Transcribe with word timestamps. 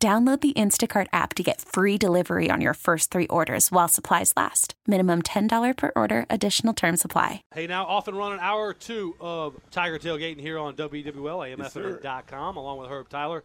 Download 0.00 0.40
the 0.40 0.52
Instacart 0.52 1.08
app 1.12 1.34
to 1.34 1.42
get 1.42 1.60
free 1.60 1.98
delivery 1.98 2.48
on 2.52 2.60
your 2.60 2.74
first 2.74 3.10
three 3.10 3.26
orders 3.26 3.72
while 3.72 3.88
supplies 3.88 4.32
last. 4.36 4.74
Minimum 4.86 5.22
$10 5.22 5.76
per 5.76 5.90
order, 5.96 6.24
additional 6.30 6.72
term 6.72 6.96
supply. 6.96 7.42
Hey, 7.52 7.66
now 7.66 7.84
off 7.84 8.06
and 8.06 8.16
running 8.16 8.38
hour 8.40 8.72
two 8.74 9.16
of 9.20 9.56
Tiger 9.72 9.98
Tailgating 9.98 10.38
here 10.38 10.56
on 10.56 10.76
WWL, 10.76 11.56
AMFM.com, 11.58 12.56
along 12.56 12.78
with 12.78 12.88
Herb 12.88 13.08
Tyler. 13.08 13.42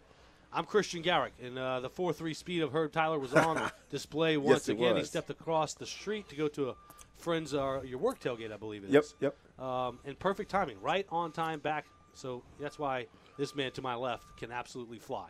I'm 0.56 0.66
Christian 0.66 1.02
Garrick, 1.02 1.34
and 1.42 1.58
uh, 1.58 1.80
the 1.80 1.90
4 1.90 2.14
3 2.14 2.36
speed 2.36 2.62
of 2.62 2.72
Herb 2.72 2.92
Tyler 2.92 3.18
was 3.18 3.34
on 3.34 3.72
display 3.90 4.38
once 4.38 4.68
Yes, 4.68 4.70
it 4.70 4.74
again. 4.74 4.96
He 4.98 5.04
stepped 5.06 5.32
across 5.32 5.74
the 5.74 5.88
street 5.88 6.30
to 6.30 6.36
go 6.36 6.48
to 6.50 6.70
a 6.70 6.76
friend's, 7.18 7.56
uh, 7.56 7.82
your 7.84 7.98
work 7.98 8.20
tailgate, 8.20 8.54
I 8.54 8.58
believe 8.58 8.84
it 8.84 8.92
Yep, 8.92 9.04
is. 9.04 9.16
yep. 9.22 9.36
Um, 9.58 9.98
and 10.06 10.20
perfect 10.20 10.52
timing, 10.52 10.80
right 10.82 11.08
on 11.10 11.32
time 11.32 11.62
back. 11.62 11.88
So 12.14 12.44
that's 12.60 12.78
why 12.78 13.08
this 13.40 13.56
man 13.56 13.72
to 13.72 13.82
my 13.82 13.96
left 13.96 14.38
can 14.38 14.52
absolutely 14.52 15.00
fly. 15.00 15.30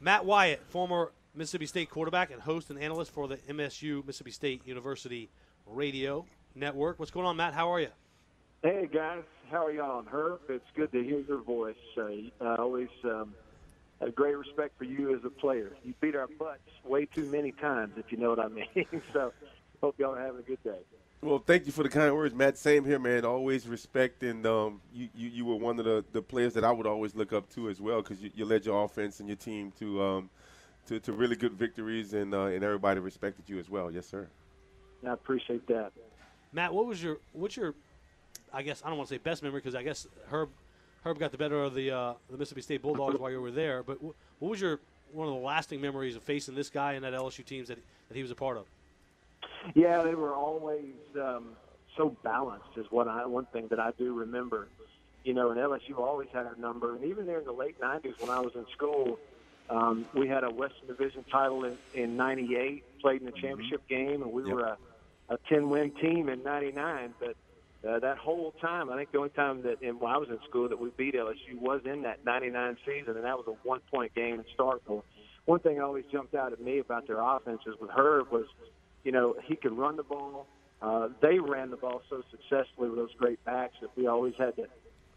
Matt 0.00 0.24
Wyatt, 0.24 0.62
former 0.68 1.12
Mississippi 1.34 1.66
State 1.66 1.90
quarterback 1.90 2.30
and 2.30 2.40
host 2.40 2.70
and 2.70 2.78
analyst 2.78 3.12
for 3.12 3.26
the 3.26 3.36
MSU 3.36 4.06
Mississippi 4.06 4.30
State 4.30 4.62
University 4.64 5.28
Radio 5.66 6.24
Network. 6.54 7.00
What's 7.00 7.10
going 7.10 7.26
on, 7.26 7.36
Matt? 7.36 7.52
How 7.52 7.72
are 7.72 7.80
you? 7.80 7.88
Hey 8.62 8.88
guys, 8.92 9.24
how 9.50 9.66
are 9.66 9.72
y'all? 9.72 10.04
Herb, 10.04 10.40
it's 10.48 10.64
good 10.76 10.92
to 10.92 11.02
hear 11.02 11.20
your 11.20 11.42
voice. 11.42 11.76
Uh, 11.96 12.10
I 12.40 12.56
always 12.56 12.88
um, 13.04 13.34
have 14.00 14.14
great 14.14 14.36
respect 14.36 14.78
for 14.78 14.84
you 14.84 15.16
as 15.16 15.24
a 15.24 15.30
player. 15.30 15.72
You 15.84 15.94
beat 16.00 16.14
our 16.14 16.28
butts 16.28 16.70
way 16.84 17.06
too 17.06 17.26
many 17.26 17.50
times, 17.52 17.94
if 17.96 18.12
you 18.12 18.18
know 18.18 18.30
what 18.30 18.40
I 18.40 18.48
mean. 18.48 18.86
so, 19.12 19.32
hope 19.80 19.96
y'all 19.98 20.14
are 20.14 20.20
having 20.20 20.40
a 20.40 20.44
good 20.44 20.62
day. 20.62 20.78
Well, 21.20 21.42
thank 21.44 21.66
you 21.66 21.72
for 21.72 21.82
the 21.82 21.88
kind 21.88 22.14
words, 22.14 22.32
Matt. 22.32 22.56
Same 22.56 22.84
here, 22.84 22.98
man. 23.00 23.24
Always 23.24 23.66
respect, 23.66 24.22
and 24.22 24.46
um, 24.46 24.80
you, 24.94 25.08
you 25.16 25.28
you 25.30 25.44
were 25.44 25.56
one 25.56 25.78
of 25.80 25.84
the, 25.84 26.04
the 26.12 26.22
players 26.22 26.54
that 26.54 26.62
I 26.62 26.70
would 26.70 26.86
always 26.86 27.16
look 27.16 27.32
up 27.32 27.48
to 27.54 27.68
as 27.68 27.80
well 27.80 28.02
because 28.02 28.22
you, 28.22 28.30
you 28.36 28.44
led 28.44 28.64
your 28.64 28.84
offense 28.84 29.18
and 29.18 29.28
your 29.28 29.36
team 29.36 29.72
to 29.80 30.00
um, 30.00 30.30
to, 30.86 31.00
to 31.00 31.12
really 31.12 31.34
good 31.34 31.54
victories, 31.54 32.14
and 32.14 32.32
uh, 32.32 32.44
and 32.44 32.62
everybody 32.62 33.00
respected 33.00 33.48
you 33.48 33.58
as 33.58 33.68
well. 33.68 33.90
Yes, 33.90 34.06
sir. 34.06 34.28
I 35.04 35.12
appreciate 35.12 35.66
that. 35.66 35.90
Matt, 36.52 36.72
what 36.72 36.86
was 36.86 37.02
your 37.02 37.18
what's 37.32 37.56
your 37.56 37.74
I 38.52 38.62
guess 38.62 38.82
I 38.84 38.88
don't 38.88 38.98
want 38.98 39.08
to 39.08 39.14
say 39.16 39.18
best 39.18 39.42
memory 39.42 39.60
because 39.60 39.74
I 39.74 39.82
guess 39.82 40.06
Herb 40.30 40.50
Herb 41.04 41.18
got 41.18 41.32
the 41.32 41.38
better 41.38 41.62
of 41.62 41.74
the 41.74 41.90
uh, 41.90 42.14
the 42.30 42.36
Mississippi 42.36 42.62
State 42.62 42.82
Bulldogs 42.82 43.18
while 43.18 43.30
you 43.30 43.40
were 43.40 43.50
there. 43.50 43.82
But 43.82 43.98
wh- 43.98 44.42
what 44.42 44.50
was 44.50 44.60
your 44.60 44.78
one 45.12 45.26
of 45.26 45.34
the 45.34 45.40
lasting 45.40 45.80
memories 45.80 46.14
of 46.14 46.22
facing 46.22 46.54
this 46.54 46.70
guy 46.70 46.92
and 46.92 47.04
that 47.04 47.12
LSU 47.12 47.44
teams 47.44 47.68
that, 47.68 47.78
that 48.08 48.14
he 48.14 48.22
was 48.22 48.30
a 48.30 48.36
part 48.36 48.56
of? 48.56 48.66
Yeah, 49.74 50.02
they 50.02 50.14
were 50.14 50.34
always 50.34 50.94
um, 51.16 51.56
so 51.96 52.16
balanced. 52.22 52.68
Is 52.76 52.86
what 52.90 53.08
I 53.08 53.26
one 53.26 53.46
thing 53.52 53.68
that 53.70 53.80
I 53.80 53.90
do 53.98 54.14
remember. 54.14 54.68
You 55.24 55.34
know, 55.34 55.50
and 55.50 55.58
LSU 55.60 55.98
always 55.98 56.28
had 56.32 56.46
our 56.46 56.56
number, 56.56 56.94
and 56.94 57.04
even 57.04 57.26
there 57.26 57.38
in 57.40 57.44
the 57.44 57.52
late 57.52 57.78
'90s 57.80 58.14
when 58.18 58.30
I 58.30 58.40
was 58.40 58.52
in 58.54 58.64
school, 58.72 59.18
um, 59.68 60.06
we 60.14 60.28
had 60.28 60.44
a 60.44 60.50
Western 60.50 60.88
Division 60.88 61.24
title 61.30 61.64
in 61.64 61.76
in 61.92 62.16
'98. 62.16 62.84
Played 63.02 63.20
in 63.20 63.26
the 63.26 63.32
championship 63.32 63.82
game, 63.88 64.22
and 64.22 64.32
we 64.32 64.44
Yep. 64.44 64.52
were 64.54 64.62
a, 64.64 64.78
a 65.30 65.38
10-win 65.50 65.92
team 66.00 66.28
in 66.28 66.42
'99. 66.42 67.14
But 67.20 67.36
uh, 67.88 67.98
that 68.00 68.16
whole 68.18 68.52
time, 68.60 68.90
I 68.90 68.96
think 68.96 69.10
the 69.12 69.18
only 69.18 69.30
time 69.30 69.62
that 69.62 69.82
in, 69.82 69.98
when 69.98 70.10
I 70.12 70.16
was 70.18 70.28
in 70.30 70.38
school 70.48 70.68
that 70.68 70.78
we 70.78 70.90
beat 70.96 71.14
LSU 71.14 71.56
was 71.60 71.80
in 71.84 72.02
that 72.02 72.24
'99 72.24 72.76
season, 72.86 73.16
and 73.16 73.24
that 73.24 73.36
was 73.36 73.44
a 73.48 73.68
one-point 73.68 74.14
game 74.14 74.38
to 74.38 74.44
start. 74.54 74.82
Well, 74.86 75.04
one 75.44 75.60
thing 75.60 75.76
that 75.76 75.84
always 75.84 76.04
jumped 76.10 76.34
out 76.34 76.52
at 76.52 76.60
me 76.60 76.78
about 76.78 77.06
their 77.06 77.20
offenses 77.20 77.74
with 77.80 77.90
Herb 77.90 78.30
was 78.30 78.46
you 79.08 79.12
know, 79.12 79.34
he 79.42 79.56
could 79.56 79.72
run 79.72 79.96
the 79.96 80.02
ball. 80.02 80.46
Uh, 80.82 81.08
they 81.22 81.38
ran 81.38 81.70
the 81.70 81.78
ball 81.78 82.02
so 82.10 82.22
successfully 82.30 82.90
with 82.90 82.98
those 82.98 83.14
great 83.16 83.42
backs 83.42 83.72
that 83.80 83.88
we 83.96 84.06
always 84.06 84.34
had 84.36 84.54
to 84.56 84.66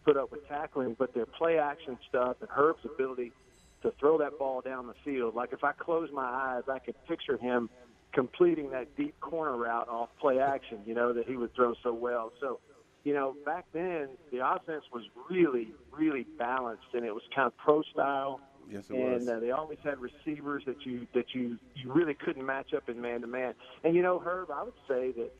put 0.06 0.16
up 0.16 0.31
with 0.31 0.47
tackling. 0.47 0.96
But 0.97 1.13
their 1.13 1.25
play 1.25 1.59
action 1.59 1.97
stuff 2.07 2.38
and 2.40 2.50
Herb's 2.50 2.85
ability 2.85 3.34
to 3.81 3.91
throw 4.00 4.18
that 4.19 4.40
ball 4.40 4.62
down 4.62 4.88
the 4.88 4.94
field, 5.03 5.35
like 5.35 5.52
if 5.52 5.66
I 5.66 5.74
close 5.74 6.07
my 6.13 6.24
eyes, 6.24 6.63
I 6.72 6.79
could 6.79 6.96
picture 7.06 7.35
him 7.35 7.69
completing 8.13 8.72
that 8.72 8.96
deep 8.96 9.19
corner 9.19 9.57
route 9.57 9.90
off 9.90 10.08
play 10.22 10.40
action, 10.40 10.79
you 10.85 10.94
know, 10.94 11.12
that 11.12 11.28
he 11.28 11.35
would 11.35 11.53
throw 11.53 11.73
so 11.84 11.94
well. 11.94 12.31
So, 12.40 12.62
you 13.03 13.13
know, 13.13 13.35
back 13.46 13.66
then 13.73 14.08
the 14.31 14.47
offense 14.47 14.85
was 14.94 15.03
really, 15.29 15.73
really 15.91 16.25
balanced 16.40 16.94
and 16.94 17.03
it 17.03 17.13
was 17.13 17.23
kind 17.35 17.47
of 17.47 17.58
pro 17.58 17.81
style 17.91 18.40
Yes, 18.71 18.89
it 18.89 18.95
and 18.95 19.13
was. 19.13 19.27
uh, 19.27 19.39
they 19.39 19.51
always 19.51 19.79
had 19.83 19.99
receivers 19.99 20.63
that 20.65 20.85
you 20.85 21.05
that 21.13 21.25
you 21.33 21.57
you 21.75 21.91
really 21.91 22.13
couldn't 22.13 22.45
match 22.45 22.73
up 22.73 22.87
in 22.89 23.01
man 23.01 23.21
to 23.21 23.27
man. 23.27 23.53
And 23.83 23.95
you 23.95 24.01
know, 24.01 24.19
Herb, 24.19 24.49
I 24.51 24.63
would 24.63 24.73
say 24.87 25.11
that 25.11 25.31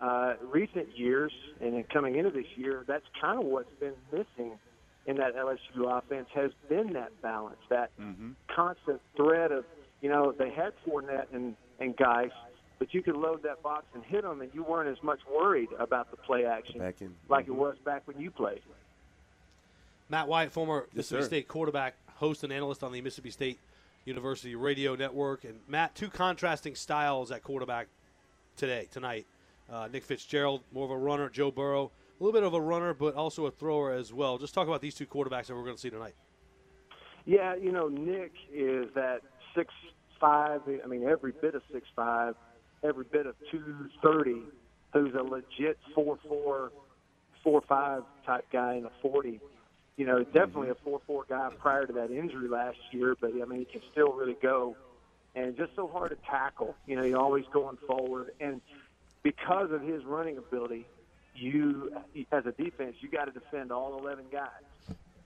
uh, 0.00 0.34
recent 0.52 0.96
years 0.96 1.32
and 1.60 1.74
then 1.74 1.84
coming 1.84 2.16
into 2.16 2.30
this 2.30 2.46
year, 2.56 2.84
that's 2.86 3.04
kind 3.20 3.38
of 3.38 3.46
what's 3.46 3.72
been 3.80 3.94
missing 4.12 4.58
in 5.06 5.16
that 5.16 5.34
LSU 5.36 5.86
offense 5.98 6.28
has 6.34 6.50
been 6.68 6.92
that 6.94 7.10
balance, 7.22 7.58
that 7.70 7.90
constant 8.54 9.00
threat 9.16 9.50
of 9.52 9.64
you 10.02 10.10
know 10.10 10.32
they 10.32 10.50
had 10.50 10.72
Fournette 10.86 11.26
and 11.32 11.56
and 11.80 11.96
guys. 11.96 12.30
But 12.80 12.92
you 12.92 13.02
could 13.02 13.16
load 13.16 13.44
that 13.44 13.62
box 13.62 13.84
and 13.94 14.02
hit 14.04 14.22
them, 14.24 14.40
and 14.40 14.50
you 14.52 14.64
weren't 14.64 14.88
as 14.90 15.02
much 15.02 15.20
worried 15.32 15.68
about 15.78 16.10
the 16.10 16.16
play 16.18 16.44
action 16.44 16.80
Back 16.80 17.00
in- 17.00 17.14
like 17.28 17.46
it 17.46 17.54
was 17.54 17.76
back 17.84 18.02
when 18.06 18.20
you 18.20 18.30
played. 18.32 18.60
Matt 20.10 20.28
Wyatt, 20.28 20.50
former 20.52 20.86
Mississippi 20.92 21.22
sir. 21.22 21.26
State 21.26 21.48
quarterback, 21.48 21.94
host 22.14 22.44
and 22.44 22.52
analyst 22.52 22.82
on 22.82 22.92
the 22.92 23.00
Mississippi 23.00 23.30
State 23.30 23.58
University 24.04 24.54
Radio 24.54 24.94
Network. 24.94 25.44
And 25.44 25.60
Matt, 25.68 25.94
two 25.94 26.08
contrasting 26.08 26.74
styles 26.74 27.30
at 27.30 27.42
quarterback 27.42 27.88
today, 28.56 28.88
tonight. 28.90 29.26
Uh, 29.70 29.88
Nick 29.90 30.04
Fitzgerald, 30.04 30.62
more 30.72 30.84
of 30.84 30.90
a 30.90 30.98
runner. 30.98 31.28
Joe 31.28 31.50
Burrow, 31.50 31.90
a 32.20 32.22
little 32.22 32.38
bit 32.38 32.46
of 32.46 32.54
a 32.54 32.60
runner, 32.60 32.92
but 32.94 33.14
also 33.14 33.46
a 33.46 33.50
thrower 33.50 33.92
as 33.92 34.12
well. 34.12 34.38
Just 34.38 34.54
talk 34.54 34.68
about 34.68 34.80
these 34.80 34.94
two 34.94 35.06
quarterbacks 35.06 35.46
that 35.46 35.54
we're 35.54 35.64
going 35.64 35.76
to 35.76 35.80
see 35.80 35.90
tonight. 35.90 36.14
Yeah, 37.24 37.54
you 37.54 37.72
know, 37.72 37.88
Nick 37.88 38.32
is 38.52 38.86
that 38.94 39.20
six 39.56 39.72
five. 40.20 40.60
I 40.82 40.86
mean, 40.86 41.04
every 41.08 41.32
bit 41.32 41.54
of 41.54 41.62
six 41.72 41.88
five, 41.96 42.34
every 42.82 43.04
bit 43.10 43.26
of 43.26 43.34
two 43.50 43.88
thirty. 44.02 44.42
Who's 44.92 45.14
a 45.14 45.22
legit 45.22 45.78
four 45.94 46.18
four, 46.28 46.70
four 47.42 47.62
five 47.68 48.02
type 48.24 48.46
guy 48.52 48.74
in 48.74 48.84
a 48.84 48.90
forty. 49.02 49.40
You 49.96 50.06
know, 50.06 50.24
definitely 50.24 50.68
mm-hmm. 50.68 50.88
a 50.88 50.90
four 50.90 51.00
four 51.06 51.24
guy 51.28 51.50
prior 51.58 51.86
to 51.86 51.92
that 51.94 52.10
injury 52.10 52.48
last 52.48 52.78
year, 52.90 53.16
but 53.20 53.30
I 53.30 53.44
mean, 53.44 53.60
he 53.60 53.64
can 53.64 53.80
still 53.92 54.12
really 54.12 54.36
go, 54.42 54.76
and 55.34 55.56
just 55.56 55.74
so 55.76 55.86
hard 55.86 56.10
to 56.10 56.16
tackle. 56.28 56.74
You 56.86 56.96
know, 56.96 57.02
he's 57.02 57.14
always 57.14 57.44
going 57.52 57.78
forward, 57.86 58.32
and 58.40 58.60
because 59.22 59.70
of 59.70 59.82
his 59.82 60.04
running 60.04 60.36
ability, 60.38 60.86
you 61.34 61.92
as 62.32 62.46
a 62.46 62.52
defense, 62.52 62.96
you 63.00 63.08
got 63.08 63.26
to 63.26 63.32
defend 63.32 63.70
all 63.70 63.98
eleven 63.98 64.24
guys. 64.32 64.48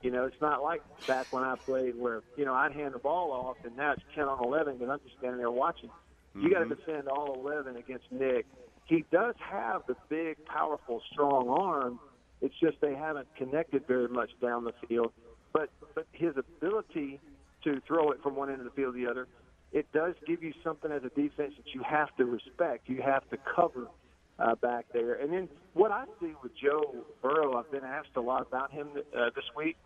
You 0.03 0.13
know, 0.13 0.25
it's 0.27 0.41
not 0.41 0.63
like 0.63 0.83
back 1.07 1.27
when 1.33 1.43
I 1.43 1.57
played 1.57 1.99
where, 1.99 2.23
you 2.37 2.45
know, 2.45 2.55
I'd 2.55 2.73
hand 2.73 2.95
the 2.95 2.99
ball 2.99 3.33
off 3.33 3.57
and 3.65 3.77
now 3.77 3.93
it's 3.93 4.03
10 4.15 4.25
on 4.25 4.45
11 4.45 4.79
because 4.79 4.93
I'm 4.93 5.01
just 5.05 5.19
standing 5.19 5.39
there 5.39 5.51
watching. 5.51 5.91
You 6.37 6.51
got 6.51 6.61
to 6.61 6.67
mm-hmm. 6.67 6.75
defend 6.75 7.09
all 7.09 7.35
11 7.35 7.77
against 7.77 8.05
Nick. 8.13 8.47
He 8.85 9.05
does 9.11 9.35
have 9.41 9.83
the 9.89 9.97
big, 10.09 10.45
powerful, 10.45 11.03
strong 11.13 11.49
arm. 11.49 11.99
It's 12.41 12.55
just 12.61 12.81
they 12.81 12.95
haven't 12.95 13.29
connected 13.37 13.87
very 13.87 14.09
much 14.09 14.31
down 14.41 14.65
the 14.65 14.73
field. 14.89 15.13
But 15.53 15.71
but 15.95 16.07
his 16.13 16.35
ability 16.37 17.21
to 17.65 17.81
throw 17.87 18.11
it 18.13 18.23
from 18.23 18.37
one 18.37 18.51
end 18.51 18.61
of 18.61 18.65
the 18.65 18.71
field 18.71 18.95
to 18.95 19.05
the 19.05 19.11
other, 19.11 19.27
it 19.73 19.87
does 19.93 20.15
give 20.27 20.43
you 20.43 20.53
something 20.63 20.91
as 20.93 21.03
a 21.05 21.09
defense 21.11 21.55
that 21.57 21.75
you 21.75 21.83
have 21.83 22.15
to 22.17 22.25
respect. 22.25 22.89
You 22.89 23.03
have 23.03 23.29
to 23.31 23.39
cover 23.57 23.89
uh, 24.39 24.55
back 24.57 24.87
there. 24.93 25.15
And 25.15 25.33
then 25.33 25.49
what 25.75 25.91
I 25.91 26.05
see 26.21 26.33
with 26.43 26.53
Joe 26.57 26.95
Burrow, 27.23 27.57
I've 27.59 27.71
been 27.71 27.85
asked 27.85 28.17
a 28.17 28.21
lot 28.21 28.47
about 28.47 28.71
him 28.71 28.89
uh, 28.97 29.31
this 29.35 29.45
week. 29.57 29.77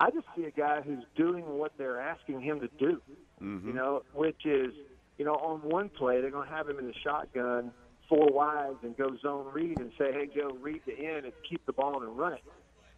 I 0.00 0.10
just 0.10 0.26
see 0.36 0.44
a 0.44 0.50
guy 0.50 0.80
who's 0.80 1.04
doing 1.16 1.44
what 1.46 1.72
they're 1.78 2.00
asking 2.00 2.40
him 2.40 2.60
to 2.60 2.68
do. 2.78 3.00
You 3.68 3.72
know, 3.72 4.02
which 4.12 4.44
is, 4.44 4.72
you 5.18 5.24
know, 5.24 5.34
on 5.34 5.60
one 5.60 5.88
play 5.88 6.20
they're 6.20 6.30
going 6.30 6.48
to 6.48 6.54
have 6.54 6.68
him 6.68 6.78
in 6.78 6.86
the 6.86 6.94
shotgun, 7.04 7.70
four 8.08 8.28
wides, 8.30 8.78
and 8.82 8.96
go 8.96 9.16
zone 9.22 9.46
read 9.52 9.78
and 9.78 9.90
say, 9.98 10.12
"Hey, 10.12 10.28
Joe, 10.34 10.56
read 10.60 10.82
the 10.86 10.96
end 10.98 11.24
and 11.24 11.32
keep 11.48 11.64
the 11.66 11.72
ball 11.72 12.02
and 12.02 12.16
run 12.16 12.34
it." 12.34 12.42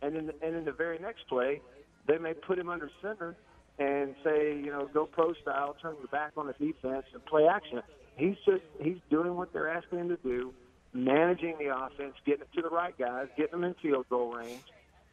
And 0.03 0.15
then, 0.15 0.31
and 0.43 0.57
in 0.57 0.65
the 0.65 0.73
very 0.73 0.99
next 0.99 1.27
play, 1.29 1.61
they 2.07 2.19
may 2.19 2.35
put 2.35 2.59
him 2.59 2.69
under 2.69 2.91
center 3.03 3.37
and 3.79 4.15
say, 4.25 4.57
you 4.57 4.71
know, 4.71 4.89
go 4.93 5.07
pro 5.07 5.35
style, 5.35 5.77
turn 5.81 5.97
your 5.99 6.07
back 6.09 6.33
on 6.37 6.47
the 6.47 6.55
defense 6.55 7.05
and 7.13 7.25
play 7.27 7.47
action. 7.47 7.83
He's 8.17 8.37
just 8.47 8.63
he's 8.81 8.99
doing 9.11 9.37
what 9.37 9.53
they're 9.53 9.69
asking 9.69 9.99
him 9.99 10.09
to 10.09 10.17
do, 10.17 10.55
managing 10.93 11.57
the 11.59 11.77
offense, 11.77 12.15
getting 12.25 12.43
it 12.43 12.49
to 12.55 12.63
the 12.63 12.71
right 12.71 12.97
guys, 12.99 13.27
getting 13.37 13.53
them 13.53 13.65
in 13.65 13.75
field 13.83 14.07
goal 14.09 14.33
range. 14.33 14.63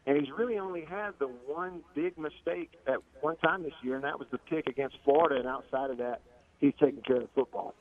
And 0.06 0.18
he's 0.18 0.30
really 0.36 0.58
only 0.58 0.84
had 0.84 1.12
the 1.18 1.28
one 1.46 1.82
big 1.94 2.18
mistake 2.18 2.72
at 2.86 2.98
one 3.20 3.36
time 3.36 3.62
this 3.62 3.72
year, 3.82 3.94
and 3.94 4.04
that 4.04 4.18
was 4.18 4.28
the 4.30 4.38
pick 4.38 4.66
against 4.66 4.96
Florida. 5.04 5.36
And 5.36 5.48
outside 5.48 5.90
of 5.90 5.98
that, 5.98 6.20
he's 6.58 6.74
taking 6.78 7.02
care 7.02 7.16
of 7.16 7.22
the 7.22 7.28
football. 7.34 7.74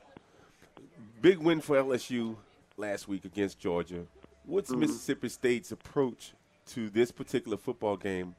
Big 1.23 1.37
win 1.37 1.61
for 1.61 1.77
LSU 1.77 2.35
last 2.75 3.07
week 3.07 3.23
against 3.23 3.57
Georgia. 3.57 4.03
What's 4.45 4.71
mm-hmm. 4.71 4.81
Mississippi 4.81 5.29
State's 5.29 5.71
approach 5.71 6.33
to 6.71 6.89
this 6.89 7.13
particular 7.13 7.55
football 7.55 7.95
game 7.95 8.35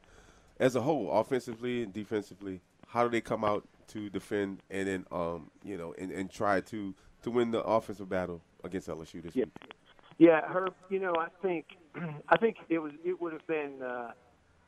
as 0.59 0.75
a 0.75 0.81
whole, 0.81 1.11
offensively 1.11 1.81
and 1.81 1.91
defensively? 1.91 2.61
How 2.89 3.03
do 3.03 3.09
they 3.09 3.21
come 3.21 3.43
out 3.43 3.67
to 3.87 4.07
defend 4.11 4.61
and 4.69 4.87
then, 4.87 5.05
um, 5.11 5.49
you 5.63 5.77
know, 5.77 5.95
and, 5.97 6.11
and 6.11 6.29
try 6.29 6.61
to 6.61 6.93
to 7.23 7.31
win 7.31 7.49
the 7.49 7.63
offensive 7.63 8.07
battle 8.07 8.39
against 8.63 8.87
LSU 8.87 9.23
this 9.23 9.35
yeah. 9.35 9.45
week? 9.45 9.73
Yeah, 10.19 10.41
Herb. 10.41 10.75
You 10.91 10.99
know, 10.99 11.15
I 11.17 11.29
think 11.41 11.65
I 12.29 12.37
think 12.37 12.57
it 12.69 12.77
was 12.77 12.91
it 13.03 13.19
would 13.19 13.33
have 13.33 13.47
been 13.47 13.81
uh, 13.81 14.11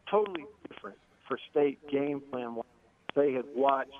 totally 0.09 0.45
different 0.67 0.97
for 1.27 1.37
state 1.51 1.87
game 1.87 2.23
plan. 2.31 2.55
If 2.57 3.13
They 3.13 3.33
had 3.33 3.45
watched, 3.55 3.91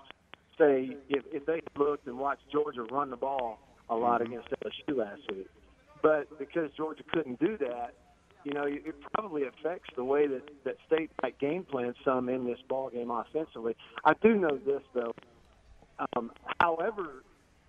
say, 0.58 0.98
if, 1.08 1.24
if 1.32 1.46
they 1.46 1.62
looked 1.78 2.08
and 2.08 2.18
watched 2.18 2.50
Georgia 2.52 2.82
run 2.82 3.12
the 3.12 3.16
ball 3.16 3.60
a 3.90 3.96
lot 3.96 4.22
mm-hmm. 4.22 4.34
against 4.34 4.50
LSU 4.64 4.98
last 4.98 5.22
week, 5.30 5.48
but 6.02 6.38
because 6.40 6.70
Georgia 6.76 7.04
couldn't 7.12 7.40
do 7.40 7.58
that, 7.58 7.94
you 8.44 8.54
know, 8.54 8.64
it 8.66 8.96
probably 9.14 9.44
affects 9.44 9.90
the 9.96 10.04
way 10.04 10.28
that 10.28 10.50
that 10.64 10.76
state 10.86 11.12
might 11.22 11.38
game 11.40 11.64
plan 11.64 11.94
some 12.06 12.30
in 12.30 12.46
this 12.46 12.60
ball 12.70 12.90
game 12.90 13.12
offensively. 13.12 13.76
I 14.06 14.14
do 14.22 14.36
know 14.36 14.58
this 14.66 14.82
though. 14.94 15.14
Um, 16.16 16.32
however, 16.60 17.24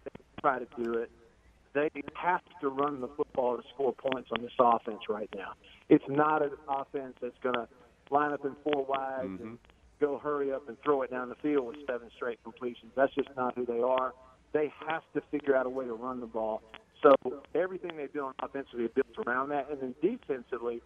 they 0.04 0.24
try 0.40 0.58
to 0.58 0.66
do 0.82 0.94
it, 0.94 1.10
they 1.74 1.90
have 2.14 2.40
to 2.60 2.68
run 2.68 3.00
the 3.00 3.08
football 3.08 3.56
to 3.56 3.62
score 3.74 3.92
points 3.92 4.30
on 4.32 4.42
this 4.42 4.52
offense 4.58 5.00
right 5.08 5.30
now. 5.34 5.52
It's 5.88 6.04
not 6.08 6.42
an 6.42 6.52
offense 6.68 7.14
that's 7.20 7.38
going 7.42 7.54
to 7.54 7.68
line 8.10 8.32
up 8.32 8.44
in 8.44 8.56
four 8.64 8.84
wides 8.84 9.28
mm-hmm. 9.28 9.42
and 9.42 9.58
go 10.00 10.18
hurry 10.18 10.52
up 10.52 10.68
and 10.68 10.76
throw 10.82 11.02
it 11.02 11.10
down 11.10 11.28
the 11.28 11.34
field 11.36 11.66
with 11.66 11.76
seven 11.86 12.10
straight 12.16 12.42
completions. 12.42 12.92
That's 12.96 13.14
just 13.14 13.28
not 13.36 13.54
who 13.54 13.66
they 13.66 13.80
are. 13.80 14.12
They 14.52 14.72
have 14.86 15.02
to 15.14 15.22
figure 15.30 15.54
out 15.56 15.66
a 15.66 15.68
way 15.68 15.84
to 15.84 15.94
run 15.94 16.20
the 16.20 16.26
ball. 16.26 16.62
So 17.02 17.14
everything 17.54 17.96
they 17.96 18.06
do 18.12 18.24
on 18.24 18.34
offensively 18.42 18.84
is 18.84 18.90
built 18.94 19.26
around 19.26 19.50
that, 19.50 19.68
and 19.70 19.80
then 19.80 19.94
defensively, 20.02 20.82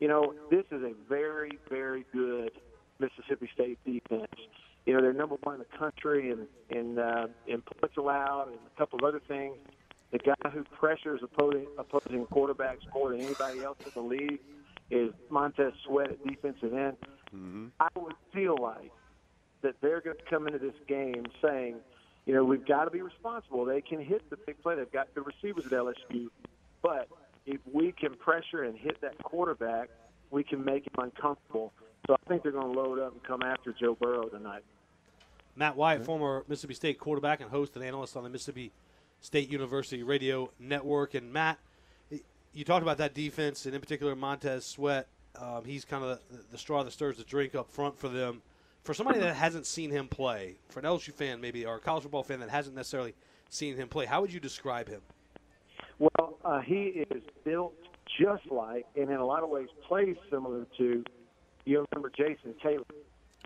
you 0.00 0.08
know, 0.08 0.34
this 0.50 0.64
is 0.70 0.82
a 0.82 0.92
very, 1.08 1.58
very 1.70 2.04
good 2.12 2.50
Mississippi 2.98 3.48
State 3.54 3.78
defense. 3.84 4.32
You 4.84 4.94
know, 4.94 5.00
they're 5.00 5.12
number 5.12 5.36
one 5.42 5.54
in 5.54 5.60
the 5.60 5.78
country 5.78 6.30
in 6.30 6.46
in 6.76 6.98
uh, 6.98 7.28
in 7.46 7.62
points 7.62 7.96
allowed 7.96 8.48
and 8.48 8.58
a 8.74 8.78
couple 8.78 8.98
of 8.98 9.04
other 9.04 9.20
things. 9.26 9.56
The 10.12 10.18
guy 10.18 10.50
who 10.50 10.64
pressures 10.78 11.20
opposing 11.22 11.66
opposing 11.78 12.26
quarterbacks 12.26 12.82
more 12.94 13.10
than 13.10 13.20
anybody 13.20 13.62
else 13.62 13.78
in 13.84 13.90
the 13.94 14.06
league 14.06 14.40
is 14.90 15.10
Montez 15.30 15.72
Sweat 15.84 16.10
at 16.10 16.26
defensive 16.26 16.72
end. 16.72 16.96
Mm-hmm. 17.34 17.66
I 17.80 17.88
would 17.96 18.14
feel 18.32 18.56
like 18.60 18.92
that 19.62 19.74
they're 19.80 20.00
going 20.00 20.16
to 20.16 20.30
come 20.30 20.46
into 20.46 20.58
this 20.58 20.74
game 20.86 21.24
saying, 21.42 21.76
you 22.26 22.34
know, 22.34 22.44
we've 22.44 22.66
got 22.66 22.84
to 22.84 22.90
be 22.90 23.02
responsible. 23.02 23.64
They 23.64 23.80
can 23.80 24.00
hit 24.00 24.28
the 24.30 24.36
big 24.36 24.60
play. 24.62 24.74
They've 24.74 24.90
got 24.90 25.14
the 25.14 25.22
receivers 25.22 25.66
at 25.66 25.72
LSU, 25.72 26.28
but 26.82 27.08
if 27.46 27.60
we 27.72 27.92
can 27.92 28.14
pressure 28.14 28.64
and 28.64 28.76
hit 28.76 29.00
that 29.00 29.16
quarterback, 29.22 29.88
we 30.30 30.42
can 30.42 30.64
make 30.64 30.86
him 30.86 30.94
uncomfortable. 30.98 31.72
So 32.06 32.14
I 32.14 32.28
think 32.28 32.42
they're 32.42 32.52
going 32.52 32.72
to 32.72 32.80
load 32.80 32.98
up 32.98 33.12
and 33.12 33.22
come 33.22 33.42
after 33.42 33.72
Joe 33.72 33.96
Burrow 34.00 34.28
tonight. 34.28 34.62
Matt 35.54 35.76
Wyatt, 35.76 36.04
former 36.04 36.44
Mississippi 36.48 36.74
State 36.74 36.98
quarterback 36.98 37.40
and 37.40 37.50
host 37.50 37.76
and 37.76 37.84
analyst 37.84 38.16
on 38.16 38.24
the 38.24 38.28
Mississippi 38.28 38.72
State 39.20 39.48
University 39.48 40.02
Radio 40.02 40.50
Network. 40.58 41.14
And 41.14 41.32
Matt, 41.32 41.58
you 42.52 42.64
talked 42.64 42.82
about 42.82 42.98
that 42.98 43.14
defense, 43.14 43.66
and 43.66 43.74
in 43.74 43.80
particular 43.80 44.14
Montez 44.14 44.64
Sweat. 44.64 45.06
Um, 45.40 45.64
he's 45.64 45.84
kind 45.84 46.02
of 46.02 46.18
the, 46.30 46.38
the, 46.50 46.58
straw 46.58 46.82
that 46.82 46.92
stirs 46.92 47.18
the 47.18 47.24
drink 47.24 47.54
up 47.54 47.70
front 47.70 47.98
for 47.98 48.08
them. 48.08 48.40
For 48.86 48.94
somebody 48.94 49.18
that 49.18 49.34
hasn't 49.34 49.66
seen 49.66 49.90
him 49.90 50.06
play, 50.06 50.58
for 50.68 50.78
an 50.78 50.86
LSU 50.86 51.12
fan 51.12 51.40
maybe, 51.40 51.66
or 51.66 51.74
a 51.74 51.80
college 51.80 52.04
football 52.04 52.22
fan 52.22 52.38
that 52.38 52.50
hasn't 52.50 52.76
necessarily 52.76 53.14
seen 53.50 53.74
him 53.74 53.88
play, 53.88 54.06
how 54.06 54.20
would 54.20 54.32
you 54.32 54.38
describe 54.38 54.88
him? 54.88 55.00
Well, 55.98 56.38
uh, 56.44 56.60
he 56.60 57.04
is 57.10 57.22
built 57.44 57.74
just 58.20 58.48
like, 58.48 58.86
and 58.94 59.10
in 59.10 59.16
a 59.16 59.26
lot 59.26 59.42
of 59.42 59.48
ways 59.48 59.66
plays 59.88 60.14
similar 60.30 60.68
to, 60.78 61.02
you 61.64 61.84
remember 61.90 62.12
Jason 62.16 62.54
Taylor, 62.62 62.84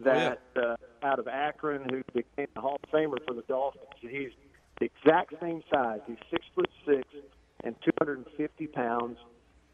that 0.05 0.43
oh, 0.57 0.61
yeah. 0.61 0.63
uh, 0.63 1.07
out 1.07 1.19
of 1.19 1.27
Akron, 1.27 1.89
who 1.89 2.03
became 2.13 2.49
a 2.55 2.61
Hall 2.61 2.79
of 2.83 2.91
Famer 2.91 3.17
for 3.27 3.33
the 3.33 3.45
Dolphins. 3.49 3.87
He's 3.99 4.33
the 4.79 4.91
exact 4.95 5.33
same 5.41 5.63
size. 5.73 6.01
He's 6.07 6.19
six 6.31 6.45
foot 6.55 6.69
six 6.87 7.09
and 7.65 7.75
250 7.83 8.67
pounds. 8.67 9.17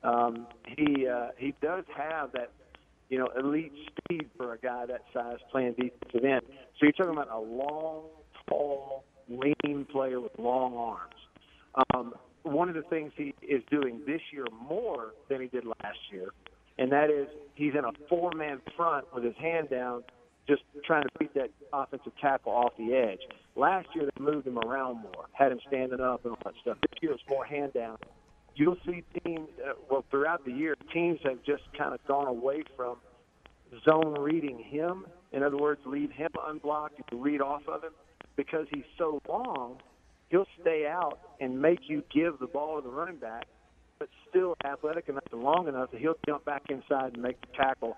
Um, 0.05 0.47
he 0.69 1.09
uh, 1.09 1.29
he 1.37 1.55
does 1.61 1.85
have 1.97 2.31
that, 2.33 2.53
you 3.09 3.19
know, 3.19 3.29
elite 3.39 3.73
speed 3.99 4.29
for 4.37 4.55
a 4.55 4.59
guy 4.59 4.87
that 4.87 5.03
size 5.13 5.39
playing 5.51 5.75
defensive 5.75 6.25
end. 6.25 6.43
So 6.47 6.83
you're 6.83 6.93
talking 6.93 7.13
about 7.13 7.31
a 7.31 7.39
long, 7.39 8.05
tall, 8.49 9.05
lean 9.29 9.87
player 9.91 10.21
with 10.21 10.33
long 10.39 10.77
arms. 10.77 11.15
Um, 11.95 12.15
one 12.43 12.69
of 12.69 12.75
the 12.75 12.83
things 12.83 13.13
he 13.17 13.35
is 13.43 13.63
doing 13.71 14.01
this 14.07 14.21
year 14.33 14.45
more 14.69 15.13
than 15.29 15.41
he 15.41 15.49
did 15.49 15.65
last 15.65 15.99
year, 16.13 16.29
and 16.79 16.91
that 16.93 17.11
is 17.11 17.27
he's 17.55 17.73
in 17.75 17.85
a 17.85 17.93
four-man 18.09 18.61
front 18.77 19.07
with 19.15 19.25
his 19.25 19.35
hand 19.37 19.69
down, 19.69 20.05
just 20.49 20.63
trying 20.85 21.03
to 21.03 21.09
beat 21.19 21.35
that 21.35 21.51
offensive 21.73 22.13
tackle 22.21 22.53
off 22.53 22.73
the 22.79 22.95
edge. 22.95 23.21
Last 23.57 23.89
year 23.95 24.05
they 24.05 24.23
moved 24.25 24.47
him 24.47 24.59
around 24.59 25.03
more, 25.03 25.27
had 25.33 25.51
him 25.51 25.59
standing 25.67 26.01
up 26.01 26.25
and 26.25 26.33
all 26.33 26.39
that 26.45 26.55
stuff. 26.63 26.79
This 26.83 27.03
year 27.03 27.13
it's 27.13 27.23
more 27.29 27.45
hand 27.45 27.73
down. 27.73 27.99
You'll 28.57 28.79
see 28.87 29.05
teams, 29.25 29.49
uh, 29.65 29.75
well, 29.91 30.05
throughout 30.11 30.45
the 30.45 30.53
year, 30.53 30.77
teams 30.93 31.21
have 31.25 31.43
just 31.45 31.63
kind 31.77 31.95
of 31.95 32.05
gone 32.07 32.27
away 32.27 32.63
from 32.77 32.97
zone 33.85 34.19
reading 34.19 34.59
him. 34.59 35.07
In 35.33 35.43
other 35.43 35.57
words, 35.57 35.81
leave 35.85 36.11
him 36.11 36.31
unblocked 36.47 37.01
and 37.11 37.23
read 37.23 37.41
off 37.41 37.63
of 37.69 37.85
him 37.85 37.93
because 38.37 38.67
he's 38.73 38.85
so 38.97 39.21
long. 39.29 39.77
He'll 40.31 40.47
stay 40.61 40.87
out 40.87 41.19
and 41.41 41.61
make 41.61 41.81
you 41.89 42.03
give 42.13 42.39
the 42.39 42.47
ball 42.47 42.81
to 42.81 42.83
the 42.83 42.93
running 42.93 43.17
back, 43.17 43.47
but 43.99 44.09
still 44.29 44.57
athletic 44.65 45.09
enough 45.09 45.25
and 45.31 45.43
long 45.43 45.69
enough 45.69 45.91
that 45.93 46.01
he'll 46.01 46.19
jump 46.27 46.45
back 46.45 46.63
inside 46.71 47.13
and 47.15 47.23
make 47.23 47.41
the 47.43 47.49
tackle 47.57 47.97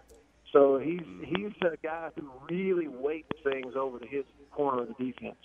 so 0.53 0.79
he's 0.79 1.03
he's 1.25 1.53
a 1.63 1.77
guy 1.83 2.11
who 2.19 2.31
really 2.51 2.89
weights 2.89 3.29
things 3.45 3.75
over 3.77 3.99
to 3.99 4.07
his 4.07 4.25
corner 4.51 4.83
of 4.83 4.89
the 4.89 4.95
defense. 4.95 5.37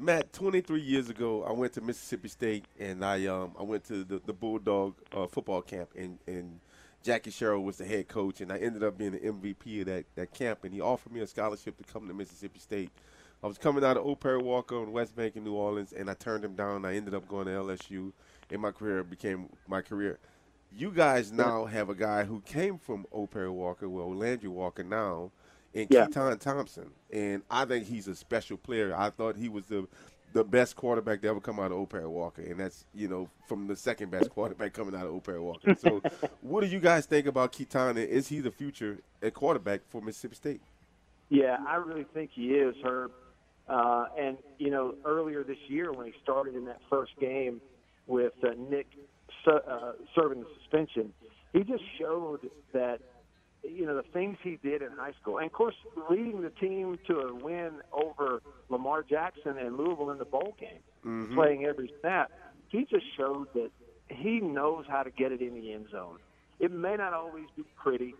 Matt, 0.00 0.32
23 0.32 0.80
years 0.80 1.10
ago, 1.10 1.44
I 1.44 1.52
went 1.52 1.74
to 1.74 1.82
Mississippi 1.82 2.28
State 2.28 2.64
and 2.78 3.04
I 3.04 3.26
um 3.26 3.52
I 3.58 3.62
went 3.62 3.84
to 3.84 4.02
the, 4.02 4.18
the 4.24 4.32
Bulldog 4.32 4.94
uh, 5.12 5.26
football 5.26 5.60
camp 5.60 5.90
and 5.94 6.18
and 6.26 6.60
Jackie 7.02 7.30
Sherrill 7.30 7.62
was 7.62 7.76
the 7.76 7.84
head 7.84 8.08
coach 8.08 8.40
and 8.40 8.50
I 8.50 8.58
ended 8.58 8.82
up 8.82 8.96
being 8.96 9.12
the 9.12 9.18
MVP 9.18 9.80
of 9.80 9.86
that, 9.86 10.04
that 10.14 10.32
camp 10.32 10.64
and 10.64 10.72
he 10.72 10.80
offered 10.80 11.12
me 11.12 11.20
a 11.20 11.26
scholarship 11.26 11.76
to 11.78 11.92
come 11.92 12.08
to 12.08 12.14
Mississippi 12.14 12.58
State. 12.58 12.90
I 13.42 13.46
was 13.46 13.58
coming 13.58 13.84
out 13.84 13.96
of 13.96 14.04
Old 14.04 14.20
Perry 14.20 14.42
Walker 14.42 14.76
on 14.76 14.92
West 14.92 15.14
Bank 15.16 15.36
in 15.36 15.44
New 15.44 15.54
Orleans 15.54 15.92
and 15.92 16.10
I 16.10 16.14
turned 16.14 16.44
him 16.44 16.54
down. 16.54 16.84
I 16.84 16.96
ended 16.96 17.14
up 17.14 17.28
going 17.28 17.46
to 17.46 17.52
LSU 17.52 18.12
and 18.50 18.62
my 18.62 18.70
career 18.70 19.04
became 19.04 19.48
my 19.68 19.82
career 19.82 20.18
you 20.72 20.90
guys 20.90 21.32
now 21.32 21.64
have 21.64 21.90
a 21.90 21.94
guy 21.94 22.24
who 22.24 22.40
came 22.40 22.78
from 22.78 23.06
Old 23.10 23.30
Perry 23.30 23.50
Walker, 23.50 23.88
well, 23.88 24.14
Landry 24.14 24.48
Walker 24.48 24.84
now, 24.84 25.30
and 25.74 25.86
yeah. 25.90 26.06
Keytaon 26.06 26.38
Thompson. 26.40 26.90
And 27.12 27.42
I 27.50 27.64
think 27.64 27.86
he's 27.86 28.08
a 28.08 28.14
special 28.14 28.56
player. 28.56 28.94
I 28.96 29.10
thought 29.10 29.36
he 29.36 29.48
was 29.48 29.66
the 29.66 29.86
the 30.32 30.44
best 30.44 30.76
quarterback 30.76 31.20
to 31.22 31.28
ever 31.28 31.40
come 31.40 31.58
out 31.58 31.72
of 31.72 31.78
Old 31.78 31.90
Perry 31.90 32.06
Walker, 32.06 32.42
and 32.42 32.60
that's 32.60 32.84
you 32.94 33.08
know 33.08 33.28
from 33.48 33.66
the 33.66 33.76
second 33.76 34.10
best 34.10 34.30
quarterback 34.34 34.72
coming 34.72 34.94
out 34.94 35.06
of 35.06 35.12
Old 35.12 35.24
Perry 35.24 35.40
Walker. 35.40 35.74
So, 35.74 36.02
what 36.40 36.60
do 36.62 36.68
you 36.68 36.80
guys 36.80 37.06
think 37.06 37.26
about 37.26 37.52
Keytaon? 37.52 37.96
Is 37.96 38.28
he 38.28 38.40
the 38.40 38.50
future 38.50 38.98
at 39.22 39.34
quarterback 39.34 39.80
for 39.88 40.00
Mississippi 40.00 40.36
State? 40.36 40.60
Yeah, 41.28 41.56
I 41.66 41.76
really 41.76 42.06
think 42.12 42.30
he 42.32 42.54
is, 42.54 42.74
Herb. 42.84 43.12
Uh, 43.68 44.06
and 44.18 44.36
you 44.58 44.70
know, 44.70 44.94
earlier 45.04 45.44
this 45.44 45.58
year 45.68 45.92
when 45.92 46.06
he 46.06 46.12
started 46.22 46.56
in 46.56 46.64
that 46.64 46.80
first 46.88 47.12
game 47.20 47.60
with 48.06 48.32
uh, 48.42 48.50
Nick 48.68 48.86
uh, 49.46 49.92
serving 50.14 50.40
the 50.40 50.46
suspension, 50.60 51.12
he 51.52 51.60
just 51.60 51.84
showed 51.98 52.50
that 52.72 53.00
you 53.62 53.86
know 53.86 53.96
the 53.96 54.08
things 54.12 54.36
he 54.42 54.58
did 54.62 54.82
in 54.82 54.90
high 54.96 55.12
school, 55.20 55.38
and 55.38 55.46
of 55.46 55.52
course 55.52 55.74
leading 56.10 56.42
the 56.42 56.50
team 56.50 56.98
to 57.06 57.18
a 57.20 57.34
win 57.34 57.72
over 57.92 58.42
Lamar 58.68 59.02
Jackson 59.02 59.58
and 59.58 59.76
Louisville 59.76 60.10
in 60.10 60.18
the 60.18 60.24
bowl 60.24 60.54
game, 60.58 60.80
mm-hmm. 61.04 61.34
playing 61.34 61.64
every 61.66 61.92
snap. 62.00 62.30
He 62.68 62.84
just 62.84 63.04
showed 63.16 63.48
that 63.54 63.70
he 64.08 64.40
knows 64.40 64.84
how 64.88 65.02
to 65.02 65.10
get 65.10 65.32
it 65.32 65.40
in 65.40 65.54
the 65.54 65.72
end 65.72 65.86
zone. 65.90 66.18
It 66.58 66.72
may 66.72 66.96
not 66.96 67.12
always 67.12 67.46
be 67.56 67.64
pretty. 67.82 68.14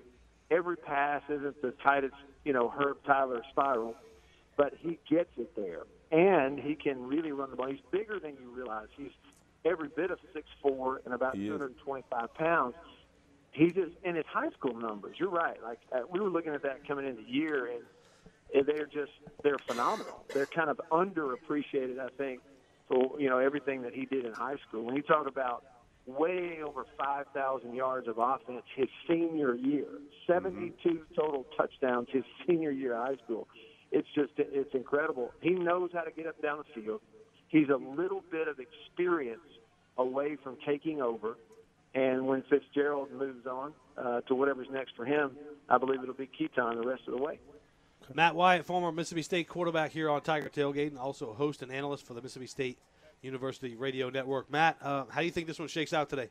Every 0.50 0.76
pass 0.76 1.22
isn't 1.28 1.62
the 1.62 1.72
tightest, 1.82 2.14
you 2.44 2.52
know, 2.52 2.68
Herb 2.68 2.98
Tyler 3.06 3.42
spiral, 3.50 3.94
but 4.56 4.74
he 4.78 4.98
gets 5.08 5.30
it 5.36 5.54
there, 5.54 5.82
and 6.10 6.58
he 6.58 6.74
can 6.74 7.06
really 7.06 7.32
run 7.32 7.50
the 7.50 7.56
ball. 7.56 7.68
He's 7.68 7.78
bigger 7.92 8.18
than 8.18 8.36
you 8.40 8.50
realize. 8.50 8.88
He's 8.96 9.12
every 9.64 9.88
bit 9.88 10.10
of 10.10 10.18
six 10.32 10.48
four 10.62 11.00
and 11.04 11.14
about 11.14 11.34
225 11.34 12.34
pounds. 12.34 12.74
He 13.52 13.70
just 13.70 13.92
in 14.04 14.14
his 14.14 14.26
high 14.26 14.50
school 14.50 14.74
numbers. 14.74 15.16
You're 15.18 15.30
right. 15.30 15.62
Like 15.62 15.80
uh, 15.92 16.00
we 16.08 16.20
were 16.20 16.30
looking 16.30 16.54
at 16.54 16.62
that 16.62 16.86
coming 16.86 17.06
into 17.06 17.22
the 17.22 17.28
year, 17.28 17.66
and, 17.66 17.82
and 18.54 18.66
they're 18.66 18.86
just 18.86 19.12
they're 19.42 19.58
phenomenal. 19.66 20.24
They're 20.32 20.46
kind 20.46 20.70
of 20.70 20.80
underappreciated, 20.90 21.98
I 21.98 22.08
think, 22.16 22.40
for 22.88 23.20
you 23.20 23.28
know 23.28 23.38
everything 23.38 23.82
that 23.82 23.94
he 23.94 24.06
did 24.06 24.24
in 24.24 24.32
high 24.32 24.56
school. 24.68 24.84
When 24.84 24.94
you 24.94 25.02
talk 25.02 25.26
about 25.26 25.64
way 26.06 26.60
over 26.66 26.86
5,000 26.98 27.74
yards 27.74 28.08
of 28.08 28.18
offense 28.18 28.62
his 28.74 28.88
senior 29.08 29.54
year, 29.54 29.86
72 30.26 30.88
mm-hmm. 30.88 31.14
total 31.14 31.46
touchdowns 31.56 32.08
his 32.10 32.24
senior 32.46 32.70
year 32.70 32.94
of 32.94 33.06
high 33.06 33.24
school. 33.24 33.46
it's 33.92 34.08
just 34.14 34.32
it's 34.36 34.74
incredible. 34.74 35.32
He 35.40 35.50
knows 35.50 35.90
how 35.92 36.02
to 36.02 36.10
get 36.10 36.26
up 36.26 36.34
and 36.36 36.42
down 36.42 36.58
the 36.58 36.80
field. 36.80 37.00
He's 37.48 37.68
a 37.68 37.76
little 37.76 38.22
bit 38.30 38.46
of 38.48 38.58
experience 38.60 39.40
away 39.98 40.36
from 40.42 40.56
taking 40.66 41.02
over. 41.02 41.36
And 41.94 42.26
when 42.26 42.42
Fitzgerald 42.48 43.10
moves 43.12 43.46
on 43.46 43.72
uh, 43.96 44.20
to 44.22 44.34
whatever's 44.34 44.68
next 44.70 44.94
for 44.96 45.04
him, 45.04 45.32
I 45.68 45.78
believe 45.78 46.02
it'll 46.02 46.14
be 46.14 46.28
Keytaon 46.28 46.80
the 46.80 46.86
rest 46.86 47.02
of 47.08 47.16
the 47.16 47.22
way. 47.22 47.38
Matt 48.14 48.34
Wyatt, 48.34 48.64
former 48.64 48.90
Mississippi 48.90 49.22
State 49.22 49.48
quarterback 49.48 49.92
here 49.92 50.10
on 50.10 50.20
Tiger 50.20 50.48
Tailgate, 50.48 50.88
and 50.88 50.98
also 50.98 51.32
host 51.32 51.62
and 51.62 51.70
analyst 51.70 52.06
for 52.06 52.14
the 52.14 52.22
Mississippi 52.22 52.46
State 52.46 52.78
University 53.22 53.76
Radio 53.76 54.10
Network. 54.10 54.50
Matt, 54.50 54.78
uh, 54.82 55.04
how 55.10 55.20
do 55.20 55.26
you 55.26 55.32
think 55.32 55.46
this 55.46 55.58
one 55.58 55.68
shakes 55.68 55.92
out 55.92 56.08
today? 56.08 56.28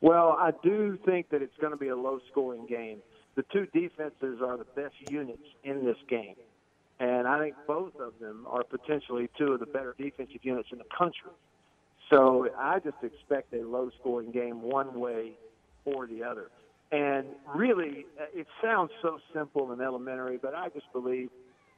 Well, 0.00 0.36
I 0.38 0.52
do 0.62 0.98
think 1.04 1.30
that 1.30 1.42
it's 1.42 1.56
going 1.60 1.72
to 1.72 1.78
be 1.78 1.88
a 1.88 1.96
low-scoring 1.96 2.66
game. 2.66 2.98
The 3.34 3.44
two 3.52 3.66
defenses 3.72 4.40
are 4.42 4.56
the 4.56 4.66
best 4.76 4.94
units 5.10 5.42
in 5.64 5.84
this 5.84 5.96
game, 6.08 6.36
and 7.00 7.26
I 7.26 7.38
think 7.38 7.54
both 7.66 7.94
of 8.00 8.18
them 8.20 8.46
are 8.48 8.64
potentially 8.64 9.28
two 9.36 9.52
of 9.52 9.60
the 9.60 9.66
better 9.66 9.94
defensive 9.98 10.42
units 10.42 10.68
in 10.72 10.78
the 10.78 10.84
country. 10.96 11.32
So 12.10 12.48
I 12.56 12.78
just 12.78 12.96
expect 13.02 13.52
a 13.54 13.62
low-scoring 13.62 14.30
game 14.30 14.62
one 14.62 14.98
way 14.98 15.32
or 15.84 16.06
the 16.06 16.22
other. 16.22 16.50
And 16.92 17.26
really, 17.54 18.06
uh, 18.20 18.24
it 18.32 18.46
sounds 18.62 18.90
so 19.02 19.18
simple 19.34 19.72
and 19.72 19.80
elementary, 19.80 20.38
but 20.40 20.54
I 20.54 20.68
just 20.68 20.86
believe 20.92 21.30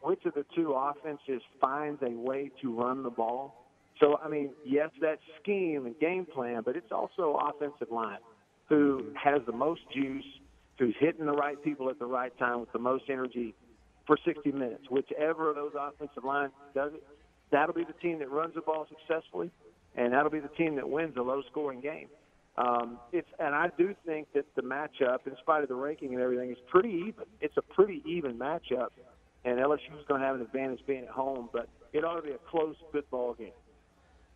which 0.02 0.24
of 0.26 0.34
the 0.34 0.44
two 0.54 0.72
offenses 0.72 1.42
finds 1.60 2.02
a 2.02 2.10
way 2.10 2.50
to 2.62 2.78
run 2.78 3.02
the 3.02 3.10
ball. 3.10 3.64
So, 4.00 4.18
I 4.22 4.28
mean, 4.28 4.50
yes, 4.64 4.90
that's 5.00 5.20
scheme 5.42 5.86
and 5.86 5.98
game 5.98 6.26
plan, 6.26 6.62
but 6.64 6.76
it's 6.76 6.92
also 6.92 7.38
offensive 7.40 7.90
line 7.90 8.18
who 8.68 9.06
has 9.20 9.40
the 9.46 9.52
most 9.52 9.80
juice, 9.94 10.24
who's 10.78 10.94
hitting 11.00 11.24
the 11.24 11.32
right 11.32 11.62
people 11.64 11.88
at 11.88 11.98
the 11.98 12.06
right 12.06 12.36
time 12.38 12.60
with 12.60 12.70
the 12.72 12.78
most 12.78 13.04
energy 13.08 13.54
for 14.06 14.18
60 14.24 14.52
minutes. 14.52 14.84
Whichever 14.90 15.50
of 15.50 15.56
those 15.56 15.72
offensive 15.78 16.22
lines 16.22 16.52
does 16.74 16.92
it, 16.94 17.02
that'll 17.50 17.74
be 17.74 17.84
the 17.84 17.94
team 17.94 18.18
that 18.18 18.30
runs 18.30 18.54
the 18.54 18.60
ball 18.60 18.86
successfully, 18.88 19.50
and 19.98 20.12
that'll 20.12 20.30
be 20.30 20.40
the 20.40 20.48
team 20.48 20.76
that 20.76 20.88
wins 20.88 21.16
a 21.16 21.22
low-scoring 21.22 21.80
game. 21.80 22.08
Um, 22.56 22.98
it's 23.12 23.28
and 23.38 23.54
I 23.54 23.70
do 23.76 23.94
think 24.06 24.28
that 24.34 24.46
the 24.56 24.62
matchup, 24.62 25.26
in 25.26 25.36
spite 25.40 25.62
of 25.62 25.68
the 25.68 25.74
ranking 25.74 26.14
and 26.14 26.22
everything, 26.22 26.50
is 26.50 26.56
pretty 26.68 27.04
even. 27.06 27.24
It's 27.40 27.56
a 27.56 27.62
pretty 27.62 28.02
even 28.06 28.36
matchup, 28.36 28.88
and 29.44 29.58
LSU 29.58 29.96
is 29.98 30.04
going 30.08 30.20
to 30.20 30.26
have 30.26 30.36
an 30.36 30.42
advantage 30.42 30.80
being 30.86 31.04
at 31.04 31.10
home, 31.10 31.50
but 31.52 31.68
it 31.92 32.04
ought 32.04 32.16
to 32.16 32.22
be 32.22 32.30
a 32.30 32.38
close 32.50 32.74
football 32.90 33.34
game. 33.34 33.52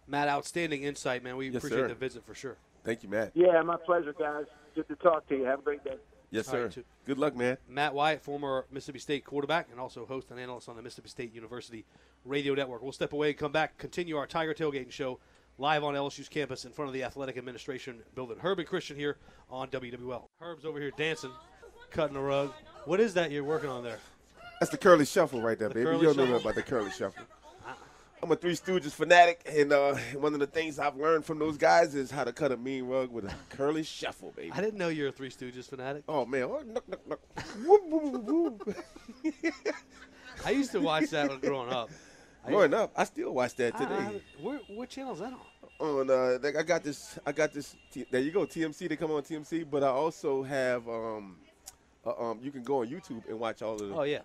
Matt, 0.06 0.28
outstanding 0.28 0.84
insight, 0.84 1.24
man. 1.24 1.36
We 1.36 1.48
yes, 1.48 1.56
appreciate 1.56 1.80
sir. 1.80 1.88
the 1.88 1.94
visit 1.94 2.24
for 2.24 2.34
sure. 2.34 2.56
Thank 2.84 3.02
you, 3.02 3.08
Matt. 3.08 3.32
Yeah, 3.34 3.60
my 3.62 3.76
pleasure, 3.76 4.14
guys. 4.16 4.44
Good 4.74 4.88
to 4.88 4.96
talk 4.96 5.28
to 5.28 5.36
you. 5.36 5.44
Have 5.44 5.60
a 5.60 5.62
great 5.62 5.82
day. 5.84 5.96
Yes, 6.30 6.48
All 6.48 6.52
sir. 6.52 6.64
right, 6.64 6.84
Good 7.06 7.18
luck, 7.18 7.36
man. 7.36 7.58
Matt 7.68 7.92
Wyatt, 7.92 8.22
former 8.22 8.66
Mississippi 8.70 9.00
State 9.00 9.24
quarterback 9.24 9.68
and 9.70 9.78
also 9.78 10.06
host 10.06 10.30
and 10.30 10.40
analyst 10.40 10.68
on 10.68 10.76
the 10.76 10.82
Mississippi 10.82 11.08
State 11.08 11.34
University 11.34 11.84
Radio 12.24 12.54
Network. 12.54 12.82
We'll 12.82 12.92
step 12.92 13.12
away 13.12 13.30
and 13.30 13.38
come 13.38 13.52
back, 13.52 13.76
continue 13.78 14.16
our 14.16 14.26
Tiger 14.26 14.54
Tailgating 14.54 14.90
show 14.90 15.18
live 15.58 15.84
on 15.84 15.94
LSU's 15.94 16.28
campus 16.28 16.64
in 16.64 16.72
front 16.72 16.88
of 16.88 16.94
the 16.94 17.04
Athletic 17.04 17.36
Administration 17.36 17.98
building. 18.14 18.38
Herb 18.38 18.58
and 18.58 18.68
Christian 18.68 18.96
here 18.96 19.16
on 19.50 19.68
WWL. 19.68 20.24
Herb's 20.40 20.64
over 20.64 20.80
here 20.80 20.92
dancing, 20.96 21.30
cutting 21.90 22.14
the 22.14 22.20
rug. 22.20 22.52
What 22.84 23.00
is 23.00 23.14
that 23.14 23.30
you're 23.30 23.44
working 23.44 23.70
on 23.70 23.84
there? 23.84 23.98
That's 24.60 24.70
the 24.70 24.78
curly 24.78 25.04
shuffle 25.04 25.40
right 25.40 25.58
there, 25.58 25.68
The 25.68 25.74
baby. 25.74 25.86
You 25.86 25.92
don't 25.92 26.02
know 26.02 26.08
shuffle. 26.08 26.26
nothing 26.26 26.40
about 26.42 26.54
the 26.54 26.62
curly 26.62 26.90
shuffle. 26.90 27.24
I'm 28.22 28.30
a 28.30 28.36
Three 28.36 28.54
Stooges 28.54 28.92
fanatic, 28.92 29.40
and 29.46 29.72
uh, 29.72 29.96
one 30.14 30.32
of 30.32 30.38
the 30.38 30.46
things 30.46 30.78
I've 30.78 30.94
learned 30.94 31.24
from 31.24 31.40
those 31.40 31.56
guys 31.56 31.96
is 31.96 32.08
how 32.08 32.22
to 32.22 32.32
cut 32.32 32.52
a 32.52 32.56
mean 32.56 32.84
rug 32.84 33.10
with 33.10 33.24
a 33.24 33.34
curly 33.50 33.82
shuffle, 33.82 34.32
baby. 34.36 34.52
I 34.52 34.60
didn't 34.60 34.78
know 34.78 34.88
you're 34.88 35.08
a 35.08 35.12
Three 35.12 35.30
Stooges 35.30 35.68
fanatic. 35.68 36.04
Oh 36.08 36.24
man, 36.24 36.44
oh. 36.44 36.62
Whoop, 37.64 37.82
whoop, 37.88 38.22
whoop. 38.22 38.76
I 40.44 40.50
used 40.50 40.70
to 40.70 40.80
watch 40.80 41.10
that 41.10 41.28
when 41.28 41.40
growing 41.40 41.70
up. 41.72 41.90
Growing 42.46 42.74
up, 42.74 42.92
I 42.96 43.04
still 43.04 43.32
watch 43.32 43.54
that 43.56 43.76
today. 43.78 43.94
I- 43.94 44.20
where, 44.42 44.58
what 44.68 44.88
channel 44.88 45.12
is 45.12 45.20
that 45.20 45.32
on? 45.32 45.38
on 45.80 46.10
uh 46.10 46.38
like, 46.42 46.56
I 46.56 46.62
got 46.62 46.84
this 46.84 47.18
I 47.26 47.32
got 47.32 47.52
this 47.52 47.74
T- 47.90 48.06
there 48.10 48.20
you 48.20 48.30
go 48.30 48.46
TMC 48.46 48.88
they 48.88 48.96
come 48.96 49.10
on 49.10 49.22
TMC 49.22 49.66
but 49.68 49.82
I 49.82 49.88
also 49.88 50.42
have 50.44 50.86
um 50.88 51.36
uh, 52.06 52.12
um 52.30 52.38
you 52.42 52.50
can 52.52 52.62
go 52.62 52.82
on 52.82 52.88
YouTube 52.88 53.22
and 53.28 53.38
watch 53.40 53.62
all 53.62 53.74
of 53.74 53.80
them. 53.80 53.94
Oh 53.94 54.02
yeah. 54.04 54.20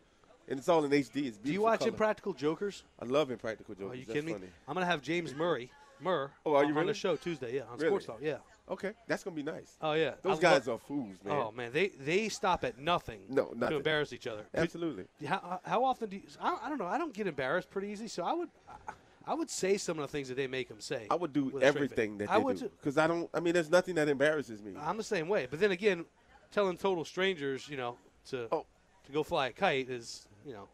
and 0.47 0.59
it's 0.59 0.69
all 0.69 0.83
in 0.85 0.91
HD 0.91 1.27
it's 1.27 1.37
Do 1.37 1.51
you 1.51 1.61
watch 1.61 1.79
color. 1.79 1.89
Impractical 1.91 2.33
Jokers? 2.33 2.83
I 3.01 3.05
love 3.05 3.31
Impractical 3.31 3.73
Jokers 3.75 3.91
Are 3.93 3.95
you 3.95 4.05
That's 4.05 4.13
kidding 4.19 4.33
funny. 4.35 4.45
me? 4.47 4.51
I'm 4.67 4.73
gonna 4.75 4.85
have 4.85 5.01
James 5.01 5.33
Murray, 5.33 5.71
Murr, 5.99 6.29
Oh, 6.45 6.53
are 6.55 6.63
you 6.63 6.69
on 6.69 6.75
really? 6.75 6.87
the 6.87 6.93
show 6.93 7.15
Tuesday. 7.15 7.55
Yeah, 7.55 7.61
on 7.71 7.77
Really? 7.77 7.87
Sports 7.87 8.05
Talk. 8.05 8.19
Yeah. 8.21 8.37
Okay 8.69 8.91
that's 9.07 9.23
gonna 9.23 9.35
be 9.35 9.43
nice 9.43 9.77
Oh 9.81 9.93
yeah. 9.93 10.13
those 10.21 10.39
I 10.39 10.41
guys 10.41 10.67
love- 10.67 10.75
are 10.75 10.85
fools 10.87 11.15
man 11.23 11.33
Oh 11.37 11.51
man, 11.51 11.71
they 11.71 11.87
they 11.89 12.29
stop 12.29 12.63
at 12.63 12.77
nothing. 12.77 13.21
No, 13.29 13.51
nothing. 13.55 13.69
To 13.69 13.75
embarrass 13.77 14.11
each 14.13 14.27
other. 14.27 14.43
absolutely 14.53 15.05
How, 15.25 15.59
how 15.63 15.83
often 15.85 16.09
do 16.09 16.15
you? 16.17 16.23
I, 16.41 16.57
I 16.63 16.69
don't 16.69 16.77
know. 16.77 16.85
I 16.87 16.97
don't 16.97 17.13
get 17.13 17.27
embarrassed 17.27 17.69
pretty 17.69 17.89
easy, 17.89 18.07
so 18.07 18.23
I 18.23 18.33
would. 18.33 18.49
I 19.25 19.33
would 19.33 19.49
say 19.49 19.77
some 19.77 19.99
of 19.99 20.03
the 20.03 20.07
things 20.11 20.29
that 20.29 20.35
they 20.35 20.47
make 20.47 20.69
them 20.69 20.79
say. 20.79 21.07
I 21.11 21.15
would 21.15 21.33
do 21.33 21.45
with 21.45 21.55
a 21.55 21.57
straight 21.57 21.67
everything 21.75 22.17
that 22.19 22.29
I 22.31 22.37
they 22.37 22.43
would 22.43 22.59
do 22.59 22.69
because 22.79 22.97
I 22.97 23.07
don't 23.07 23.29
I 23.33 23.39
mean 23.41 23.53
there's 23.53 23.69
nothing 23.69 23.95
that 23.95 24.07
embarrasses 24.09 24.61
me 24.61 24.73
I'm 24.79 24.97
the 24.97 25.03
same 25.03 25.27
way. 25.27 25.47
But 25.49 25.59
then 25.59 25.71
again, 25.71 26.05
telling 26.51 26.77
total 26.77 27.03
strangers, 27.05 27.67
you 27.69 27.77
know, 27.77 27.97
to 28.29 28.47
Oh. 28.51 28.65
to 29.05 29.11
go 29.11 29.23
fly 29.23 29.47
a 29.47 29.51
kite 29.51 29.89
is, 29.89 30.27
you 30.45 30.53
know, 30.53 30.67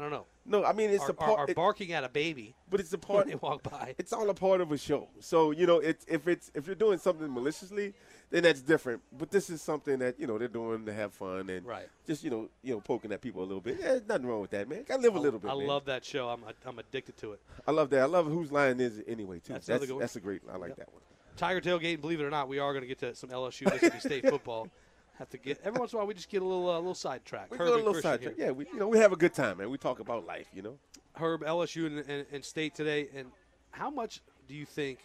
I 0.00 0.02
don't 0.02 0.10
know. 0.12 0.24
no 0.46 0.64
I 0.64 0.72
mean 0.72 0.88
it's 0.90 1.04
Are, 1.04 1.10
a 1.10 1.14
part 1.14 1.38
are, 1.38 1.50
are 1.50 1.54
barking 1.54 1.92
at 1.92 2.02
a 2.04 2.08
baby 2.08 2.54
but 2.70 2.80
it's 2.80 2.92
a 2.92 2.96
when 2.96 3.00
part 3.02 3.26
they 3.28 3.34
walk 3.34 3.62
by. 3.62 3.94
it's 3.98 4.12
all 4.14 4.28
a 4.30 4.34
part 4.34 4.60
of 4.62 4.72
a 4.72 4.78
show. 4.78 5.08
So 5.20 5.50
you 5.50 5.66
know, 5.66 5.76
it's 5.78 6.06
if 6.08 6.26
it's 6.26 6.50
if 6.54 6.66
you're 6.66 6.74
doing 6.74 6.98
something 6.98 7.30
maliciously, 7.32 7.92
then 8.30 8.44
that's 8.44 8.62
different. 8.62 9.02
But 9.12 9.30
this 9.30 9.50
is 9.50 9.60
something 9.60 9.98
that 9.98 10.18
you 10.18 10.26
know 10.26 10.38
they're 10.38 10.48
doing 10.48 10.86
to 10.86 10.92
have 10.94 11.12
fun 11.12 11.50
and 11.50 11.66
Right. 11.66 11.88
just 12.06 12.24
you 12.24 12.30
know 12.30 12.48
you 12.62 12.72
know 12.72 12.80
poking 12.80 13.12
at 13.12 13.20
people 13.20 13.42
a 13.42 13.44
little 13.50 13.60
bit. 13.60 13.78
Yeah, 13.80 13.98
nothing 14.08 14.26
wrong 14.26 14.40
with 14.40 14.50
that, 14.52 14.68
man. 14.68 14.84
Gotta 14.88 15.02
live 15.02 15.16
a 15.16 15.20
little 15.20 15.38
bit. 15.38 15.50
I 15.50 15.54
man. 15.56 15.66
love 15.66 15.84
that 15.84 16.04
show. 16.04 16.28
I'm 16.30 16.42
I'm 16.64 16.78
addicted 16.78 17.18
to 17.18 17.32
it. 17.32 17.40
I 17.66 17.72
love 17.72 17.90
that. 17.90 18.00
I 18.00 18.06
love 18.06 18.26
whose 18.26 18.50
line 18.50 18.80
is 18.80 18.98
it 18.98 19.04
anyway 19.08 19.40
too. 19.40 19.52
That's 19.52 19.66
That's 19.66 19.80
that's, 19.86 19.92
one. 19.92 20.02
a 20.02 20.20
great. 20.20 20.42
I 20.50 20.56
like 20.56 20.70
Yep. 20.70 20.76
that 20.78 20.92
one. 20.92 21.02
Tiger 21.36 21.60
tailgate. 21.60 22.00
Believe 22.00 22.20
it 22.20 22.24
or 22.24 22.30
not, 22.30 22.48
we 22.48 22.58
are 22.58 22.72
going 22.72 22.82
to 22.82 22.88
get 22.88 22.98
to 22.98 23.14
some 23.14 23.30
LSU 23.30 23.64
Mississippi 23.64 23.98
State 24.00 24.26
football. 24.30 24.68
Have 25.20 25.28
to 25.28 25.36
get 25.36 25.60
every 25.62 25.78
once 25.78 25.92
in 25.92 25.96
a 25.96 25.98
while. 25.98 26.06
We 26.06 26.14
just 26.14 26.30
get 26.30 26.40
a 26.40 26.46
little 26.46 26.70
uh, 26.70 26.78
little 26.78 26.94
sidetrack. 26.94 27.50
We 27.50 27.58
Herb 27.58 27.66
go 27.68 27.74
a 27.74 27.76
little 27.76 27.92
sidetrack. 28.00 28.36
Yeah, 28.38 28.52
we 28.52 28.64
you 28.72 28.78
know 28.78 28.88
we 28.88 28.96
have 28.96 29.12
a 29.12 29.16
good 29.16 29.34
time, 29.34 29.58
man. 29.58 29.68
We 29.68 29.76
talk 29.76 30.00
about 30.00 30.26
life, 30.26 30.46
you 30.54 30.62
know. 30.62 30.78
Herb, 31.14 31.42
LSU 31.42 31.84
and, 31.84 31.98
and, 31.98 32.24
and 32.32 32.42
State 32.42 32.74
today, 32.74 33.10
and 33.14 33.28
how 33.70 33.90
much 33.90 34.22
do 34.48 34.54
you 34.54 34.64
think 34.64 35.00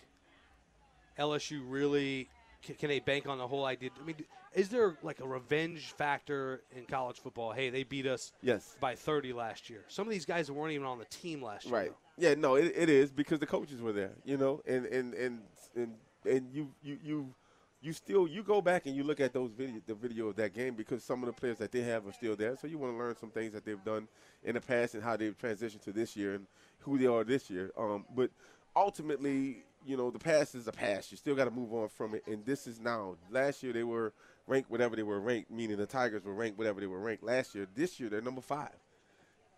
LSU 1.19 1.59
really 1.67 2.29
can, 2.63 2.75
can 2.75 2.87
they 2.87 3.01
bank 3.01 3.27
on 3.27 3.39
the 3.39 3.45
whole 3.45 3.65
idea? 3.65 3.89
I 4.01 4.05
mean, 4.05 4.15
is 4.53 4.69
there 4.69 4.95
like 5.03 5.19
a 5.19 5.27
revenge 5.27 5.91
factor 5.97 6.61
in 6.73 6.85
college 6.85 7.19
football? 7.19 7.51
Hey, 7.51 7.69
they 7.69 7.83
beat 7.83 8.07
us 8.07 8.31
Yes. 8.41 8.77
by 8.79 8.95
30 8.95 9.33
last 9.33 9.69
year. 9.69 9.83
Some 9.89 10.07
of 10.07 10.13
these 10.13 10.25
guys 10.25 10.49
weren't 10.49 10.71
even 10.71 10.87
on 10.87 10.97
the 10.97 11.05
team 11.05 11.41
last 11.41 11.65
year. 11.65 11.75
Right. 11.75 11.89
though. 11.89 12.29
Yeah. 12.29 12.35
No, 12.35 12.55
it, 12.55 12.71
it 12.73 12.87
is 12.87 13.11
because 13.11 13.39
the 13.39 13.47
coaches 13.47 13.81
were 13.81 13.91
there, 13.91 14.13
you 14.23 14.37
know, 14.37 14.61
and 14.65 14.85
and 14.85 15.13
and 15.13 15.41
and 15.75 15.93
and 16.25 16.53
you 16.53 16.71
you 16.81 16.97
you 17.03 17.33
you 17.81 17.93
still 17.93 18.27
you 18.27 18.43
go 18.43 18.61
back 18.61 18.85
and 18.85 18.95
you 18.95 19.03
look 19.03 19.19
at 19.19 19.33
those 19.33 19.51
video 19.51 19.81
the 19.85 19.93
video 19.93 20.27
of 20.27 20.35
that 20.37 20.53
game 20.53 20.73
because 20.73 21.03
some 21.03 21.21
of 21.21 21.27
the 21.27 21.33
players 21.33 21.57
that 21.57 21.71
they 21.71 21.81
have 21.81 22.07
are 22.07 22.13
still 22.13 22.35
there. 22.35 22.55
So 22.57 22.67
you 22.67 22.77
want 22.77 22.93
to 22.93 22.97
learn 22.97 23.15
some 23.15 23.29
things 23.29 23.53
that 23.53 23.65
they've 23.65 23.83
done 23.83 24.07
in 24.43 24.55
the 24.55 24.61
past 24.61 24.95
and 24.95 25.03
how 25.03 25.17
they've 25.17 25.37
transitioned 25.37 25.81
to 25.81 25.91
this 25.91 26.15
year 26.15 26.35
and 26.35 26.47
who 26.79 26.97
they 26.97 27.05
are 27.05 27.23
this 27.23 27.49
year. 27.49 27.71
Um, 27.77 28.05
but 28.15 28.31
ultimately, 28.75 29.63
you 29.85 29.97
know, 29.97 30.09
the 30.09 30.19
past 30.19 30.55
is 30.55 30.67
a 30.67 30.71
past. 30.71 31.11
You 31.11 31.17
still 31.17 31.35
got 31.35 31.45
to 31.45 31.51
move 31.51 31.73
on 31.73 31.89
from 31.89 32.15
it. 32.15 32.23
And 32.27 32.45
this 32.45 32.65
is 32.67 32.79
now. 32.79 33.15
Last 33.29 33.61
year 33.61 33.73
they 33.73 33.83
were 33.83 34.13
ranked 34.47 34.69
whatever 34.71 34.95
they 34.95 35.03
were 35.03 35.19
ranked, 35.19 35.51
meaning 35.51 35.77
the 35.77 35.85
Tigers 35.85 36.23
were 36.23 36.33
ranked 36.33 36.57
whatever 36.57 36.79
they 36.79 36.87
were 36.87 36.99
ranked 36.99 37.23
last 37.23 37.53
year. 37.55 37.67
This 37.75 37.99
year 37.99 38.09
they're 38.09 38.21
number 38.21 38.41
five 38.41 38.75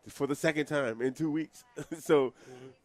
for 0.10 0.28
the 0.28 0.36
second 0.36 0.66
time 0.66 1.02
in 1.02 1.14
two 1.14 1.32
weeks. 1.32 1.64
so, 2.00 2.34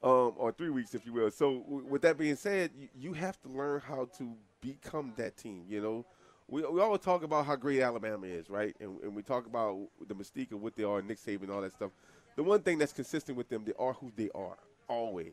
um, 0.03 0.35
or 0.37 0.53
three 0.53 0.71
weeks, 0.71 0.95
if 0.95 1.07
you 1.07 1.12
will. 1.12 1.31
So, 1.31 1.61
w- 1.61 1.87
with 1.87 2.03
that 2.03 2.19
being 2.19 2.37
said, 2.37 2.71
you, 2.77 2.89
you 2.97 3.12
have 3.12 3.41
to 3.43 3.49
learn 3.49 3.81
how 3.81 4.09
to 4.19 4.35
become 4.62 5.12
that 5.16 5.37
team. 5.37 5.64
You 5.69 5.83
know, 5.83 6.07
we, 6.49 6.62
we 6.62 6.81
always 6.81 7.00
talk 7.00 7.23
about 7.23 7.45
how 7.45 7.57
great 7.57 7.83
Alabama 7.83 8.26
is, 8.26 8.49
right? 8.49 8.75
And, 8.81 8.99
and 9.02 9.14
we 9.14 9.23
talk 9.23 9.47
about 9.47 9.78
the 10.07 10.14
mystique 10.14 10.52
of 10.52 10.62
what 10.62 10.75
they 10.75 10.85
are, 10.85 11.02
Nick 11.02 11.19
Saban, 11.19 11.50
all 11.50 11.61
that 11.61 11.73
stuff. 11.73 11.90
The 12.37 12.42
one 12.42 12.62
thing 12.62 12.78
that's 12.78 12.92
consistent 12.92 13.37
with 13.37 13.50
them, 13.50 13.64
they 13.64 13.75
are 13.78 13.92
who 13.92 14.11
they 14.16 14.31
are, 14.35 14.57
always. 14.88 15.33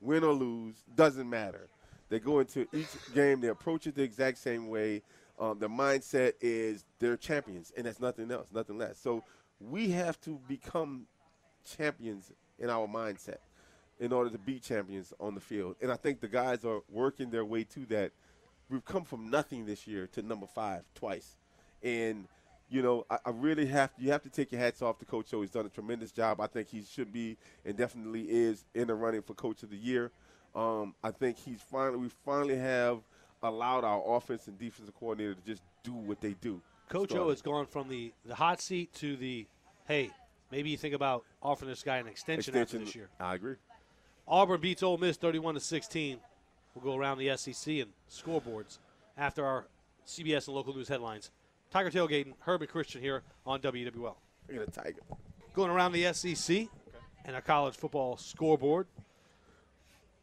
Win 0.00 0.22
or 0.22 0.32
lose, 0.32 0.76
doesn't 0.94 1.28
matter. 1.28 1.68
They 2.08 2.20
go 2.20 2.38
into 2.38 2.68
each 2.72 2.86
game, 3.14 3.40
they 3.40 3.48
approach 3.48 3.86
it 3.88 3.96
the 3.96 4.02
exact 4.02 4.38
same 4.38 4.68
way. 4.68 5.02
Um, 5.38 5.58
the 5.58 5.68
mindset 5.68 6.34
is 6.40 6.84
they're 6.98 7.16
champions, 7.16 7.72
and 7.76 7.86
that's 7.86 8.00
nothing 8.00 8.30
else, 8.30 8.48
nothing 8.52 8.78
less. 8.78 8.98
So 8.98 9.24
we 9.60 9.90
have 9.90 10.20
to 10.22 10.38
become 10.46 11.06
champions 11.64 12.30
in 12.58 12.70
our 12.70 12.86
mindset 12.86 13.38
in 13.98 14.12
order 14.12 14.30
to 14.30 14.38
be 14.38 14.58
champions 14.58 15.12
on 15.18 15.34
the 15.34 15.40
field. 15.40 15.76
And 15.80 15.90
I 15.90 15.96
think 15.96 16.20
the 16.20 16.28
guys 16.28 16.64
are 16.64 16.80
working 16.90 17.30
their 17.30 17.44
way 17.44 17.64
to 17.64 17.86
that. 17.86 18.12
We've 18.68 18.84
come 18.84 19.04
from 19.04 19.30
nothing 19.30 19.66
this 19.66 19.86
year 19.86 20.06
to 20.08 20.22
number 20.22 20.46
five 20.46 20.82
twice. 20.94 21.36
And, 21.82 22.26
you 22.68 22.82
know, 22.82 23.06
I, 23.08 23.18
I 23.26 23.30
really 23.30 23.66
have 23.66 23.90
you 23.98 24.10
have 24.10 24.22
to 24.22 24.30
take 24.30 24.50
your 24.50 24.60
hats 24.60 24.82
off 24.82 24.98
to 24.98 25.04
Coach 25.04 25.32
O. 25.34 25.40
He's 25.40 25.50
done 25.50 25.66
a 25.66 25.70
tremendous 25.70 26.10
job. 26.10 26.40
I 26.40 26.46
think 26.46 26.68
he 26.68 26.82
should 26.82 27.12
be 27.12 27.36
and 27.64 27.76
definitely 27.76 28.22
is 28.22 28.64
in 28.74 28.88
the 28.88 28.94
running 28.94 29.22
for 29.22 29.34
Coach 29.34 29.62
of 29.62 29.70
the 29.70 29.76
Year. 29.76 30.10
Um, 30.54 30.94
I 31.04 31.10
think 31.10 31.36
he's 31.38 31.60
finally 31.60 31.98
we 31.98 32.08
finally 32.24 32.56
have 32.56 33.00
allowed 33.42 33.84
our 33.84 34.02
offense 34.16 34.48
and 34.48 34.58
defensive 34.58 34.94
coordinator 34.98 35.34
to 35.34 35.40
just 35.42 35.62
do 35.82 35.92
what 35.92 36.20
they 36.20 36.34
do. 36.40 36.60
Coach 36.88 37.14
O 37.14 37.30
has 37.30 37.42
gone 37.42 37.66
from 37.66 37.88
the, 37.88 38.12
the 38.24 38.34
hot 38.34 38.60
seat 38.60 38.92
to 38.94 39.16
the, 39.16 39.46
hey, 39.88 40.10
maybe 40.50 40.70
you 40.70 40.76
think 40.76 40.94
about 40.94 41.24
offering 41.42 41.68
this 41.68 41.82
guy 41.82 41.98
an 41.98 42.06
extension, 42.06 42.54
Extension. 42.54 42.62
after 42.62 42.84
this 42.86 42.94
year. 42.94 43.08
I 43.18 43.34
agree. 43.34 43.56
Auburn 44.28 44.60
beats 44.60 44.82
Ole 44.82 44.98
Miss 44.98 45.16
31 45.16 45.54
to 45.54 45.60
16. 45.60 46.18
We'll 46.76 46.92
go 46.92 46.98
around 46.98 47.18
the 47.18 47.34
SEC 47.38 47.74
and 47.76 47.90
scoreboards 48.10 48.78
after 49.16 49.44
our 49.44 49.66
CBS 50.06 50.46
and 50.46 50.54
local 50.54 50.74
news 50.74 50.88
headlines. 50.88 51.30
Tiger 51.70 51.90
tailgating, 51.90 52.34
Herman 52.40 52.68
Christian 52.68 53.00
here 53.00 53.22
on 53.46 53.60
WWL. 53.60 53.94
Look 53.94 54.60
at 54.60 54.66
the 54.66 54.80
Tiger. 54.82 55.00
Going 55.54 55.70
around 55.70 55.92
the 55.92 56.12
SEC 56.12 56.68
and 57.24 57.34
our 57.34 57.40
college 57.40 57.76
football 57.76 58.18
scoreboard. 58.18 58.86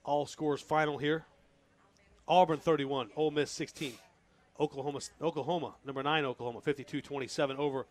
All 0.05 0.27
scores 0.27 0.61
final 0.61 0.99
here. 0.99 1.25
Auburn 2.27 2.59
31, 2.59 3.09
Ole 3.15 3.31
Miss 3.31 3.49
16. 3.49 3.93
Oklahoma, 4.59 4.99
Oklahoma, 5.21 5.73
number 5.83 6.03
nine 6.03 6.23
Oklahoma, 6.23 6.61
52-27 6.61 7.57
over 7.57 7.87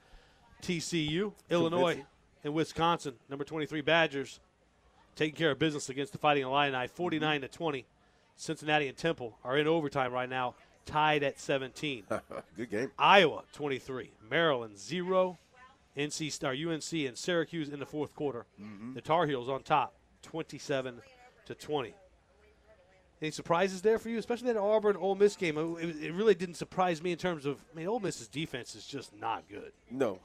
TCU. 0.63 1.33
Illinois 1.51 2.05
and 2.45 2.55
Wisconsin, 2.55 3.15
number 3.29 3.45
23 3.45 3.81
Badgers, 3.81 4.39
taking 5.17 5.35
care 5.35 5.51
of 5.51 5.59
business 5.59 5.89
against 5.89 6.13
the 6.13 6.19
Fighting 6.19 6.45
Illini, 6.45 6.87
49 6.87 7.41
to 7.41 7.49
20. 7.49 7.85
Cincinnati 8.37 8.89
and 8.89 8.97
Temple 8.97 9.39
are 9.45 9.57
in 9.57 9.67
overtime 9.67 10.13
right 10.13 10.29
now, 10.29 10.55
tied 10.87 11.23
at 11.23 11.39
17. 11.39 12.05
Good 12.57 12.71
game. 12.71 12.91
Iowa 12.99 13.45
23, 13.53 14.11
Maryland 14.31 14.79
0, 14.79 15.39
NC 15.97 16.33
Star 16.33 16.53
UNC 16.53 16.93
and 16.93 17.17
Syracuse 17.17 17.69
in 17.69 17.79
the 17.79 17.87
fourth 17.87 18.15
quarter. 18.15 18.47
Mm-hmm. 18.61 18.95
The 18.95 19.01
Tar 19.01 19.27
Heels 19.27 19.49
on 19.49 19.63
top 19.63 19.95
27 20.23 21.01
to 21.47 21.55
20. 21.55 21.95
Any 23.23 23.31
surprises 23.31 23.83
there 23.83 24.01
for 24.01 24.09
you, 24.09 24.19
especially 24.19 24.53
that 24.53 24.59
Auburn 24.59 24.97
Ole 24.97 25.15
Miss 25.15 25.37
game? 25.37 25.57
It, 25.57 26.03
it 26.03 26.13
really 26.13 26.35
didn't 26.35 26.57
surprise 26.57 27.01
me 27.01 27.13
in 27.13 27.19
terms 27.19 27.47
of. 27.47 27.65
I 27.73 27.77
mean, 27.79 27.87
Ole 27.87 28.01
Miss's 28.01 28.27
defense 28.27 28.75
is 28.75 28.85
just 28.85 29.15
not 29.15 29.45
good. 29.49 29.71
No. 29.89 30.19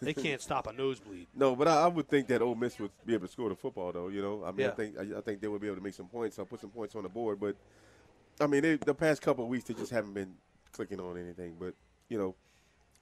They 0.00 0.14
can't 0.14 0.40
stop 0.40 0.68
a 0.68 0.72
nosebleed. 0.72 1.26
No, 1.34 1.56
but 1.56 1.66
I, 1.66 1.82
I 1.82 1.86
would 1.88 2.08
think 2.08 2.28
that 2.28 2.42
Ole 2.42 2.54
Miss 2.54 2.78
would 2.78 2.92
be 3.04 3.14
able 3.14 3.26
to 3.26 3.32
score 3.32 3.48
the 3.48 3.56
football, 3.56 3.90
though. 3.90 4.06
You 4.06 4.22
know, 4.22 4.44
I 4.44 4.52
mean, 4.52 4.60
Yeah. 4.60 4.68
I 4.68 4.70
think 4.70 4.94
I, 4.96 5.18
I 5.18 5.20
think 5.20 5.40
they 5.40 5.48
would 5.48 5.60
be 5.60 5.66
able 5.66 5.78
to 5.78 5.82
make 5.82 5.94
some 5.94 6.06
points. 6.06 6.38
I'll 6.38 6.44
put 6.44 6.60
some 6.60 6.70
points 6.70 6.94
on 6.94 7.02
the 7.02 7.08
board, 7.08 7.40
but 7.40 7.56
I 8.40 8.46
mean, 8.46 8.62
they, 8.62 8.76
the 8.76 8.94
past 8.94 9.20
couple 9.20 9.42
of 9.42 9.50
weeks 9.50 9.64
they 9.64 9.74
just 9.74 9.90
haven't 9.90 10.14
been 10.14 10.34
clicking 10.72 11.00
on 11.00 11.18
anything. 11.18 11.56
But 11.58 11.74
you 12.08 12.18
know, 12.18 12.36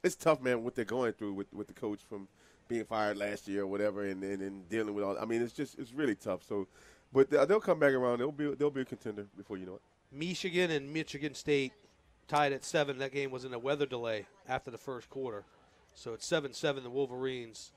it's 0.03 0.15
tough, 0.15 0.41
man, 0.41 0.65
what 0.65 0.75
they're 0.75 0.87
going 0.87 1.13
through 1.13 1.35
with, 1.35 1.53
with 1.53 1.67
the 1.67 1.75
coach 1.75 2.01
from 2.09 2.27
being 2.69 2.85
fired 2.87 3.19
last 3.19 3.47
year 3.49 3.65
or 3.65 3.67
whatever, 3.67 4.07
and, 4.07 4.23
and, 4.25 4.41
and 4.41 4.69
dealing 4.71 4.95
with 4.95 5.05
all. 5.05 5.19
I 5.19 5.27
mean, 5.27 5.43
it's 5.43 5.53
just 5.53 5.79
it's 5.79 5.93
really 5.93 6.15
tough. 6.15 6.43
So, 6.43 6.69
but 7.13 7.31
they- 7.31 7.45
they'll 7.47 7.61
come 7.61 7.79
back 7.79 7.93
around. 7.93 8.19
They'll 8.19 8.33
be 8.33 8.55
they'll 8.55 8.71
be 8.71 8.83
a 8.83 8.85
contender 8.85 9.27
before 9.37 9.57
you 9.59 9.67
know 9.67 9.75
it. 9.75 9.83
Michigan 10.11 10.71
and 10.71 10.93
Michigan 10.93 11.35
State 11.35 11.73
tied 12.29 12.53
at 12.53 12.65
seven. 12.65 12.99
That 12.99 13.13
game 13.13 13.31
was 13.31 13.45
in 13.45 13.55
a 13.55 13.59
weather 13.59 13.87
delay 13.87 14.27
after 14.49 14.71
the 14.71 14.79
first 14.79 15.09
quarter, 15.11 15.45
so 15.95 16.13
it's 16.13 16.27
seven-seven. 16.27 16.83
The 16.85 16.91
Wolverines 16.91 17.73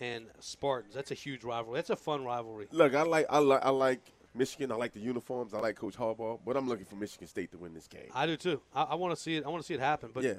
and 0.00 0.26
Spartans. 0.40 0.94
That's 0.94 1.10
a 1.10 1.14
huge 1.14 1.44
rivalry. 1.44 1.76
That's 1.78 1.90
a 1.90 1.96
fun 1.96 2.24
rivalry. 2.24 2.66
Look, 2.72 2.94
I 2.94 3.02
like 3.02 3.26
I 3.30 3.38
like 3.38 3.64
I 3.64 3.70
like 3.70 4.00
Michigan. 4.34 4.70
I 4.72 4.74
like 4.74 4.92
the 4.92 5.00
uniforms. 5.00 5.54
I 5.54 5.60
like 5.60 5.76
Coach 5.76 5.96
Harbaugh, 5.96 6.38
but 6.44 6.56
I'm 6.56 6.68
looking 6.68 6.84
for 6.86 6.96
Michigan 6.96 7.26
State 7.28 7.50
to 7.52 7.58
win 7.58 7.72
this 7.72 7.86
game. 7.88 8.10
I 8.14 8.26
do 8.26 8.36
too. 8.36 8.60
I, 8.74 8.82
I 8.82 8.94
want 8.96 9.14
to 9.16 9.20
see 9.20 9.36
it. 9.36 9.44
I 9.44 9.48
want 9.48 9.62
to 9.62 9.66
see 9.66 9.74
it 9.74 9.80
happen. 9.80 10.10
But 10.12 10.24
yeah, 10.24 10.34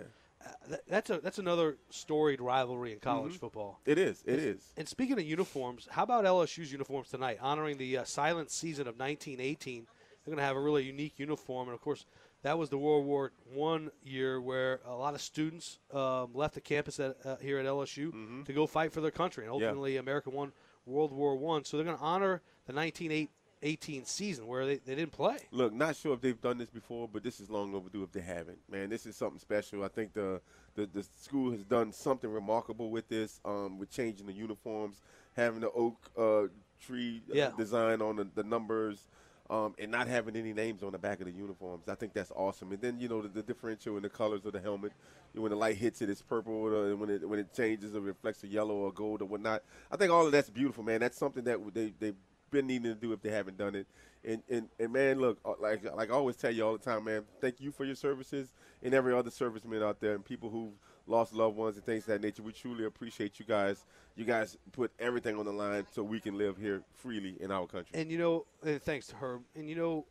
that, 0.70 0.82
that's 0.88 1.10
a 1.10 1.20
that's 1.20 1.40
another 1.40 1.78
storied 1.90 2.42
rivalry 2.42 2.94
in 2.94 3.00
college 3.00 3.34
Mm-hmm. 3.34 3.40
football. 3.40 3.80
it 3.86 3.98
is. 3.98 4.24
It 4.26 4.40
is. 4.40 4.62
And 4.78 4.88
speaking 4.88 5.14
of 5.18 5.24
uniforms, 5.24 5.88
how 5.92 6.04
about 6.04 6.26
LSU's 6.26 6.72
uniforms 6.72 7.10
tonight, 7.10 7.38
honoring 7.42 7.78
the 7.78 7.98
uh, 8.00 8.04
silent 8.04 8.52
season 8.52 8.88
of 8.88 8.98
1918? 9.00 9.86
They're 10.24 10.32
going 10.34 10.38
to 10.38 10.44
have 10.44 10.58
a 10.58 10.62
really 10.62 10.84
unique 10.84 11.14
uniform, 11.18 11.70
and 11.70 11.74
of 11.76 11.82
course, 11.82 12.06
that 12.44 12.58
was 12.58 12.70
the 12.70 12.78
World 12.78 13.06
War 13.06 13.32
One 13.54 13.92
year 14.04 14.40
where 14.42 14.82
a 14.86 14.94
lot 14.94 15.16
of 15.16 15.22
students 15.22 15.80
um, 15.94 16.32
left 16.34 16.54
the 16.54 16.62
campus 16.62 17.00
at, 17.00 17.16
uh, 17.26 17.38
here 17.38 17.58
at 17.60 17.66
LSU 17.66 18.46
to 18.46 18.54
go 18.54 18.68
fight 18.68 18.92
for 18.92 19.02
their 19.02 19.12
country, 19.12 19.46
and 19.46 19.52
Mm-hmm. 19.54 19.62
Yeah. 19.62 19.68
ultimately, 19.70 19.98
America 19.98 20.30
won 20.30 20.52
World 20.86 21.12
War 21.14 21.36
One. 21.38 21.64
So 21.66 21.78
they're 21.78 21.86
going 21.86 21.98
to 21.98 22.04
honor 22.04 22.42
the 22.66 22.74
1918 22.74 23.30
season 23.62 24.48
where 24.48 24.66
they, 24.66 24.76
they 24.78 24.96
didn't 24.96 25.12
play. 25.12 25.38
Look, 25.52 25.74
not 25.74 25.96
sure 25.96 26.14
if 26.14 26.22
they've 26.22 26.40
done 26.40 26.58
this 26.58 26.70
before, 26.70 27.08
but 27.12 27.24
this 27.24 27.40
is 27.40 27.50
long 27.50 27.74
overdue 27.74 28.04
if 28.04 28.12
they 28.12 28.22
haven't. 28.22 28.60
Man, 28.70 28.90
this 28.90 29.06
is 29.06 29.16
something 29.16 29.40
special. 29.40 29.84
I 29.84 29.88
think 29.88 30.14
the 30.14 30.42
the, 30.76 30.86
the 30.86 31.04
school 31.20 31.52
has 31.52 31.64
done 31.64 31.92
something 31.92 32.32
remarkable 32.32 32.92
with 32.92 33.10
this, 33.10 33.40
um, 33.44 33.80
with 33.80 33.90
changing 33.90 34.28
the 34.28 34.34
uniforms, 34.34 35.02
having 35.36 35.62
the 35.62 35.72
oak 35.72 35.96
uh, 36.18 36.44
tree 36.80 37.24
uh, 37.32 37.36
Yeah. 37.36 37.52
design 37.58 38.00
on 38.02 38.16
the, 38.18 38.28
the 38.36 38.44
numbers, 38.44 39.08
um, 39.50 39.74
and 39.80 39.90
not 39.90 40.08
having 40.08 40.36
any 40.36 40.54
names 40.54 40.84
on 40.84 40.92
the 40.92 41.00
back 41.00 41.20
of 41.20 41.26
the 41.26 41.32
uniforms. 41.32 41.90
I 41.90 41.96
think 41.96 42.14
that's 42.14 42.32
awesome. 42.36 42.72
And 42.72 42.82
then 42.82 43.00
you 43.00 43.08
know 43.08 43.24
the, 43.24 43.30
the 43.30 43.42
differential 43.42 43.98
in 43.98 44.04
the 44.04 44.10
colors 44.10 44.46
of 44.46 44.54
the 44.54 44.60
helmet. 44.60 44.92
When 45.34 45.50
the 45.50 45.58
light 45.58 45.78
hits 45.78 46.02
it, 46.02 46.10
it's 46.10 46.22
purple. 46.22 46.66
uh, 46.66 46.92
And 46.92 47.00
when 47.00 47.10
it 47.10 47.28
when 47.28 47.40
it 47.40 47.54
changes, 47.56 47.96
it 47.96 48.02
reflects 48.02 48.44
a 48.44 48.48
yellow 48.48 48.76
or 48.76 48.92
gold 48.92 49.22
or 49.24 49.26
whatnot. 49.26 49.64
I 49.92 49.98
think 49.98 50.12
all 50.12 50.26
of 50.26 50.32
that's 50.32 50.50
beautiful, 50.50 50.84
man. 50.84 51.00
That's 51.00 51.18
something 51.18 51.44
that 51.46 51.60
they 51.74 51.92
they've 52.00 52.16
been 52.52 52.68
needing 52.68 52.94
to 52.94 52.96
do 52.96 53.14
if 53.14 53.22
they 53.22 53.30
haven't 53.30 53.58
done 53.58 53.76
it. 53.76 53.88
And 54.24 54.42
and, 54.50 54.70
and 54.80 54.92
man, 54.94 55.20
look, 55.20 55.38
uh, 55.46 55.54
like 55.60 55.84
like 55.96 56.10
I 56.10 56.14
always 56.14 56.36
tell 56.36 56.52
you 56.52 56.66
all 56.66 56.74
the 56.74 56.84
time, 56.84 57.04
man. 57.06 57.24
Thank 57.40 57.60
you 57.62 57.72
for 57.72 57.86
your 57.86 57.96
services 57.96 58.54
and 58.84 58.94
every 58.94 59.14
other 59.14 59.30
serviceman 59.30 59.84
out 59.84 60.00
there 60.00 60.16
and 60.16 60.24
people 60.26 60.50
who've 60.50 60.74
lost 61.06 61.34
loved 61.34 61.56
ones 61.56 61.76
and 61.78 61.86
things 61.86 62.04
of 62.04 62.08
that 62.08 62.22
nature. 62.22 62.44
We 62.44 62.52
truly 62.52 62.86
appreciate 62.86 63.40
you 63.40 63.46
guys. 63.46 63.86
You 64.16 64.26
guys 64.26 64.58
put 64.72 64.92
everything 65.00 65.38
on 65.38 65.46
the 65.46 65.54
line 65.54 65.86
so 65.94 66.04
we 66.04 66.20
can 66.20 66.38
live 66.38 66.58
here 66.58 66.82
freely 66.96 67.38
in 67.40 67.52
our 67.52 67.68
country. 67.68 67.92
And 68.00 68.12
you 68.12 68.18
know, 68.18 68.46
and 68.66 68.82
thanks 68.82 69.08
to 69.08 69.16
her. 69.18 69.40
And 69.56 69.70
you 69.70 69.76
know, 69.76 70.06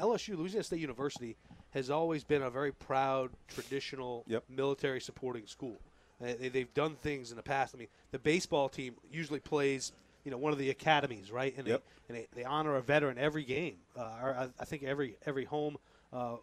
LSU, 0.00 0.36
Louisiana 0.36 0.64
State 0.64 0.80
University, 0.80 1.36
has 1.70 1.90
always 1.90 2.24
been 2.24 2.42
a 2.42 2.50
very 2.50 2.72
proud, 2.72 3.30
traditional 3.48 4.24
Yep. 4.26 4.44
military 4.48 5.00
supporting 5.00 5.46
school. 5.46 5.80
Uh, 6.22 6.32
they've 6.38 6.72
done 6.74 6.94
things 6.96 7.30
in 7.30 7.36
the 7.36 7.42
past. 7.42 7.74
I 7.74 7.78
mean, 7.78 7.88
the 8.12 8.18
baseball 8.18 8.68
team 8.68 8.94
usually 9.10 9.40
plays, 9.40 9.92
you 10.24 10.30
know, 10.30 10.38
one 10.38 10.52
of 10.52 10.58
the 10.58 10.70
academies, 10.70 11.30
right? 11.30 11.54
And 11.56 11.66
Yep. 11.66 11.82
they 12.08 12.14
and 12.14 12.18
they, 12.18 12.28
they 12.40 12.44
honor 12.44 12.76
a 12.76 12.82
veteran 12.82 13.18
every 13.18 13.44
game. 13.44 13.76
Uh, 13.96 14.02
I, 14.02 14.48
I 14.58 14.64
think 14.64 14.82
every 14.82 15.16
every 15.26 15.44
home 15.44 15.76
uh, 16.12 16.36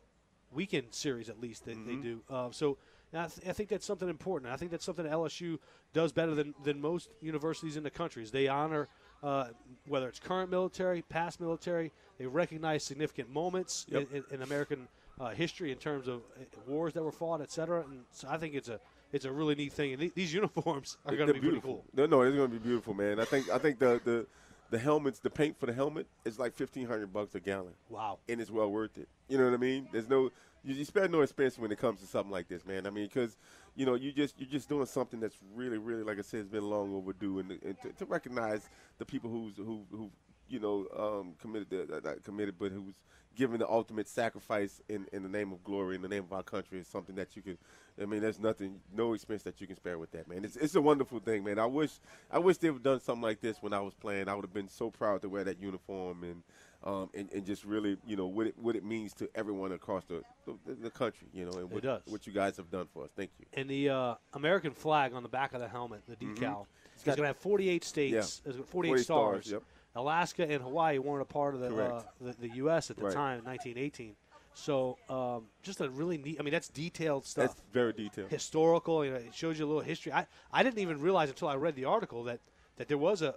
weekend 0.51 0.87
series 0.91 1.29
at 1.29 1.39
least 1.39 1.65
they, 1.65 1.73
they 1.73 1.95
do. 1.95 2.21
Uh, 2.29 2.49
so. 2.51 2.77
I, 3.13 3.27
th- 3.27 3.45
I 3.45 3.51
think 3.51 3.67
that's 3.67 3.85
something 3.85 4.07
important. 4.07 4.53
I 4.53 4.55
think 4.55 4.71
that's 4.71 4.85
something 4.85 5.05
LSU 5.05 5.59
does 5.91 6.13
better 6.13 6.33
than, 6.33 6.55
than 6.63 6.79
most 6.79 7.09
universities 7.19 7.75
in 7.75 7.83
the 7.83 7.89
country. 7.89 8.23
Is 8.23 8.31
they 8.31 8.47
honor 8.47 8.87
uh, 9.21 9.47
whether 9.85 10.07
it's 10.07 10.17
current 10.17 10.49
military, 10.49 11.01
past 11.01 11.41
military. 11.41 11.91
They 12.17 12.25
recognize 12.25 12.85
significant 12.85 13.29
moments 13.29 13.85
Yep. 13.89 14.07
in, 14.11 14.17
in, 14.19 14.23
in 14.35 14.41
American 14.43 14.87
uh, 15.19 15.31
history 15.31 15.73
in 15.73 15.77
terms 15.77 16.07
of 16.07 16.21
uh, 16.39 16.43
wars 16.65 16.93
that 16.93 17.03
were 17.03 17.11
fought, 17.11 17.41
et 17.41 17.51
cetera. 17.51 17.81
And 17.81 18.05
so 18.13 18.29
I 18.29 18.37
think 18.37 18.55
it's 18.55 18.69
a 18.69 18.79
it's 19.11 19.25
a 19.25 19.31
really 19.31 19.55
neat 19.55 19.73
thing. 19.73 19.93
And 19.93 19.99
th- 19.99 20.13
these 20.13 20.33
uniforms 20.41 20.97
are 21.05 21.15
going 21.15 21.27
to 21.27 21.33
be 21.33 21.39
beautiful. 21.39 21.75
cool. 21.75 21.85
No, 21.93 22.05
no, 22.05 22.21
it's 22.21 22.35
going 22.35 22.49
to 22.49 22.57
be 22.57 22.63
beautiful, 22.63 22.93
man. 22.93 23.19
I 23.19 23.25
think 23.25 23.49
I 23.49 23.57
think 23.57 23.79
the 23.79 24.01
the 24.03 24.27
the 24.69 24.79
helmets, 24.79 25.19
the 25.19 25.29
paint 25.29 25.59
for 25.59 25.65
the 25.65 25.73
helmet 25.73 26.07
is 26.25 26.39
like 26.39 26.53
fifteen 26.55 26.87
hundred 26.87 27.11
bucks 27.11 27.35
a 27.35 27.39
gallon. 27.39 27.73
Wow. 27.89 28.19
and 28.29 28.39
it's 28.39 28.51
well 28.51 28.71
worth 28.71 28.97
it. 28.97 29.07
You 29.27 29.37
know 29.37 29.45
what 29.45 29.53
I 29.53 29.57
mean? 29.57 29.87
There's 29.91 30.09
no 30.09 30.31
you, 30.63 30.75
you 30.75 30.85
spend 30.85 31.11
no 31.11 31.21
expense 31.21 31.57
when 31.57 31.71
it 31.71 31.79
comes 31.79 31.99
to 32.01 32.07
something 32.07 32.31
like 32.31 32.47
this, 32.47 32.65
man. 32.65 32.85
I 32.85 32.89
mean, 32.89 33.05
because 33.05 33.37
you 33.75 33.85
know 33.85 33.95
you 33.95 34.11
just 34.11 34.39
you're 34.39 34.49
just 34.49 34.69
doing 34.69 34.85
something 34.85 35.19
that's 35.19 35.37
really, 35.55 35.77
really, 35.77 36.03
like 36.03 36.19
I 36.19 36.21
said, 36.21 36.39
has 36.39 36.47
been 36.47 36.69
long 36.69 36.93
overdue, 36.95 37.39
and, 37.39 37.51
and 37.51 37.81
to, 37.81 37.89
to 37.93 38.05
recognize 38.05 38.69
the 38.97 39.05
people 39.05 39.29
who's 39.29 39.55
who 39.57 39.83
who 39.91 40.09
you 40.51 40.59
know 40.59 40.87
um, 40.97 41.33
committed 41.39 41.69
the, 41.69 42.01
not 42.03 42.23
committed, 42.23 42.55
but 42.59 42.71
who's 42.71 42.93
given 43.35 43.59
the 43.59 43.69
ultimate 43.69 44.07
sacrifice 44.07 44.81
in, 44.89 45.05
in 45.13 45.23
the 45.23 45.29
name 45.29 45.51
of 45.51 45.63
glory, 45.63 45.95
in 45.95 46.01
the 46.01 46.07
name 46.07 46.23
of 46.23 46.33
our 46.33 46.43
country, 46.43 46.79
is 46.79 46.87
something 46.87 47.15
that 47.15 47.35
you 47.35 47.41
can. 47.41 47.57
I 48.01 48.05
mean, 48.05 48.21
there's 48.21 48.39
nothing, 48.39 48.79
no 48.95 49.13
expense 49.13 49.43
that 49.43 49.61
you 49.61 49.67
can 49.67 49.75
spare 49.75 49.97
with 49.97 50.11
that, 50.11 50.27
man. 50.27 50.43
It's, 50.43 50.55
it's 50.55 50.75
a 50.75 50.81
wonderful 50.81 51.19
thing, 51.19 51.43
man. 51.43 51.59
I 51.59 51.65
wish, 51.65 51.91
I 52.31 52.39
wish 52.39 52.57
they 52.57 52.69
would 52.69 52.83
done 52.83 52.99
something 52.99 53.21
like 53.21 53.41
this 53.41 53.57
when 53.61 53.73
I 53.73 53.79
was 53.79 53.93
playing. 53.93 54.27
I 54.27 54.33
would 54.35 54.43
have 54.45 54.53
been 54.53 54.69
so 54.69 54.89
proud 54.89 55.21
to 55.21 55.29
wear 55.29 55.43
that 55.43 55.61
uniform 55.61 56.23
and, 56.23 56.43
um, 56.83 57.09
and, 57.13 57.29
and 57.31 57.45
just 57.45 57.63
really, 57.63 57.97
you 58.07 58.15
know, 58.15 58.25
what 58.25 58.47
it 58.47 58.55
what 58.57 58.75
it 58.75 58.83
means 58.83 59.13
to 59.15 59.29
everyone 59.35 59.71
across 59.71 60.03
the 60.05 60.23
the, 60.45 60.73
the 60.73 60.89
country, 60.89 61.27
you 61.33 61.45
know, 61.45 61.51
and 61.51 61.69
what, 61.69 61.83
does. 61.83 62.01
what 62.07 62.25
you 62.25 62.33
guys 62.33 62.57
have 62.57 62.71
done 62.71 62.87
for 62.93 63.03
us. 63.03 63.11
Thank 63.15 63.29
you. 63.39 63.45
And 63.53 63.69
the 63.69 63.89
uh, 63.89 64.15
American 64.33 64.71
flag 64.71 65.13
on 65.13 65.21
the 65.21 65.29
back 65.29 65.53
of 65.53 65.59
the 65.59 65.67
helmet, 65.67 66.01
the 66.07 66.15
decal, 66.15 66.65
is 66.97 67.03
got- 67.03 67.17
going 67.17 67.23
to 67.23 67.27
have 67.27 67.37
48 67.37 67.83
states, 67.83 68.41
Yeah. 68.43 68.49
it's 68.49 68.57
got 68.57 68.67
48 68.67 68.71
48 68.71 69.03
stars. 69.03 69.45
stars, 69.45 69.51
yep. 69.51 69.63
Alaska 69.95 70.43
and 70.49 70.61
Hawaii 70.61 70.97
weren't 70.99 71.21
a 71.21 71.25
part 71.25 71.53
of 71.53 71.61
the, 71.61 71.75
uh, 71.75 72.03
the, 72.19 72.33
the 72.39 72.55
U.S. 72.55 72.89
at 72.89 72.97
the 72.97 73.05
Right. 73.05 73.13
time, 73.13 73.43
1918. 73.43 74.15
So 74.53 74.97
um, 75.09 75.45
just 75.63 75.79
a 75.81 75.89
really 75.89 76.17
neat. 76.17 76.37
I 76.39 76.43
mean, 76.43 76.51
that's 76.51 76.67
detailed 76.67 77.25
stuff. 77.25 77.47
That's 77.47 77.61
very 77.71 77.93
detailed. 77.93 78.29
historical. 78.29 79.03
You 79.05 79.11
know, 79.11 79.17
it 79.17 79.33
shows 79.33 79.57
you 79.57 79.65
a 79.65 79.67
little 79.67 79.81
history. 79.81 80.11
I, 80.11 80.27
I 80.51 80.63
didn't 80.63 80.79
even 80.79 80.99
realize 80.99 81.29
until 81.29 81.47
I 81.47 81.55
read 81.55 81.75
the 81.75 81.85
article 81.85 82.25
that, 82.25 82.39
that 82.77 82.87
there 82.87 82.97
was 82.97 83.21
a, 83.21 83.35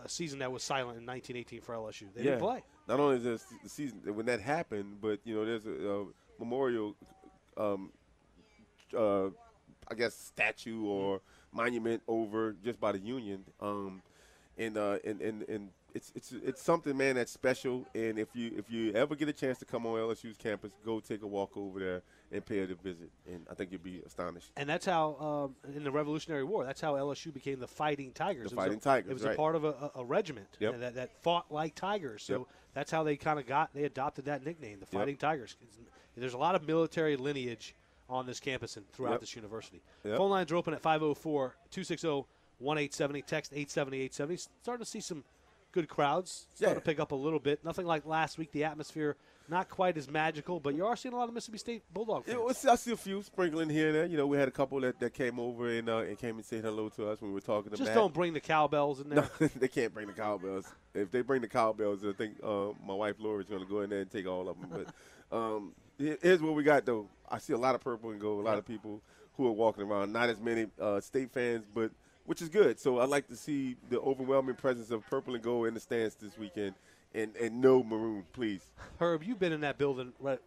a, 0.00 0.04
a 0.04 0.08
season 0.08 0.38
that 0.38 0.50
was 0.50 0.62
silent 0.62 0.98
in 0.98 1.06
1918 1.06 1.60
for 1.60 1.74
LSU. 1.74 2.06
They 2.14 2.22
yeah. 2.22 2.30
didn't 2.30 2.40
play. 2.40 2.62
Not 2.86 2.98
only 3.00 3.16
is 3.16 3.22
the 3.62 3.68
season 3.68 4.00
when 4.14 4.26
that 4.26 4.40
happened, 4.40 4.98
but 5.00 5.20
you 5.24 5.34
know, 5.34 5.44
there's 5.44 5.66
a, 5.66 5.70
a 5.70 6.06
memorial, 6.38 6.94
um, 7.56 7.92
uh, 8.96 9.26
I 9.90 9.94
guess, 9.96 10.14
statue 10.14 10.84
or 10.86 11.20
monument 11.52 12.02
over 12.08 12.54
just 12.64 12.80
by 12.80 12.92
the 12.92 12.98
Union, 12.98 13.44
um, 13.60 14.02
in, 14.56 14.76
uh, 14.76 14.98
in 15.04 15.20
in 15.20 15.42
in 15.42 15.68
it's 15.94 16.12
it's 16.14 16.32
it's 16.44 16.62
something, 16.62 16.96
man, 16.96 17.16
that's 17.16 17.32
special. 17.32 17.86
And 17.94 18.18
if 18.18 18.28
you 18.34 18.52
if 18.56 18.70
you 18.70 18.92
ever 18.92 19.14
get 19.14 19.28
a 19.28 19.32
chance 19.32 19.58
to 19.58 19.64
come 19.64 19.86
on 19.86 19.94
LSU's 19.94 20.36
campus, 20.36 20.72
go 20.84 21.00
take 21.00 21.22
a 21.22 21.26
walk 21.26 21.56
over 21.56 21.78
there 21.80 22.02
and 22.30 22.44
pay 22.44 22.58
it 22.58 22.70
a 22.70 22.74
visit, 22.74 23.10
and 23.26 23.46
I 23.50 23.54
think 23.54 23.70
you'll 23.72 23.80
be 23.80 24.02
astonished. 24.04 24.50
And 24.56 24.68
that's 24.68 24.84
how, 24.84 25.16
um, 25.66 25.74
in 25.74 25.82
the 25.82 25.90
Revolutionary 25.90 26.44
War, 26.44 26.62
that's 26.64 26.80
how 26.80 26.94
LSU 26.94 27.32
became 27.32 27.58
the 27.58 27.66
Fighting 27.66 28.12
Tigers. 28.12 28.50
The 28.50 28.54
It 28.54 28.56
was 28.56 28.64
Fighting 28.64 28.78
a, 28.78 28.80
Tigers, 28.80 29.10
It 29.10 29.14
was 29.14 29.22
right. 29.24 29.32
a 29.32 29.36
part 29.36 29.56
of 29.56 29.64
a, 29.64 29.90
a 29.94 30.04
regiment 30.04 30.48
Yep. 30.60 30.80
that, 30.80 30.94
that 30.96 31.22
fought 31.22 31.50
like 31.50 31.74
tigers. 31.74 32.22
So 32.22 32.32
Yep. 32.40 32.46
that's 32.74 32.90
how 32.90 33.02
they 33.02 33.16
kind 33.16 33.38
of 33.38 33.46
got, 33.46 33.72
they 33.72 33.84
adopted 33.84 34.26
that 34.26 34.44
nickname, 34.44 34.78
the 34.80 34.86
Yep. 34.92 35.00
Fighting 35.00 35.16
Tigers. 35.16 35.56
There's 36.16 36.34
a 36.34 36.38
lot 36.38 36.54
of 36.54 36.66
military 36.66 37.16
lineage 37.16 37.74
on 38.10 38.26
this 38.26 38.40
campus 38.40 38.76
and 38.76 38.86
throughout 38.92 39.12
Yep. 39.12 39.20
this 39.20 39.34
university. 39.34 39.80
Yep. 40.04 40.18
Phone 40.18 40.30
lines 40.30 40.52
are 40.52 40.56
open 40.56 40.74
at 40.74 40.82
504 40.82 41.56
260 41.70 42.08
1870. 42.58 43.22
Text 43.22 43.52
870 43.54 43.96
870. 44.02 44.36
Starting 44.62 44.84
to 44.84 44.90
see 44.90 45.00
some 45.00 45.24
good 45.72 45.88
crowds. 45.88 46.46
Starting 46.54 46.74
Yeah. 46.76 46.80
to 46.80 46.84
pick 46.84 47.00
up 47.00 47.12
a 47.12 47.16
little 47.16 47.38
bit. 47.40 47.64
Nothing 47.64 47.86
like 47.86 48.06
last 48.06 48.38
week. 48.38 48.52
The 48.52 48.64
atmosphere 48.64 49.16
not 49.50 49.70
quite 49.70 49.96
as 49.96 50.10
magical, 50.10 50.60
but 50.60 50.74
you 50.74 50.84
are 50.84 50.94
seeing 50.94 51.14
a 51.14 51.16
lot 51.16 51.26
of 51.28 51.34
Mississippi 51.34 51.56
State 51.58 51.82
Bulldog 51.94 52.26
fans. 52.26 52.58
See- 52.58 52.68
I 52.68 52.74
see 52.74 52.92
a 52.92 52.96
few 52.98 53.22
sprinkling 53.22 53.70
here 53.70 53.86
and 53.86 53.94
there. 53.96 54.04
You 54.04 54.18
know, 54.18 54.26
we 54.26 54.36
had 54.36 54.46
a 54.46 54.50
couple 54.50 54.78
that, 54.82 55.00
that 55.00 55.14
came 55.14 55.40
over 55.40 55.70
and 55.70 55.88
uh, 55.88 55.98
and 55.98 56.18
came 56.18 56.36
and 56.36 56.44
said 56.44 56.62
hello 56.64 56.90
to 56.90 57.08
us 57.08 57.22
when 57.22 57.30
we 57.30 57.34
were 57.34 57.40
talking 57.40 57.70
to 57.70 57.76
Just 57.78 57.88
Matt. 57.88 57.94
don't 57.96 58.12
bring 58.12 58.34
the 58.34 58.40
cowbells 58.40 59.00
in 59.00 59.08
there. 59.08 59.28
No, 59.40 59.46
they 59.56 59.68
can't 59.68 59.94
bring 59.94 60.06
the 60.06 60.12
cowbells. 60.12 60.66
If 60.92 61.10
they 61.10 61.22
bring 61.22 61.40
the 61.40 61.48
cowbells, 61.48 62.04
I 62.04 62.12
think 62.12 62.36
uh, 62.44 62.68
my 62.86 62.92
wife 62.94 63.16
Laura 63.18 63.40
is 63.40 63.46
going 63.48 63.62
to 63.62 63.68
go 63.68 63.80
in 63.80 63.88
there 63.90 64.00
and 64.00 64.10
take 64.10 64.26
all 64.26 64.48
of 64.50 64.60
them. 64.60 64.68
But 65.30 65.36
um, 65.36 65.72
here's 65.98 66.42
what 66.42 66.54
we 66.54 66.62
got 66.62 66.84
though. 66.84 67.08
I 67.30 67.38
see 67.38 67.54
a 67.54 67.58
lot 67.58 67.74
of 67.74 67.80
purple 67.80 68.10
and 68.10 68.20
gold. 68.20 68.40
A 68.44 68.46
lot 68.46 68.58
of 68.58 68.66
people 68.66 69.00
who 69.38 69.46
are 69.46 69.52
walking 69.52 69.84
around. 69.84 70.12
Not 70.12 70.28
as 70.28 70.40
many 70.40 70.66
uh, 70.78 71.00
state 71.00 71.30
fans, 71.32 71.64
but 71.74 71.90
which 72.28 72.42
is 72.42 72.50
good. 72.50 72.78
So 72.78 72.98
I 72.98 73.06
like 73.06 73.26
to 73.28 73.36
see 73.36 73.76
the 73.88 73.98
overwhelming 74.00 74.54
presence 74.54 74.90
of 74.90 75.04
purple 75.06 75.34
and 75.34 75.42
gold 75.42 75.66
in 75.66 75.72
the 75.72 75.80
stands 75.80 76.14
this 76.14 76.36
weekend, 76.36 76.74
and 77.14 77.34
and 77.36 77.60
no 77.60 77.82
maroon, 77.82 78.24
please. 78.34 78.60
Herb, 79.00 79.22
you've 79.24 79.38
been 79.38 79.54
in 79.54 79.62
that 79.62 79.78
building 79.78 80.12
right, 80.20 80.38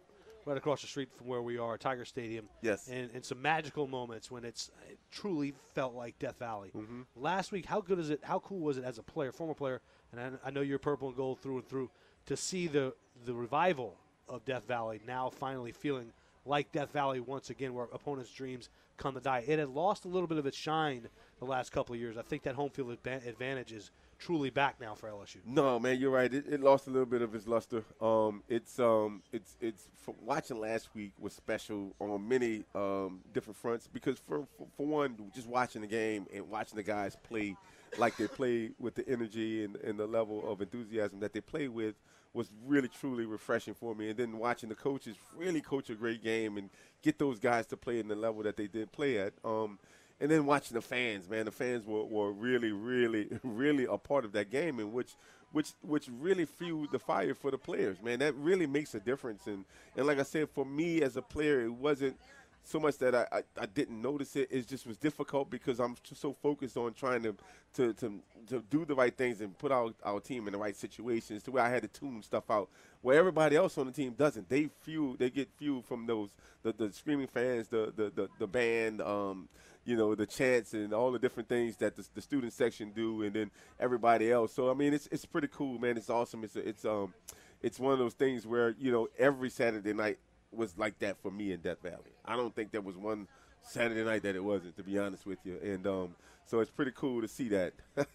right 0.46 0.56
across 0.56 0.80
the 0.80 0.86
street 0.86 1.08
from 1.16 1.26
where 1.26 1.42
we 1.42 1.58
are, 1.58 1.76
Tiger 1.76 2.04
Stadium. 2.04 2.48
Yes. 2.60 2.86
And, 2.86 3.10
and 3.12 3.24
some 3.24 3.42
magical 3.42 3.88
moments 3.88 4.30
when 4.30 4.44
it's 4.44 4.70
it 4.88 4.98
truly 5.10 5.54
felt 5.74 5.94
like 5.94 6.16
Death 6.20 6.38
Valley. 6.38 6.70
Mm-hmm. 6.74 7.00
Last 7.16 7.50
week, 7.50 7.66
how 7.66 7.80
good 7.80 7.98
is 7.98 8.10
it? 8.10 8.20
How 8.22 8.38
cool 8.38 8.60
was 8.60 8.78
it 8.78 8.84
as 8.84 8.98
a 8.98 9.02
player, 9.02 9.32
former 9.32 9.54
player, 9.54 9.80
and 10.12 10.20
I, 10.20 10.48
I 10.48 10.50
know 10.52 10.60
you're 10.60 10.78
purple 10.78 11.08
and 11.08 11.16
gold 11.16 11.40
through 11.40 11.58
and 11.58 11.68
through, 11.68 11.90
to 12.26 12.36
see 12.36 12.68
the 12.68 12.94
the 13.24 13.34
revival 13.34 13.96
of 14.28 14.44
Death 14.44 14.68
Valley 14.68 15.00
now 15.04 15.30
finally 15.30 15.72
feeling 15.72 16.12
like 16.46 16.70
Death 16.70 16.92
Valley 16.92 17.18
once 17.18 17.50
again, 17.50 17.74
where 17.74 17.86
opponents' 17.92 18.32
dreams 18.32 18.68
come 18.96 19.14
to 19.14 19.20
die. 19.20 19.44
It 19.46 19.58
had 19.58 19.68
lost 19.70 20.04
a 20.04 20.08
little 20.08 20.28
bit 20.28 20.38
of 20.38 20.46
its 20.46 20.56
shine 20.56 21.08
the 21.42 21.50
last 21.50 21.72
couple 21.72 21.92
of 21.94 22.00
years. 22.00 22.16
I 22.16 22.22
think 22.22 22.44
that 22.44 22.54
home 22.54 22.70
field 22.70 22.96
adva- 23.02 23.26
advantage 23.26 23.72
is 23.72 23.90
truly 24.18 24.50
back 24.50 24.80
now 24.80 24.94
for 24.94 25.08
LSU. 25.08 25.38
No, 25.44 25.80
man, 25.80 25.98
you're 25.98 26.10
right. 26.10 26.32
It, 26.32 26.44
it 26.48 26.60
lost 26.60 26.86
a 26.86 26.90
little 26.90 27.06
bit 27.06 27.20
of 27.20 27.34
its 27.34 27.48
luster. 27.48 27.82
Um, 28.00 28.44
it's 28.48 28.78
um, 28.78 29.22
it's 29.32 29.56
it's 29.60 29.88
watching 30.20 30.60
last 30.60 30.90
week 30.94 31.12
was 31.18 31.32
special 31.32 31.94
on 31.98 32.28
many 32.28 32.62
um, 32.76 33.20
different 33.34 33.56
fronts 33.56 33.88
because 33.92 34.18
for, 34.20 34.46
for 34.56 34.68
for 34.76 34.86
one, 34.86 35.16
just 35.34 35.48
watching 35.48 35.80
the 35.80 35.88
game 35.88 36.26
and 36.32 36.48
watching 36.48 36.76
the 36.76 36.82
guys 36.84 37.16
play 37.24 37.56
like 37.98 38.16
they 38.16 38.28
play 38.28 38.70
with 38.78 38.94
the 38.94 39.06
energy 39.08 39.64
and, 39.64 39.76
and 39.76 39.98
the 39.98 40.06
level 40.06 40.50
of 40.50 40.62
enthusiasm 40.62 41.18
that 41.20 41.32
they 41.32 41.40
play 41.40 41.66
with 41.66 41.96
was 42.34 42.50
really 42.66 42.88
truly 42.88 43.26
refreshing 43.26 43.74
for 43.74 43.94
me. 43.94 44.08
And 44.08 44.16
then 44.16 44.38
watching 44.38 44.68
the 44.68 44.74
coaches 44.74 45.16
really 45.36 45.60
coach 45.60 45.90
a 45.90 45.94
great 45.94 46.22
game 46.22 46.56
and 46.56 46.70
get 47.02 47.18
those 47.18 47.38
guys 47.38 47.66
to 47.66 47.76
play 47.76 47.98
in 47.98 48.08
the 48.08 48.14
level 48.14 48.42
that 48.44 48.56
they 48.56 48.68
did 48.68 48.92
play 48.92 49.18
at. 49.18 49.34
Um, 49.44 49.78
and 50.22 50.30
then 50.30 50.46
watching 50.46 50.76
the 50.76 50.80
fans, 50.80 51.28
man, 51.28 51.46
the 51.46 51.50
fans 51.50 51.84
were, 51.84 52.04
were 52.04 52.30
really, 52.30 52.70
really, 52.70 53.28
really 53.42 53.86
a 53.90 53.98
part 53.98 54.24
of 54.24 54.30
that 54.32 54.50
game, 54.50 54.78
and 54.78 54.92
which, 54.92 55.16
which, 55.50 55.72
which 55.82 56.08
really 56.20 56.44
fueled 56.44 56.92
the 56.92 56.98
fire 57.00 57.34
for 57.34 57.50
the 57.50 57.58
players, 57.58 58.00
man. 58.00 58.20
That 58.20 58.36
really 58.36 58.66
makes 58.66 58.94
a 58.94 59.00
difference. 59.00 59.48
And 59.48 59.64
and 59.96 60.06
like 60.06 60.20
I 60.20 60.22
said, 60.22 60.48
for 60.48 60.64
me 60.64 61.02
as 61.02 61.16
a 61.16 61.22
player, 61.22 61.62
it 61.62 61.72
wasn't 61.72 62.16
so 62.62 62.78
much 62.78 62.98
that 62.98 63.16
I, 63.16 63.26
I, 63.32 63.42
I 63.62 63.66
didn't 63.66 64.00
notice 64.00 64.36
it. 64.36 64.48
It 64.50 64.68
just 64.68 64.86
was 64.86 64.96
difficult 64.96 65.50
because 65.50 65.80
I'm 65.80 65.96
just 66.04 66.20
so 66.20 66.32
focused 66.32 66.76
on 66.76 66.94
trying 66.94 67.24
to, 67.24 67.34
to, 67.74 67.92
to, 67.94 68.20
to 68.48 68.64
do 68.70 68.84
the 68.84 68.94
right 68.94 69.16
things 69.16 69.40
and 69.40 69.58
put 69.58 69.72
our, 69.72 69.90
our 70.04 70.20
team 70.20 70.46
in 70.46 70.52
the 70.52 70.58
right 70.58 70.76
situations 70.76 71.42
to 71.42 71.50
where 71.50 71.64
I 71.64 71.68
had 71.68 71.82
to 71.82 71.88
tune 71.88 72.22
stuff 72.22 72.48
out. 72.48 72.68
Where 73.00 73.18
everybody 73.18 73.56
else 73.56 73.76
on 73.78 73.86
the 73.86 73.92
team 73.92 74.12
doesn't. 74.12 74.48
They 74.48 74.68
fuel 74.82 75.16
they 75.18 75.30
get 75.30 75.48
fueled 75.56 75.84
from 75.84 76.06
those 76.06 76.30
the, 76.62 76.72
the 76.72 76.92
screaming 76.92 77.26
fans, 77.26 77.66
the 77.66 77.92
the, 77.94 78.12
the, 78.14 78.28
the 78.38 78.46
band, 78.46 79.02
um, 79.02 79.48
you 79.84 79.96
know, 79.96 80.14
the 80.14 80.26
chants 80.26 80.74
and 80.74 80.92
all 80.92 81.10
the 81.12 81.18
different 81.18 81.48
things 81.48 81.76
that 81.78 81.96
the, 81.96 82.06
the 82.14 82.22
student 82.22 82.52
section 82.52 82.90
do 82.94 83.22
and 83.22 83.34
then 83.34 83.50
everybody 83.80 84.30
else. 84.30 84.52
So 84.52 84.70
I 84.70 84.74
mean 84.74 84.94
it's 84.94 85.08
it's 85.10 85.24
pretty 85.24 85.48
cool, 85.48 85.78
man. 85.78 85.96
It's 85.96 86.10
awesome. 86.10 86.44
It's 86.44 86.56
it's 86.56 86.84
um 86.84 87.14
it's 87.62 87.78
one 87.78 87.92
of 87.92 87.98
those 87.98 88.14
things 88.14 88.46
where, 88.46 88.74
you 88.78 88.90
know, 88.90 89.08
every 89.18 89.48
Saturday 89.48 89.92
night 89.92 90.18
was 90.50 90.76
like 90.76 90.98
that 90.98 91.16
for 91.22 91.30
me 91.30 91.52
in 91.52 91.60
Death 91.60 91.80
Valley. 91.82 92.12
I 92.24 92.36
don't 92.36 92.54
think 92.54 92.72
there 92.72 92.80
was 92.80 92.96
one 92.96 93.28
Saturday 93.62 94.04
night 94.04 94.22
that 94.24 94.34
it 94.34 94.42
wasn't, 94.42 94.76
to 94.76 94.82
be 94.82 94.98
honest 94.98 95.24
with 95.26 95.38
you. 95.44 95.58
And 95.62 95.86
um, 95.86 96.16
so 96.44 96.60
it's 96.60 96.70
pretty 96.70 96.90
cool 96.94 97.22
to 97.22 97.28
see 97.28 97.48
that. 97.50 97.72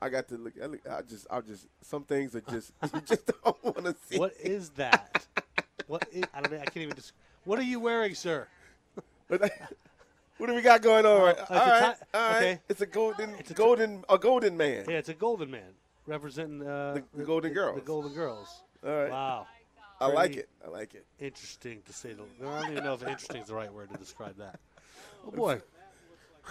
I 0.00 0.08
got 0.08 0.28
to 0.28 0.36
look. 0.36 0.54
I 0.62 0.66
look- 0.66 0.88
I 0.88 1.02
just, 1.02 1.26
I 1.30 1.40
just, 1.40 1.66
some 1.82 2.04
things 2.04 2.34
are 2.36 2.40
just, 2.42 2.72
you 2.94 3.00
just 3.00 3.30
don't 3.44 3.64
want 3.64 3.84
to 3.84 3.96
see. 4.08 4.18
What 4.18 4.34
is 4.40 4.70
that? 4.70 5.26
what 5.86 6.06
is, 6.12 6.24
I 6.32 6.40
don't 6.40 6.52
know. 6.52 6.58
I 6.58 6.64
can't 6.64 6.76
even. 6.78 6.94
Describe. 6.96 7.18
what 7.44 7.58
are 7.58 7.62
you 7.62 7.80
wearing, 7.80 8.14
sir? 8.14 8.46
What 10.38 10.48
do 10.48 10.54
we 10.54 10.62
got 10.62 10.82
going 10.82 11.06
on? 11.06 11.22
right? 11.22 11.36
it's 11.38 11.50
all 11.50 11.56
a 11.56 11.60
right, 11.70 11.94
ti- 11.96 12.04
all 12.14 12.20
right. 12.30 12.36
okay. 12.36 12.60
It's 12.68 12.80
a 12.80 12.86
golden, 12.86 13.30
It's 13.38 13.50
a 13.50 13.54
golden, 13.54 14.04
a 14.08 14.18
golden 14.18 14.56
man. 14.56 14.84
Yeah, 14.88 14.96
it's 14.96 15.08
a 15.08 15.14
golden 15.14 15.50
man 15.50 15.72
representing 16.06 16.66
uh, 16.66 16.94
The- 16.94 17.18
the 17.18 17.24
Golden 17.24 17.52
Girls. 17.52 17.76
The 17.76 17.82
Golden 17.86 18.12
Girls. 18.12 18.62
All 18.84 18.92
right. 18.92 19.10
Wow, 19.10 19.46
I 20.00 20.08
like 20.08 20.36
it. 20.36 20.48
I 20.64 20.68
like 20.68 20.94
it. 20.94 21.06
interesting 21.20 21.82
to 21.86 21.92
say 21.92 22.12
the. 22.14 22.24
I 22.46 22.62
don't 22.62 22.72
even 22.72 22.84
know 22.84 22.94
if 22.94 23.02
interesting 23.02 23.42
is 23.42 23.48
the 23.48 23.54
right 23.54 23.72
word 23.72 23.90
to 23.92 23.96
describe 23.98 24.36
that. 24.38 24.58
Oh 25.26 25.30
boy. 25.30 25.60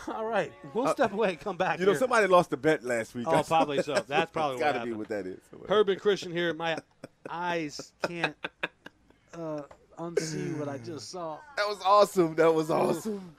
All 0.07 0.25
right, 0.25 0.51
we'll 0.73 0.87
step 0.87 1.13
away 1.13 1.29
and 1.29 1.39
come 1.39 1.55
back. 1.55 1.77
Uh, 1.77 1.81
You 1.81 1.85
know, 1.85 1.91
here. 1.91 1.99
somebody 1.99 2.25
lost 2.25 2.51
a 2.51 2.57
bet 2.57 2.83
last 2.83 3.13
week. 3.13 3.27
Oh, 3.29 3.43
probably 3.43 3.83
so. 3.83 3.93
That's 4.07 4.31
probably 4.31 4.57
got 4.59 4.73
what 4.73 4.79
to 4.79 4.85
be 4.85 4.93
what 4.93 5.07
that 5.09 5.27
is. 5.27 5.39
Herb 5.69 5.89
and 5.89 6.01
Christian 6.01 6.31
here. 6.31 6.51
My 6.55 6.77
eyes 7.29 7.91
can't 8.07 8.35
uh, 9.35 9.61
unsee 9.99 10.57
what 10.57 10.67
I 10.67 10.79
just 10.79 11.11
saw. 11.11 11.37
That 11.57 11.67
was 11.67 11.77
awesome. 11.85 12.33
That 12.35 12.51
was 12.51 12.71
awesome. 12.71 13.35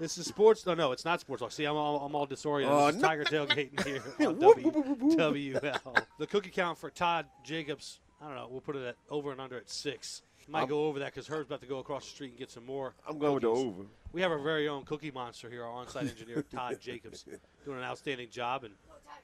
This 0.00 0.18
is 0.18 0.26
sports. 0.26 0.66
No, 0.66 0.74
no, 0.74 0.92
it's 0.92 1.04
not 1.04 1.20
sports 1.20 1.40
talk. 1.40 1.52
See, 1.52 1.64
I'm 1.64 1.76
all, 1.76 2.04
I'm 2.04 2.14
all 2.14 2.26
disoriented. 2.26 2.76
Oh, 2.76 2.86
this 2.86 2.96
is 2.96 3.02
no. 3.02 3.08
Tiger 3.08 3.24
tailgating 3.24 3.84
here 3.86 4.02
on 4.26 4.38
w. 4.38 4.70
WL. 4.70 6.04
The 6.18 6.26
cookie 6.26 6.50
count 6.50 6.78
for 6.78 6.90
Todd 6.90 7.26
Jacobs. 7.44 8.00
I 8.20 8.26
don't 8.26 8.34
know. 8.36 8.48
We'll 8.50 8.60
put 8.60 8.76
it 8.76 8.84
at 8.84 8.96
over 9.10 9.30
and 9.32 9.40
under 9.40 9.56
at 9.56 9.70
six. 9.70 10.22
Might 10.48 10.60
I'm- 10.60 10.68
go 10.68 10.84
over 10.86 10.98
that 10.98 11.14
because 11.14 11.26
Herb's 11.26 11.46
about 11.48 11.60
to 11.62 11.66
go 11.66 11.78
across 11.78 12.04
the 12.04 12.10
street 12.10 12.30
and 12.30 12.38
get 12.38 12.50
some 12.50 12.66
more. 12.66 12.94
I'm 13.08 13.18
going 13.18 13.34
with 13.34 13.42
the 13.44 13.48
over. 13.48 13.84
We 14.12 14.20
have 14.20 14.30
our 14.30 14.38
very 14.38 14.68
own 14.68 14.84
cookie 14.84 15.10
monster 15.10 15.48
here, 15.48 15.64
our 15.64 15.70
on-site 15.72 16.08
engineer 16.08 16.42
Todd 16.42 16.78
Jacobs, 16.80 17.24
doing 17.64 17.78
an 17.78 17.84
outstanding 17.84 18.28
job, 18.30 18.64
and 18.64 18.74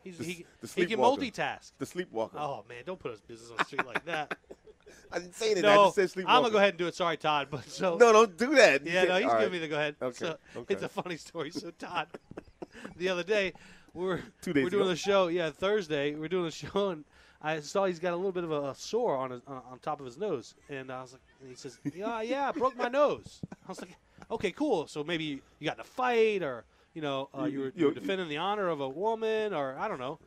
he's, 0.03 0.19
The- 0.19 0.25
he, 0.25 0.47
the 0.63 0.67
he 0.69 0.87
can 0.87 0.99
multitask. 0.99 1.73
The 1.79 1.85
sleepwalker. 1.87 2.39
Oh 2.39 2.65
man, 2.69 2.85
don't 2.87 2.99
put 2.99 3.11
his 3.11 3.21
business 3.21 3.51
on 3.51 3.57
the 3.59 3.65
street 3.65 3.87
like 3.87 4.05
that. 4.07 4.37
I 5.13 5.19
didn't 5.19 5.35
say. 5.35 5.57
I 5.57 5.61
no, 5.61 5.91
said 5.91 6.11
I'm 6.19 6.25
gonna 6.43 6.51
go 6.51 6.59
ahead 6.59 6.71
and 6.71 6.79
do 6.79 6.87
it. 6.87 6.95
Sorry, 6.95 7.17
Todd, 7.17 7.49
but 7.51 7.69
so 7.69 7.97
No, 7.97 8.13
don't 8.13 8.37
do 8.37 8.55
that. 8.57 8.87
Yeah, 8.87 9.05
no, 9.05 9.17
he's 9.17 9.25
all 9.27 9.31
giving 9.33 9.43
right. 9.45 9.53
me 9.53 9.59
the 9.59 9.69
go 9.69 9.77
ahead. 9.77 9.97
Okay, 10.01 10.17
So, 10.17 10.37
okay. 10.57 10.75
It's 10.75 10.83
a 10.83 10.89
funny 10.89 11.17
story. 11.17 11.51
So 11.51 11.71
Todd, 11.73 12.09
the 12.97 13.09
other 13.09 13.23
day, 13.23 13.53
we 13.95 14.05
we're 14.05 14.21
Two 14.43 14.53
days 14.53 14.65
we're 14.65 14.71
doing 14.71 14.83
ago. 14.83 14.91
the 14.91 14.97
show. 14.97 15.29
Yeah, 15.29 15.51
Thursday 15.51 16.15
we're 16.15 16.29
doing 16.29 16.45
the 16.45 16.51
show, 16.51 16.91
and 16.91 17.05
I 17.43 17.61
saw 17.61 17.87
he's 17.87 17.99
got 17.99 18.13
a 18.13 18.17
little 18.17 18.33
bit 18.33 18.45
of 18.45 18.53
a 18.53 18.75
sore 18.75 19.17
on 19.17 19.31
his 19.31 19.41
on, 19.47 19.63
on 19.71 19.79
top 19.81 20.01
of 20.01 20.07
his 20.07 20.19
nose, 20.19 20.55
and 20.69 20.91
I 20.91 21.03
was 21.03 21.13
like, 21.13 21.23
and 21.41 21.49
he 21.51 21.57
says, 21.57 21.79
yeah, 21.95 22.21
yeah, 22.23 22.49
I 22.49 22.53
broke 22.53 22.77
my 22.77 22.89
nose. 22.89 23.41
I 23.53 23.69
was 23.69 23.81
like, 23.81 23.97
okay, 24.31 24.51
cool. 24.53 24.87
So 24.87 25.03
maybe 25.03 25.41
you 25.59 25.65
got 25.67 25.77
in 25.77 25.81
a 25.81 25.85
fight, 25.85 26.43
or 26.43 26.65
you 26.95 27.03
know, 27.03 27.29
uh, 27.39 27.45
You- 27.45 27.61
were, 27.61 27.73
you 27.75 27.87
were 27.87 27.93
defending 27.95 28.29
the 28.29 28.37
honor 28.39 28.69
of 28.69 28.81
a 28.81 28.89
woman, 28.89 29.55
or 29.55 29.77
I 29.79 29.89
don't 29.89 29.99
know. 30.01 30.19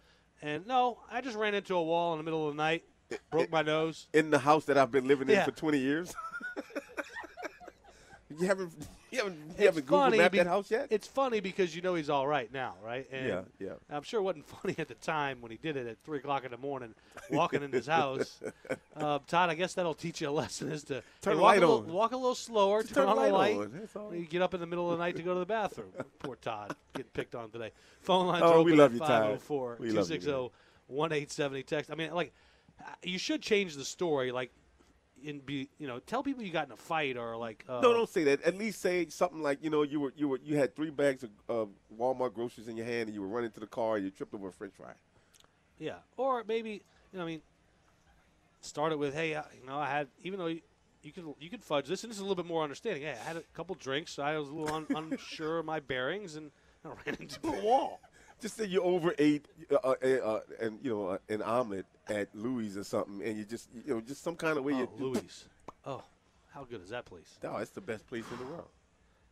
And 0.42 0.68
no, 0.68 0.98
I 1.10 1.22
just 1.22 1.38
ran 1.38 1.54
into 1.56 1.76
a 1.76 1.82
wall 1.84 2.12
in 2.14 2.18
the 2.20 2.24
middle 2.24 2.50
of 2.50 2.54
the 2.56 2.62
night, 2.62 2.84
broke 3.32 3.52
my 3.52 3.62
nose. 3.62 4.08
in 4.14 4.30
the 4.30 4.40
house 4.40 4.66
that 4.66 4.78
I've 4.78 4.92
been 4.92 5.08
living 5.08 5.28
in 5.30 5.36
Yeah. 5.36 5.46
for 5.46 5.52
20 5.52 5.78
years. 5.80 6.14
you 8.40 8.48
haven't 8.48 8.72
you 9.12 9.20
haven't 9.20 9.38
you 9.60 9.66
haven't 9.66 9.86
Google 9.86 10.10
mapped 10.10 10.36
that 10.36 10.48
house 10.48 10.72
yet? 10.72 10.88
It's 10.90 11.06
funny 11.08 11.40
because 11.40 11.76
you 11.76 11.84
know 11.84 11.94
he's 11.94 12.10
all 12.10 12.26
right 12.28 12.52
now, 12.52 12.74
right? 12.84 13.06
And 13.12 13.28
Yeah, 13.28 13.42
yeah. 13.60 13.70
I'm 13.92 14.02
sure 14.02 14.20
it 14.20 14.24
wasn't 14.24 14.48
funny 14.62 14.74
at 14.80 14.88
the 14.88 14.96
time 14.96 15.40
when 15.42 15.52
he 15.52 15.58
did 15.58 15.78
it 15.78 15.86
at 15.86 15.98
three 16.04 16.18
o'clock 16.18 16.44
in 16.46 16.50
the 16.52 16.58
morning, 16.58 16.96
walking 17.30 17.62
in 17.62 17.72
his 17.72 17.88
house. 17.88 18.40
Uh, 18.96 19.18
Todd, 19.28 19.50
I 19.50 19.56
guess 19.56 19.74
that'll 19.74 19.96
teach 19.96 20.22
you 20.22 20.30
a 20.30 20.32
lesson: 20.32 20.72
is 20.72 20.84
to 20.84 21.02
Turn 21.22 21.34
hey, 21.34 21.40
walk 21.40 21.42
light 21.42 21.58
a 21.58 21.68
little, 21.68 21.78
on. 21.78 21.92
walk 21.92 22.12
a 22.12 22.16
little 22.16 22.36
slower, 22.36 22.84
Just 22.84 22.94
turn, 22.94 23.08
on 23.08 23.16
the 23.16 23.28
light. 23.30 23.58
on, 23.58 23.72
that's 23.74 23.96
all. 23.96 24.14
You 24.14 24.26
get 24.26 24.44
up 24.44 24.54
in 24.54 24.60
the 24.60 24.68
middle 24.68 24.92
of 24.92 24.98
the 25.00 25.04
night 25.04 25.16
to 25.16 25.24
go 25.24 25.34
to 25.34 25.40
the 25.40 25.46
bathroom. 25.48 25.88
Poor 26.20 26.36
Todd, 26.36 26.76
getting 26.94 27.10
picked 27.12 27.34
on 27.34 27.50
today. 27.50 27.72
Phone 28.02 28.28
lines 28.28 28.44
Oh, 28.46 28.60
are 28.60 28.62
we 28.62 28.74
open 28.74 28.78
love 28.78 28.92
at 28.92 28.94
you, 28.94 29.00
504 29.00 29.78
We 29.80 29.88
love 29.88 30.10
you, 30.12 30.18
260 30.20 30.32
1870. 30.88 31.64
Text. 31.64 31.90
I 31.92 31.96
mean, 31.96 32.14
like, 32.14 32.34
you 33.04 33.18
should 33.18 33.42
change 33.42 33.76
the 33.76 33.86
story. 33.86 34.32
Like, 34.32 34.52
in 35.24 35.40
be 35.40 35.70
you 35.80 35.88
know, 35.88 36.00
tell 36.00 36.22
people 36.22 36.44
you 36.44 36.52
got 36.52 36.68
in 36.68 36.74
a 36.74 36.78
fight 36.78 37.18
or 37.18 37.38
like. 37.38 37.64
Uh, 37.68 37.80
no, 37.82 37.94
don't 37.94 38.10
say 38.10 38.24
that. 38.26 38.42
At 38.44 38.58
least 38.58 38.82
say 38.82 39.08
something 39.08 39.42
like 39.42 39.64
you 39.64 39.70
know 39.70 39.84
you 39.84 40.00
were 40.00 40.14
you 40.16 40.28
were 40.28 40.40
you 40.44 40.58
had 40.58 40.76
three 40.76 40.90
bags 40.90 41.24
of 41.24 41.30
uh, 41.50 41.66
Walmart 41.98 42.34
groceries 42.34 42.68
in 42.68 42.78
your 42.78 42.86
hand 42.86 43.08
and 43.08 43.14
you 43.14 43.22
were 43.22 43.28
running 43.28 43.52
to 43.52 43.60
the 43.60 43.68
car 43.68 43.96
and 43.96 44.06
you 44.06 44.12
tripped 44.12 44.34
over 44.34 44.50
a 44.50 44.52
French 44.52 44.74
fry. 44.76 44.92
Yeah, 45.80 45.98
or 46.18 46.44
maybe 46.48 46.82
you 47.12 47.20
know, 47.20 47.24
I 47.24 47.28
mean, 47.28 47.42
start 48.62 48.92
it 48.92 49.00
with, 49.00 49.14
hey, 49.14 49.36
uh, 49.36 49.44
you 49.60 49.66
know, 49.68 49.78
I 49.78 49.90
had 49.90 50.08
even 50.24 50.40
though 50.40 50.48
you, 50.48 50.62
you 51.04 51.12
could 51.12 51.26
you 51.40 51.50
could 51.50 51.64
fudge 51.64 51.88
this, 51.88 52.04
and 52.04 52.12
this 52.12 52.18
is 52.18 52.22
a 52.22 52.26
little 52.26 52.42
bit 52.42 52.46
more 52.46 52.64
understanding. 52.64 53.04
Hey, 53.04 53.12
I 53.20 53.28
had 53.28 53.38
a 53.38 53.44
couple 53.54 53.76
drinks, 53.76 54.12
so 54.14 54.24
I 54.24 54.38
was 54.38 54.50
a 54.50 54.52
little 54.52 54.76
un, 54.76 54.88
unsure 55.12 55.60
of 55.60 55.66
my 55.66 55.80
bearings, 55.80 56.36
and 56.36 56.52
I 56.84 56.90
ran 57.06 57.18
into 57.20 57.48
a 57.48 57.64
wall. 57.64 58.02
Just 58.44 58.58
say 58.58 58.66
you 58.66 58.82
overate 58.84 59.48
uh, 59.72 59.76
uh, 59.82 59.90
uh, 60.06 60.40
and 60.60 60.78
you 60.84 60.90
know 60.92 61.08
uh, 61.08 61.18
an 61.30 61.42
omelet 61.42 61.86
at 62.10 62.28
Louis 62.36 62.76
or 62.76 62.84
something, 62.84 63.26
and 63.26 63.38
you 63.38 63.46
just 63.46 63.70
you 63.74 63.94
know 63.94 64.02
just 64.02 64.22
some 64.22 64.36
kind 64.36 64.58
of 64.58 64.66
way 64.66 64.74
Oh, 64.74 64.80
you. 64.80 64.90
Louis. 65.00 65.46
Oh, 65.86 66.04
how 66.54 66.66
good 66.66 66.82
is 66.84 66.90
that 66.90 67.06
place? 67.06 67.38
No, 67.42 67.56
it's 67.56 67.72
the 67.72 67.80
best 67.80 68.06
place 68.06 68.26
in 68.30 68.38
the 68.46 68.52
world. 68.52 68.68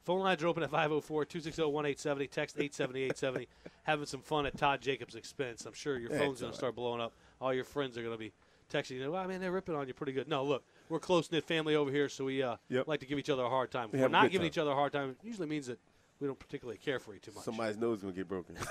Phone 0.06 0.22
lines 0.22 0.42
are 0.42 0.48
open 0.48 0.64
at 0.64 0.70
504 0.70 1.26
260 1.26 1.62
1870. 1.62 2.28
Text 2.28 2.56
870 2.58 3.00
870. 3.04 3.48
Having 3.84 4.06
some 4.06 4.22
fun 4.22 4.46
at 4.46 4.58
Todd 4.58 4.80
Jacobs' 4.82 5.16
expense. 5.16 5.66
I'm 5.66 5.74
sure 5.74 6.00
your 6.00 6.10
Yeah, 6.10 6.20
phone's 6.20 6.40
going 6.40 6.48
all 6.48 6.52
to 6.54 6.58
start 6.58 6.76
blowing 6.76 7.02
up. 7.02 7.12
All 7.42 7.54
your 7.54 7.66
friends 7.66 7.98
are 7.98 8.02
going 8.04 8.14
to 8.14 8.18
be 8.18 8.32
texting 8.72 8.92
you. 8.92 9.12
Well, 9.12 9.22
I 9.22 9.28
mean, 9.28 9.42
they're 9.42 9.52
ripping 9.52 9.76
on 9.76 9.90
you 9.90 9.94
pretty 9.94 10.14
good. 10.14 10.30
No, 10.30 10.46
look, 10.46 10.64
we're 10.88 11.00
close 11.02 11.30
knit 11.34 11.44
family 11.44 11.76
over 11.76 11.92
here, 11.92 12.08
so 12.08 12.24
we 12.24 12.42
uh, 12.42 12.56
Yep. 12.70 12.88
like 12.88 13.02
to 13.02 13.06
give 13.06 13.20
each 13.20 13.30
other 13.30 13.44
a 13.44 13.50
hard 13.50 13.72
time. 13.72 13.90
We 13.92 14.00
we're 14.00 14.08
not 14.08 14.32
giving 14.32 14.40
time. 14.40 14.48
each 14.48 14.58
other 14.58 14.72
a 14.72 14.76
hard 14.76 14.94
time, 14.94 15.10
it 15.10 15.18
usually 15.22 15.48
means 15.48 15.68
that 15.68 15.80
we 16.22 16.28
don't 16.28 16.40
particularly 16.40 16.78
care 16.78 17.00
for 17.00 17.14
you 17.14 17.20
too 17.20 17.32
much. 17.34 17.44
Somebody's 17.44 17.78
nose 17.78 17.98
is 17.98 18.04
gonna 18.04 18.14
get 18.16 18.28
broken. 18.30 18.56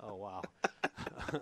Oh, 0.00 0.14
wow. 0.14 0.42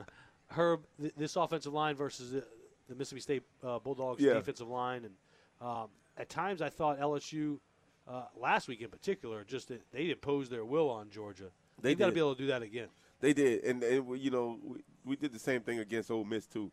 Herb, 0.49 0.87
th- 1.01 1.13
this 1.17 1.37
offensive 1.37 1.73
line 1.73 1.95
versus 1.95 2.33
the, 2.33 2.45
the 2.89 2.95
Mississippi 2.95 3.21
State 3.21 3.43
uh, 3.63 3.79
Bulldogs 3.79 4.21
Yeah. 4.23 4.33
defensive 4.33 4.67
line, 4.67 5.05
and 5.05 5.15
um, 5.61 5.89
at 6.17 6.29
times 6.29 6.63
I 6.63 6.71
thought 6.71 6.99
LSU 6.99 7.59
uh, 8.09 8.25
last 8.37 8.67
week 8.67 8.81
in 8.81 8.89
particular 8.89 9.45
just 9.45 9.69
that 9.69 9.83
they 9.93 10.11
imposed 10.11 10.51
their 10.51 10.65
will 10.65 10.91
on 10.91 11.11
Georgia. 11.11 11.51
They 11.81 11.91
They've 11.91 11.99
got 11.99 12.07
to 12.07 12.13
be 12.13 12.19
able 12.21 12.35
to 12.35 12.41
do 12.43 12.47
that 12.49 12.63
again. 12.63 12.89
They 13.21 13.33
did, 13.35 13.63
and, 13.65 13.83
and 13.85 14.19
you 14.19 14.31
know 14.31 14.59
we, 14.65 14.79
we 15.05 15.17
did 15.17 15.33
the 15.33 15.39
same 15.39 15.61
thing 15.61 15.79
against 15.79 16.11
Ole 16.11 16.25
Miss 16.25 16.47
too. 16.47 16.73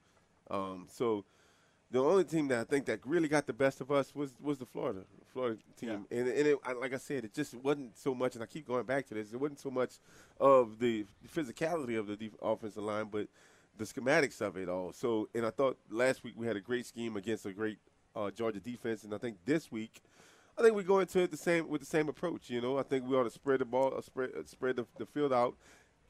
Um, 0.50 0.88
so 0.90 1.26
the 1.94 2.04
only 2.04 2.24
team 2.26 2.48
that 2.50 2.60
I 2.60 2.64
think 2.66 2.86
that 2.88 3.00
really 3.06 3.28
got 3.30 3.46
the 3.48 3.54
best 3.54 3.80
of 3.80 3.90
us 3.92 4.14
was 4.14 4.34
was 4.42 4.58
the 4.58 4.66
Florida 4.66 5.02
Florida 5.32 5.58
team, 5.80 5.90
and, 6.12 6.28
and 6.28 6.48
it, 6.48 6.58
I- 6.66 6.74
like 6.74 6.94
I 6.94 6.98
said, 6.98 7.24
it 7.24 7.34
just 7.34 7.54
wasn't 7.56 7.98
so 7.98 8.14
much. 8.14 8.34
And 8.36 8.44
I 8.44 8.48
keep 8.48 8.68
going 8.68 8.84
back 8.84 9.08
to 9.08 9.14
this. 9.14 9.32
It 9.32 9.40
wasn't 9.40 9.60
so 9.60 9.72
much 9.72 9.92
of 10.40 10.80
the 10.80 11.06
physicality 11.34 11.98
of 11.98 12.08
the 12.08 12.16
def- 12.18 12.36
offensive 12.42 12.84
line, 12.84 13.06
but 13.12 13.28
the 13.78 13.86
schematics 13.86 14.42
of 14.42 14.58
it 14.58 14.68
all. 14.70 14.92
So, 14.94 15.30
and 15.34 15.46
I 15.46 15.50
thought 15.52 15.78
last 15.90 16.24
week 16.24 16.34
we 16.38 16.46
had 16.48 16.56
a 16.58 16.62
great 16.62 16.86
scheme 16.86 17.16
against 17.16 17.46
a 17.46 17.54
great 17.54 17.78
uh, 18.16 18.30
Georgia 18.32 18.60
defense, 18.60 19.04
and 19.06 19.14
I 19.14 19.18
think 19.18 19.38
this 19.46 19.72
week. 19.72 20.02
I 20.56 20.62
think 20.62 20.76
we 20.76 20.84
go 20.84 21.00
into 21.00 21.20
it 21.22 21.32
the 21.32 21.38
same 21.38 21.68
with 21.68 21.82
the 21.82 21.88
same 21.88 22.10
approach. 22.10 22.52
You 22.52 22.62
know, 22.62 22.78
I 22.78 22.84
think 22.84 23.08
we 23.08 23.16
ought 23.16 23.24
to 23.24 23.32
spread 23.32 23.60
the 23.62 23.66
ball, 23.66 23.92
uh, 23.98 24.02
spread 24.02 24.30
uh, 24.38 24.44
spread 24.46 24.76
the, 24.76 24.86
the 25.00 25.06
field 25.08 25.34
out, 25.34 25.56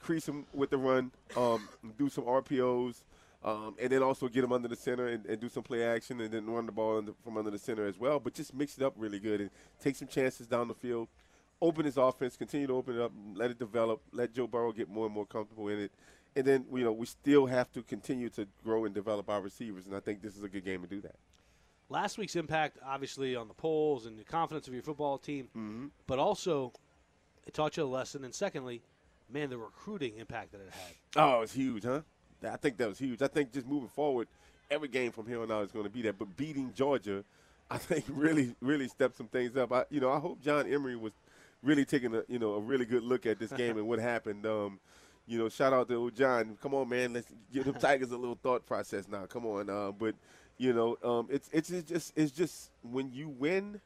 crease 0.01 0.25
them 0.25 0.45
with 0.53 0.69
the 0.69 0.77
run, 0.77 1.11
um, 1.37 1.69
do 1.97 2.09
some 2.09 2.25
RPOs, 2.25 3.03
um, 3.43 3.75
and 3.81 3.91
then 3.91 4.01
also 4.03 4.27
get 4.27 4.41
them 4.41 4.51
under 4.53 4.67
the 4.67 4.75
center 4.75 5.07
and, 5.07 5.25
and 5.25 5.39
do 5.39 5.49
some 5.49 5.63
play 5.63 5.83
action, 5.83 6.21
and 6.21 6.31
then 6.33 6.45
run 6.45 6.65
the 6.65 6.71
ball 6.71 7.01
the, 7.01 7.13
from 7.23 7.37
under 7.37 7.51
the 7.51 7.57
center 7.59 7.85
as 7.85 7.97
well. 7.99 8.19
But 8.19 8.33
just 8.33 8.53
mix 8.53 8.77
it 8.77 8.83
up 8.83 8.93
really 8.97 9.19
good 9.19 9.41
and 9.41 9.49
take 9.81 9.95
some 9.95 10.07
chances 10.07 10.47
down 10.47 10.67
the 10.67 10.73
field. 10.73 11.07
Open 11.61 11.85
his 11.85 11.97
offense, 11.97 12.35
continue 12.35 12.67
to 12.67 12.73
open 12.73 12.95
it 12.95 13.01
up, 13.01 13.11
let 13.35 13.49
it 13.51 13.57
develop, 13.59 14.01
let 14.11 14.33
Joe 14.33 14.47
Burrow 14.47 14.71
get 14.73 14.89
more 14.89 15.05
and 15.05 15.15
more 15.15 15.25
comfortable 15.25 15.69
in 15.69 15.79
it, 15.79 15.91
and 16.35 16.45
then 16.45 16.65
you 16.73 16.83
know 16.83 16.91
we 16.91 17.05
still 17.05 17.45
have 17.45 17.71
to 17.73 17.81
continue 17.83 18.27
to 18.31 18.45
grow 18.65 18.83
and 18.85 18.93
develop 18.93 19.29
our 19.29 19.39
receivers, 19.41 19.85
and 19.87 19.95
I 19.95 19.99
think 20.01 20.21
this 20.21 20.35
is 20.35 20.43
a 20.43 20.49
good 20.49 20.65
game 20.65 20.81
to 20.81 20.87
do 20.87 20.99
that. 21.01 21.15
Last 21.89 22.17
week's 22.17 22.35
impact, 22.35 22.79
obviously, 22.85 23.35
on 23.35 23.47
the 23.47 23.53
polls 23.53 24.05
and 24.07 24.17
the 24.17 24.23
confidence 24.23 24.67
of 24.67 24.73
your 24.73 24.83
football 24.83 25.17
team, 25.17 25.45
Mm-hmm. 25.55 25.87
but 26.07 26.17
also 26.19 26.73
it 27.45 27.53
taught 27.53 27.77
you 27.77 27.83
a 27.83 27.85
lesson. 27.85 28.23
And 28.23 28.33
secondly, 28.33 28.81
man, 29.31 29.49
the 29.49 29.57
recruiting 29.57 30.17
impact 30.17 30.53
that 30.53 30.61
it 30.61 30.71
had. 30.71 30.95
Oh, 31.23 31.41
it's 31.41 31.53
huge, 31.53 31.83
huh? 31.83 32.01
I 32.45 32.57
think 32.57 32.77
that 32.77 32.87
was 32.87 32.99
huge. 32.99 33.21
I 33.21 33.27
think 33.27 33.53
just 33.53 33.67
moving 33.67 33.89
forward, 33.89 34.27
every 34.69 34.87
game 34.87 35.11
from 35.11 35.27
here 35.27 35.41
on 35.41 35.51
out 35.51 35.65
is 35.65 35.71
going 35.71 35.85
to 35.85 35.91
be 35.91 36.01
that. 36.03 36.17
But 36.17 36.35
beating 36.35 36.73
Georgia, 36.75 37.23
I 37.69 37.77
think 37.77 38.05
really, 38.09 38.55
really 38.61 38.87
stepped 38.87 39.17
some 39.17 39.27
things 39.27 39.55
up. 39.55 39.71
I, 39.71 39.85
you 39.89 39.99
know, 39.99 40.11
I 40.11 40.19
hope 40.19 40.41
John 40.41 40.71
Emery 40.71 40.95
was 40.95 41.13
really 41.61 41.85
taking 41.85 42.13
a, 42.15 42.23
you 42.27 42.39
know, 42.39 42.53
a 42.53 42.59
really 42.59 42.85
good 42.85 43.03
look 43.03 43.25
at 43.25 43.39
this 43.39 43.51
game 43.53 43.77
and 43.77 43.87
what 43.87 43.99
happened. 43.99 44.45
Um, 44.45 44.79
you 45.25 45.37
know, 45.37 45.47
shout 45.49 45.73
out 45.73 45.87
to 45.87 45.95
old 45.95 46.15
John. 46.15 46.57
Come 46.61 46.73
on, 46.73 46.89
man, 46.89 47.13
let's 47.13 47.27
give 47.53 47.65
the 47.65 47.71
Tigers 47.79 48.11
a 48.11 48.17
little 48.17 48.37
thought 48.41 48.65
process 48.65 49.07
now. 49.07 49.25
Come 49.25 49.45
on, 49.45 49.69
uh, 49.69 49.91
but 49.91 50.15
you 50.57 50.73
know, 50.73 50.97
um, 51.03 51.27
it's 51.29 51.49
it's 51.53 51.69
it's 51.69 51.89
just 51.89 52.13
it's 52.15 52.31
just 52.31 52.71
when 52.83 53.11
you 53.11 53.29
win, 53.29 53.79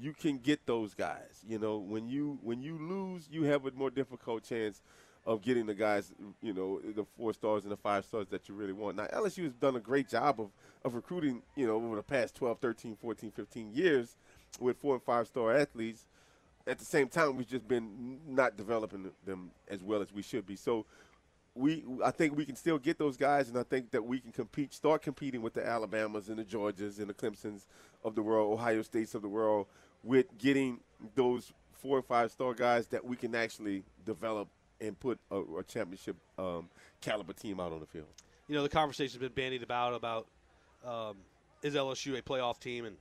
you 0.00 0.14
can 0.14 0.38
get 0.38 0.64
those 0.66 0.94
guys. 0.94 1.44
You 1.46 1.58
know, 1.58 1.76
when 1.76 2.08
you 2.08 2.38
when 2.42 2.62
you 2.62 2.78
lose, 2.78 3.28
you 3.30 3.44
have 3.44 3.66
a 3.66 3.70
more 3.72 3.90
difficult 3.90 4.44
chance 4.44 4.80
of 5.28 5.42
getting 5.42 5.66
the 5.66 5.74
guys, 5.74 6.10
you 6.40 6.54
know, 6.54 6.80
the 6.96 7.04
four 7.18 7.34
stars 7.34 7.64
and 7.64 7.70
the 7.70 7.76
five 7.76 8.02
stars 8.06 8.26
that 8.30 8.48
you 8.48 8.54
really 8.54 8.72
want. 8.72 8.96
Now, 8.96 9.04
LSU 9.12 9.44
has 9.44 9.52
done 9.52 9.76
a 9.76 9.80
great 9.80 10.08
job 10.08 10.40
of, 10.40 10.48
of 10.86 10.94
recruiting, 10.94 11.42
you 11.54 11.66
know, 11.66 11.74
over 11.74 11.96
the 11.96 12.02
past 12.02 12.34
12, 12.36 12.58
13, 12.58 12.96
14, 12.96 13.30
15 13.32 13.70
years 13.74 14.16
with 14.58 14.78
four 14.78 14.94
and 14.94 15.02
five 15.02 15.26
star 15.26 15.54
athletes. 15.54 16.06
At 16.66 16.78
the 16.78 16.86
same 16.86 17.08
time, 17.08 17.36
we've 17.36 17.46
just 17.46 17.68
been 17.68 18.20
not 18.26 18.56
developing 18.56 19.10
them 19.26 19.50
as 19.68 19.82
well 19.82 20.00
as 20.00 20.14
we 20.14 20.22
should 20.22 20.46
be. 20.46 20.56
So, 20.56 20.86
we, 21.54 21.84
I 22.02 22.10
think 22.10 22.34
we 22.34 22.46
can 22.46 22.56
still 22.56 22.78
get 22.78 22.98
those 22.98 23.18
guys, 23.18 23.50
and 23.50 23.58
I 23.58 23.64
think 23.64 23.90
that 23.90 24.04
we 24.04 24.20
can 24.20 24.32
compete, 24.32 24.72
start 24.72 25.02
competing 25.02 25.42
with 25.42 25.52
the 25.52 25.66
Alabamas 25.66 26.30
and 26.30 26.38
the 26.38 26.44
Georgias 26.44 27.00
and 27.00 27.10
the 27.10 27.14
Clemsons 27.14 27.66
of 28.02 28.14
the 28.14 28.22
world, 28.22 28.50
Ohio 28.50 28.80
States 28.80 29.14
of 29.14 29.20
the 29.20 29.28
world, 29.28 29.66
with 30.02 30.38
getting 30.38 30.80
those 31.14 31.52
four 31.72 31.98
and 31.98 32.06
five 32.06 32.30
star 32.30 32.54
guys 32.54 32.86
that 32.86 33.04
we 33.04 33.16
can 33.16 33.34
actually 33.34 33.82
develop 34.06 34.48
and 34.80 34.98
put 34.98 35.18
a, 35.30 35.38
a 35.40 35.62
championship 35.64 36.16
um, 36.38 36.68
caliber 37.00 37.32
team 37.32 37.60
out 37.60 37.72
on 37.72 37.80
the 37.80 37.86
field. 37.86 38.06
You 38.48 38.54
know, 38.54 38.62
the 38.62 38.68
conversation's 38.68 39.20
been 39.20 39.32
bandied 39.32 39.62
about 39.62 39.94
about 39.94 40.26
um, 40.86 41.16
is 41.62 41.74
LSU 41.74 42.18
a 42.18 42.22
playoff 42.22 42.58
team, 42.60 42.84
and 42.84 42.96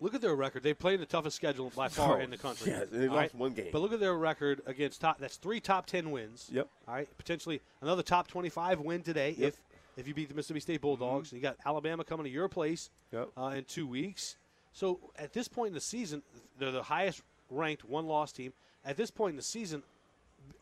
look 0.00 0.14
at 0.14 0.20
their 0.20 0.34
record. 0.34 0.62
They 0.62 0.74
played 0.74 1.00
the 1.00 1.06
toughest 1.06 1.36
schedule 1.36 1.70
by 1.76 1.88
far 1.88 2.16
Oh, 2.18 2.20
in 2.20 2.30
the 2.30 2.38
country. 2.38 2.72
yes, 2.72 2.86
they 2.90 3.08
lost 3.08 3.34
one 3.34 3.52
game. 3.52 3.68
But 3.72 3.80
look 3.82 3.92
at 3.92 4.00
their 4.00 4.14
record 4.16 4.60
against 4.66 5.00
top. 5.00 5.18
That's 5.18 5.36
three 5.36 5.60
top 5.60 5.86
ten 5.86 6.10
wins. 6.10 6.48
Yep. 6.52 6.68
All 6.88 6.94
right, 6.94 7.08
potentially 7.18 7.60
another 7.82 8.02
top 8.02 8.26
twenty-five 8.28 8.80
win 8.80 9.02
today 9.02 9.34
Yep. 9.38 9.48
if 9.48 9.62
if 9.96 10.08
you 10.08 10.14
beat 10.14 10.28
the 10.28 10.34
Mississippi 10.34 10.60
State 10.60 10.80
Bulldogs. 10.80 11.32
And 11.32 11.40
you 11.40 11.42
got 11.42 11.56
Alabama 11.66 12.04
coming 12.04 12.24
to 12.24 12.30
your 12.30 12.48
place 12.48 12.90
Yep. 13.12 13.28
uh, 13.36 13.52
in 13.56 13.64
two 13.64 13.86
weeks. 13.86 14.36
So 14.72 15.00
at 15.18 15.32
this 15.32 15.48
point 15.48 15.68
in 15.68 15.74
the 15.74 15.80
season, 15.80 16.22
they're 16.58 16.70
the 16.70 16.82
highest 16.84 17.22
ranked 17.50 17.84
one-loss 17.84 18.30
team. 18.32 18.52
At 18.84 18.96
this 18.96 19.10
point 19.10 19.30
in 19.30 19.36
the 19.36 19.42
season, 19.42 19.82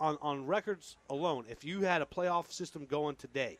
on 0.01 0.18
on 0.22 0.46
records 0.46 0.96
alone, 1.11 1.44
if 1.49 1.64
you 1.64 1.81
had 1.83 2.03
a 2.03 2.07
playoff 2.07 2.51
system 2.51 2.85
going 2.87 3.16
today, 3.16 3.59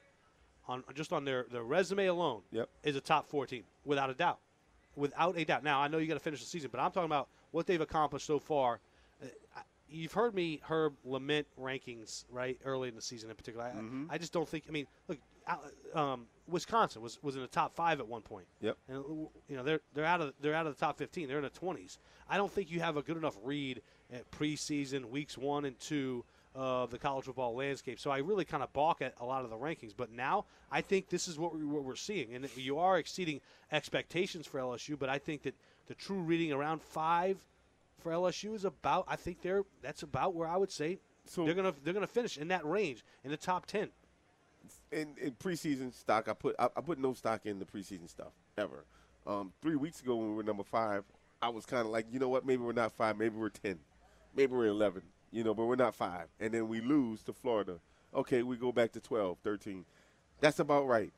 on 0.69 0.83
just 0.95 1.13
on 1.13 1.25
their, 1.25 1.47
their 1.51 1.63
resume 1.63 2.07
alone, 2.07 2.43
Yep. 2.53 2.69
is 2.83 2.97
a 2.97 3.01
top 3.01 3.29
four 3.29 3.47
team 3.47 3.65
without 3.85 4.11
a 4.11 4.15
doubt, 4.15 4.39
without 4.97 5.37
a 5.39 5.45
doubt. 5.45 5.63
Now 5.65 5.81
I 5.81 5.89
know 5.89 5.99
you 5.99 6.07
got 6.09 6.15
to 6.15 6.21
finish 6.21 6.41
the 6.41 6.47
season, 6.47 6.71
but 6.73 6.81
I'm 6.81 6.91
talking 6.91 7.07
about 7.07 7.29
what 7.53 7.67
they've 7.67 7.81
accomplished 7.81 8.27
so 8.27 8.39
far. 8.39 8.81
Uh, 9.23 9.27
You've 9.89 10.13
heard 10.13 10.35
me, 10.35 10.61
Herb, 10.69 10.95
lament 11.05 11.47
rankings 11.61 12.25
right 12.29 12.59
early 12.65 12.89
in 12.89 12.97
the 12.97 13.01
season 13.01 13.31
in 13.31 13.37
particular. 13.37 13.67
I, 13.67 14.15
I 14.15 14.19
just 14.19 14.33
don't 14.33 14.49
think. 14.49 14.65
I 14.69 14.73
mean, 14.73 14.89
look, 15.07 15.19
um, 15.95 16.27
Wisconsin 16.49 17.03
was, 17.03 17.23
was 17.23 17.37
in 17.37 17.43
the 17.43 17.47
top 17.47 17.73
five 17.77 18.01
at 18.01 18.09
one 18.09 18.21
point. 18.21 18.47
Yep. 18.63 18.77
And 18.89 19.05
you 19.49 19.57
know 19.57 19.63
they're 19.63 19.79
they're 19.95 20.05
out 20.05 20.21
of 20.21 20.35
they're 20.41 20.55
out 20.55 20.67
of 20.67 20.75
the 20.77 20.81
top 20.85 20.99
15. 20.99 21.29
They're 21.29 21.39
in 21.39 21.45
the 21.45 21.51
20s. 21.51 21.99
I 22.29 22.37
don't 22.37 22.51
think 22.51 22.69
you 22.69 22.81
have 22.81 22.97
a 22.97 23.03
good 23.03 23.17
enough 23.17 23.37
read 23.45 23.81
at 24.13 24.31
preseason 24.31 25.11
weeks 25.11 25.37
one 25.37 25.65
and 25.65 25.79
two 25.81 26.25
of 26.55 26.91
the 26.91 26.99
college 26.99 27.27
football 27.27 27.55
landscape. 27.55 28.01
So 28.01 28.11
I 28.11 28.19
really 28.19 28.45
kind 28.45 28.63
of 28.63 28.73
balk 28.73 29.03
at 29.03 29.15
a 29.21 29.25
lot 29.27 29.45
of 29.45 29.51
the 29.51 29.57
rankings. 29.57 29.93
But 29.97 30.11
now 30.11 30.47
I 30.73 30.81
think 30.81 31.09
this 31.11 31.29
is 31.29 31.39
what, 31.39 31.55
we, 31.55 31.65
what 31.65 31.85
we're 31.85 31.97
seeing, 31.97 32.35
and 32.35 32.49
you 32.57 32.79
are 32.79 32.99
exceeding 32.99 33.41
expectations 33.73 34.47
for 34.47 34.59
LSU. 34.59 34.99
But 34.99 35.09
I 35.09 35.19
think 35.19 35.43
that 35.43 35.55
the 35.87 35.95
true 35.95 36.21
reading 36.21 36.53
around 36.53 36.83
five 36.83 37.39
for 37.99 38.11
LSU 38.13 38.55
is 38.55 38.65
about. 38.65 39.05
I 39.09 39.17
think 39.17 39.43
they're 39.43 39.65
that's 39.83 40.03
about 40.03 40.35
where 40.35 40.49
I 40.49 40.57
would 40.57 40.71
say 40.71 40.99
So- 41.27 41.45
they're 41.45 41.55
gonna 41.55 41.75
they're 41.85 41.95
gonna 41.95 42.07
finish 42.07 42.39
in 42.39 42.49
that 42.49 42.65
range 42.65 43.05
in 43.25 43.31
the 43.31 43.37
top 43.37 43.67
10. 43.67 43.91
in, 44.93 45.15
in 45.21 45.33
preseason 45.33 45.93
stock, 45.93 46.29
I 46.29 46.33
put 46.33 46.57
I, 46.59 46.69
I 46.77 46.81
put 46.81 46.99
no 46.99 47.13
stock 47.13 47.45
in 47.45 47.59
the 47.59 47.65
preseason 47.67 48.09
stuff 48.09 48.33
ever. 48.57 48.85
Um, 49.27 49.53
three 49.61 49.77
weeks 49.77 50.01
ago 50.01 50.17
when 50.17 50.29
we 50.31 50.35
were 50.37 50.43
number 50.45 50.63
five, 50.65 51.05
I 51.43 51.49
was 51.49 51.67
kind 51.67 51.83
of 51.85 51.89
like, 51.89 52.07
you 52.13 52.19
know 52.19 52.29
what? 52.29 52.47
Maybe 52.47 52.63
we're 52.63 52.73
not 52.73 52.93
five. 52.93 53.19
Maybe 53.19 53.37
we're 53.37 53.49
ten. 53.51 53.79
Maybe 54.37 54.53
we're 54.55 54.67
eleven. 54.67 55.03
You 55.33 55.43
know, 55.45 55.55
but 55.55 55.65
we're 55.67 55.77
not 55.77 55.95
five. 55.95 56.29
And 56.41 56.53
then 56.55 56.69
we 56.69 56.81
lose 56.81 57.23
to 57.25 57.33
Florida. 57.33 57.79
Okay, 58.15 58.43
we 58.43 58.57
go 58.57 58.73
back 58.73 58.93
to 58.93 59.01
12, 59.01 59.37
13. 59.43 59.85
That's 60.41 60.61
about 60.61 60.87
right. 60.87 61.13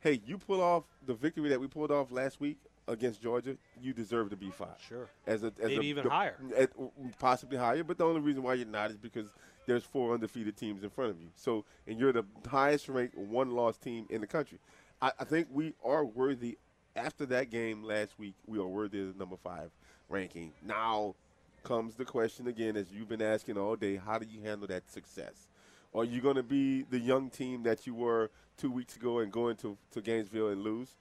Hey, 0.00 0.20
you 0.26 0.36
pull 0.36 0.60
off 0.60 0.84
the 1.06 1.14
victory 1.14 1.48
that 1.48 1.60
we 1.60 1.66
pulled 1.68 1.90
off 1.90 2.10
last 2.10 2.40
week 2.40 2.58
against 2.88 3.22
Georgia. 3.22 3.56
You 3.80 3.92
deserve 3.94 4.30
to 4.30 4.36
be 4.36 4.50
five. 4.50 4.76
Sure. 4.86 5.08
As 5.26 5.44
a, 5.44 5.46
as 5.62 5.68
Maybe 5.68 5.76
a, 5.76 5.90
even 5.90 6.04
the- 6.04 6.10
higher. 6.10 6.36
at- 6.56 6.72
possibly 7.18 7.56
higher. 7.56 7.84
But 7.84 7.96
the 7.96 8.04
only 8.04 8.20
reason 8.20 8.42
why 8.42 8.54
you're 8.54 8.66
not 8.66 8.90
is 8.90 8.96
because 8.98 9.28
there's 9.66 9.84
four 9.84 10.12
undefeated 10.14 10.56
teams 10.56 10.82
in 10.82 10.90
front 10.90 11.12
of 11.12 11.20
you. 11.20 11.28
So, 11.36 11.64
and 11.86 11.98
you're 11.98 12.12
the 12.12 12.24
highest 12.48 12.88
ranked 12.88 13.16
one 13.16 13.52
loss 13.52 13.78
team 13.78 14.06
in 14.10 14.20
the 14.20 14.26
country. 14.26 14.58
I, 15.00 15.12
I 15.20 15.24
think 15.24 15.46
we 15.52 15.74
are 15.84 16.04
worthy. 16.04 16.58
After 16.96 17.24
that 17.26 17.50
game 17.50 17.84
last 17.84 18.18
week, 18.18 18.34
we 18.46 18.58
are 18.58 18.66
worthy 18.66 19.00
of 19.00 19.12
the 19.14 19.18
number 19.18 19.36
five 19.36 19.70
ranking. 20.08 20.52
Now 20.62 21.14
comes 21.62 21.94
the 21.96 22.04
question 22.04 22.46
again, 22.46 22.76
as 22.76 22.92
you've 22.92 23.08
been 23.08 23.22
asking 23.22 23.58
all 23.58 23.76
day: 23.76 23.96
How 23.96 24.18
do 24.18 24.26
you 24.26 24.40
handle 24.42 24.66
that 24.68 24.90
success? 24.90 25.48
Are 25.94 26.04
you 26.04 26.20
going 26.20 26.36
to 26.36 26.42
be 26.42 26.82
the 26.82 26.98
young 26.98 27.30
team 27.30 27.62
that 27.62 27.86
you 27.86 27.94
were 27.94 28.30
two 28.56 28.70
weeks 28.70 28.96
ago 28.96 29.20
and 29.20 29.32
go 29.32 29.48
into 29.48 29.76
to 29.92 30.00
Gainesville 30.00 30.48
and 30.48 30.62
lose? 30.62 30.96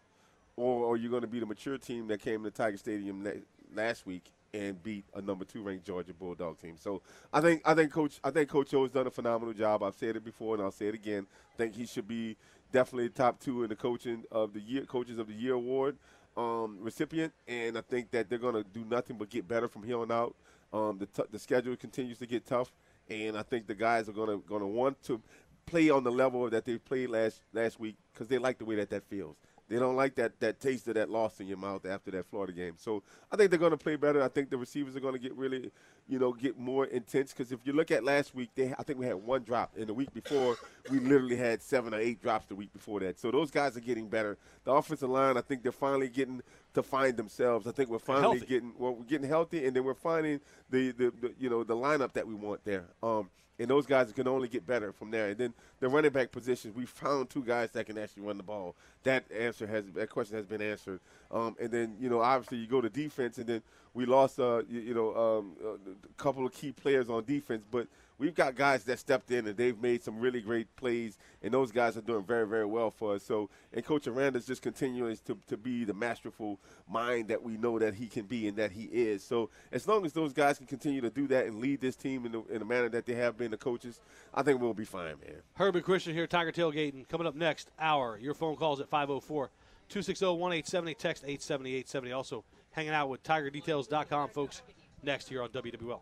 Or 0.55 0.91
are 0.91 0.97
you 0.97 1.09
going 1.09 1.21
to 1.21 1.27
be 1.27 1.39
the 1.39 1.45
mature 1.45 1.77
team 1.77 2.07
that 2.07 2.21
came 2.21 2.43
to 2.43 2.51
Tiger 2.51 2.77
Stadium 2.77 3.27
last 3.75 4.05
week 4.07 4.31
and 4.53 4.81
beat 4.81 5.05
a 5.13 5.21
number 5.21 5.45
two 5.45 5.61
ranked 5.61 5.85
Georgia 5.85 6.13
Bulldog 6.13 6.57
team? 6.59 6.75
So 6.79 7.01
I 7.33 7.41
think 7.41 7.61
I 7.65 7.73
think 7.73 7.91
Coach 7.91 8.19
I 8.23 8.31
think 8.31 8.49
Coach 8.49 8.73
O 8.73 8.83
has 8.83 8.91
done 8.91 9.07
a 9.07 9.11
phenomenal 9.11 9.53
job. 9.53 9.83
I've 9.83 9.95
said 9.95 10.15
it 10.15 10.23
before 10.23 10.55
and 10.55 10.63
I'll 10.63 10.71
say 10.71 10.87
it 10.87 10.95
again. 10.95 11.27
I 11.53 11.57
think 11.57 11.75
he 11.75 11.85
should 11.85 12.07
be 12.07 12.37
definitely 12.71 13.09
top 13.09 13.39
two 13.39 13.63
in 13.63 13.69
the 13.69 13.75
coaching 13.75 14.23
of 14.31 14.53
the 14.53 14.59
year 14.61 14.85
coaches 14.85 15.19
of 15.19 15.27
the 15.27 15.33
year 15.33 15.53
award 15.53 15.97
um, 16.37 16.77
recipient, 16.79 17.33
and 17.47 17.77
I 17.77 17.81
think 17.81 18.11
that 18.11 18.29
they're 18.29 18.39
going 18.39 18.53
to 18.53 18.63
do 18.63 18.85
nothing 18.85 19.17
but 19.17 19.29
get 19.29 19.47
better 19.47 19.67
from 19.67 19.83
here 19.83 19.99
on 19.99 20.11
out. 20.11 20.35
Um, 20.71 20.97
the, 20.99 21.07
t- 21.07 21.27
the 21.31 21.39
schedule 21.39 21.75
continues 21.75 22.19
to 22.19 22.27
get 22.27 22.45
tough, 22.45 22.71
and 23.09 23.37
I 23.37 23.41
think 23.43 23.67
the 23.67 23.75
guys 23.75 24.07
are 24.07 24.13
going 24.13 24.29
to 24.29 24.37
going 24.47 24.61
to 24.61 24.67
want 24.67 25.01
to 25.03 25.21
play 25.65 25.89
on 25.89 26.03
the 26.03 26.11
level 26.11 26.49
that 26.49 26.65
they 26.65 26.77
played 26.77 27.09
last 27.09 27.41
last 27.53 27.79
week 27.79 27.95
because 28.13 28.27
they 28.27 28.37
like 28.37 28.59
the 28.59 28.65
way 28.65 28.75
that 28.75 28.89
that 28.91 29.03
feels. 29.09 29.35
They 29.69 29.77
don't 29.77 29.95
like 29.95 30.15
that 30.15 30.39
that 30.39 30.59
taste 30.59 30.87
of 30.87 30.95
that 30.95 31.09
loss 31.09 31.39
in 31.39 31.47
your 31.47 31.57
mouth 31.57 31.85
after 31.85 32.11
that 32.11 32.25
Florida 32.25 32.53
game. 32.53 32.75
So 32.77 33.03
I 33.31 33.35
think 33.35 33.49
they're 33.49 33.59
going 33.59 33.71
to 33.71 33.77
play 33.77 33.95
better. 33.95 34.21
I 34.21 34.29
think 34.29 34.49
the 34.49 34.57
receivers 34.57 34.95
are 34.95 34.99
going 34.99 35.13
to 35.13 35.19
get 35.19 35.35
really, 35.35 35.71
you 36.07 36.19
know, 36.19 36.31
get 36.31 36.57
more 36.57 36.85
intense. 36.85 37.33
Because 37.33 37.51
if 37.51 37.59
you 37.65 37.73
look 37.73 37.91
at 37.91 38.03
last 38.03 38.33
week, 38.33 38.49
they 38.55 38.73
I 38.77 38.83
think 38.83 38.99
we 38.99 39.05
had 39.05 39.15
one 39.15 39.43
drop, 39.43 39.73
and 39.77 39.87
the 39.87 39.93
week 39.93 40.13
before 40.13 40.55
we 40.89 40.99
literally 40.99 41.35
had 41.35 41.61
seven 41.61 41.93
or 41.93 41.99
eight 41.99 42.21
drops 42.21 42.45
the 42.45 42.55
week 42.55 42.71
before 42.71 43.01
that. 43.01 43.19
So 43.19 43.29
those 43.29 43.51
guys 43.51 43.75
are 43.75 43.81
getting 43.81 44.07
better. 44.07 44.37
The 44.63 44.71
offensive 44.71 45.09
line, 45.09 45.37
I 45.37 45.41
think 45.41 45.63
they're 45.63 45.71
finally 45.71 46.07
getting 46.09 46.41
to 46.77 46.83
find 46.83 47.17
themselves. 47.17 47.67
I 47.67 47.71
think 47.71 47.89
we're 47.89 47.99
finally 47.99 48.39
healthy. 48.39 48.45
getting 48.45 48.73
well, 48.77 48.95
we're 48.95 49.03
getting 49.03 49.27
healthy, 49.27 49.65
and 49.65 49.75
then 49.75 49.83
we're 49.83 49.93
finding 49.93 50.39
the, 50.69 50.91
the, 50.91 51.13
the 51.21 51.33
you 51.39 51.49
know 51.49 51.63
the 51.63 51.75
lineup 51.75 52.13
that 52.13 52.27
we 52.27 52.33
want 52.33 52.63
there. 52.63 52.85
Um, 53.03 53.29
and 53.59 53.67
those 53.67 53.87
guys 53.87 54.11
can 54.11 54.27
only 54.27 54.47
get 54.47 54.67
better 54.67 54.91
from 54.91 55.09
there. 55.09 55.29
And 55.29 55.37
then 55.37 55.53
the 55.79 55.89
running 55.89 56.11
back 56.11 56.31
positions, 56.31 56.75
we 56.75 56.85
found 56.85 57.31
two 57.31 57.43
guys 57.43 57.71
that 57.71 57.87
can 57.87 57.97
actually 57.97 58.21
run 58.21 58.37
the 58.37 58.43
ball. 58.43 58.75
That 59.01 59.25
answer 59.31 59.65
has 59.65 59.85
that 59.95 60.09
question 60.09 60.37
has 60.37 60.45
been 60.45 60.61
answered. 60.61 60.99
Um, 61.31 61.55
and 61.59 61.71
then 61.71 61.95
you 61.99 62.09
know 62.09 62.21
obviously 62.21 62.59
you 62.59 62.67
go 62.67 62.81
to 62.81 62.89
defense, 62.89 63.37
and 63.37 63.47
then 63.47 63.61
we 63.93 64.05
lost 64.05 64.39
uh, 64.39 64.61
you, 64.69 64.79
you 64.81 64.93
know 64.93 65.15
um, 65.15 65.53
a 65.63 66.21
couple 66.21 66.45
of 66.45 66.53
key 66.53 66.71
players 66.71 67.09
on 67.09 67.23
defense, 67.23 67.63
but 67.69 67.87
we've 68.17 68.35
got 68.35 68.55
guys 68.55 68.83
that 68.85 68.99
stepped 68.99 69.31
in 69.31 69.47
and 69.47 69.57
they've 69.57 69.79
made 69.79 70.03
some 70.03 70.19
really 70.19 70.41
great 70.41 70.75
plays, 70.75 71.17
and 71.41 71.53
those 71.53 71.71
guys 71.71 71.97
are 71.97 72.01
doing 72.01 72.23
very, 72.23 72.47
very 72.47 72.65
well 72.65 72.91
for 72.91 73.15
us. 73.15 73.23
So, 73.23 73.49
and 73.73 73.83
Coach 73.83 74.07
Aranda's 74.07 74.45
just 74.45 74.61
continuing 74.61 75.17
to, 75.25 75.37
to 75.47 75.57
be 75.57 75.83
the 75.83 75.93
masterful 75.93 76.59
mind 76.89 77.27
that 77.29 77.41
we 77.41 77.57
know 77.57 77.79
that 77.79 77.93
he 77.93 78.07
can 78.07 78.25
be 78.25 78.47
and 78.47 78.57
that 78.57 78.71
he 78.71 78.83
is. 78.83 79.23
So, 79.23 79.49
as 79.71 79.87
long 79.87 80.05
as 80.05 80.13
those 80.13 80.33
guys 80.33 80.57
can 80.57 80.67
continue 80.67 81.01
to 81.01 81.09
do 81.09 81.27
that 81.27 81.45
and 81.45 81.59
lead 81.59 81.81
this 81.81 81.95
team 81.95 82.25
in 82.25 82.31
the, 82.31 82.43
in 82.49 82.59
the 82.59 82.65
manner 82.65 82.89
that 82.89 83.05
they 83.05 83.15
have 83.15 83.37
been, 83.37 83.51
the 83.51 83.57
coaches, 83.57 83.99
I 84.33 84.43
think 84.43 84.61
we'll 84.61 84.73
be 84.73 84.85
fine, 84.85 85.15
man. 85.25 85.41
Herbie 85.55 85.81
Christian 85.81 86.13
here, 86.13 86.27
Tiger 86.27 86.51
Tailgating. 86.51 87.07
Coming 87.07 87.27
up 87.27 87.35
next 87.35 87.69
hour, 87.79 88.17
your 88.21 88.33
phone 88.33 88.55
calls 88.55 88.79
at 88.79 88.89
504 88.89 89.49
260 89.89 90.25
1870, 90.25 90.93
text 90.95 91.23
870 91.25 92.11
Also, 92.11 92.43
hanging 92.71 92.91
out 92.91 93.09
with 93.09 93.23
TigerDetails.com, 93.23 94.29
folks, 94.29 94.61
next 95.01 95.29
here 95.29 95.41
on 95.41 95.49
WWL. 95.49 96.01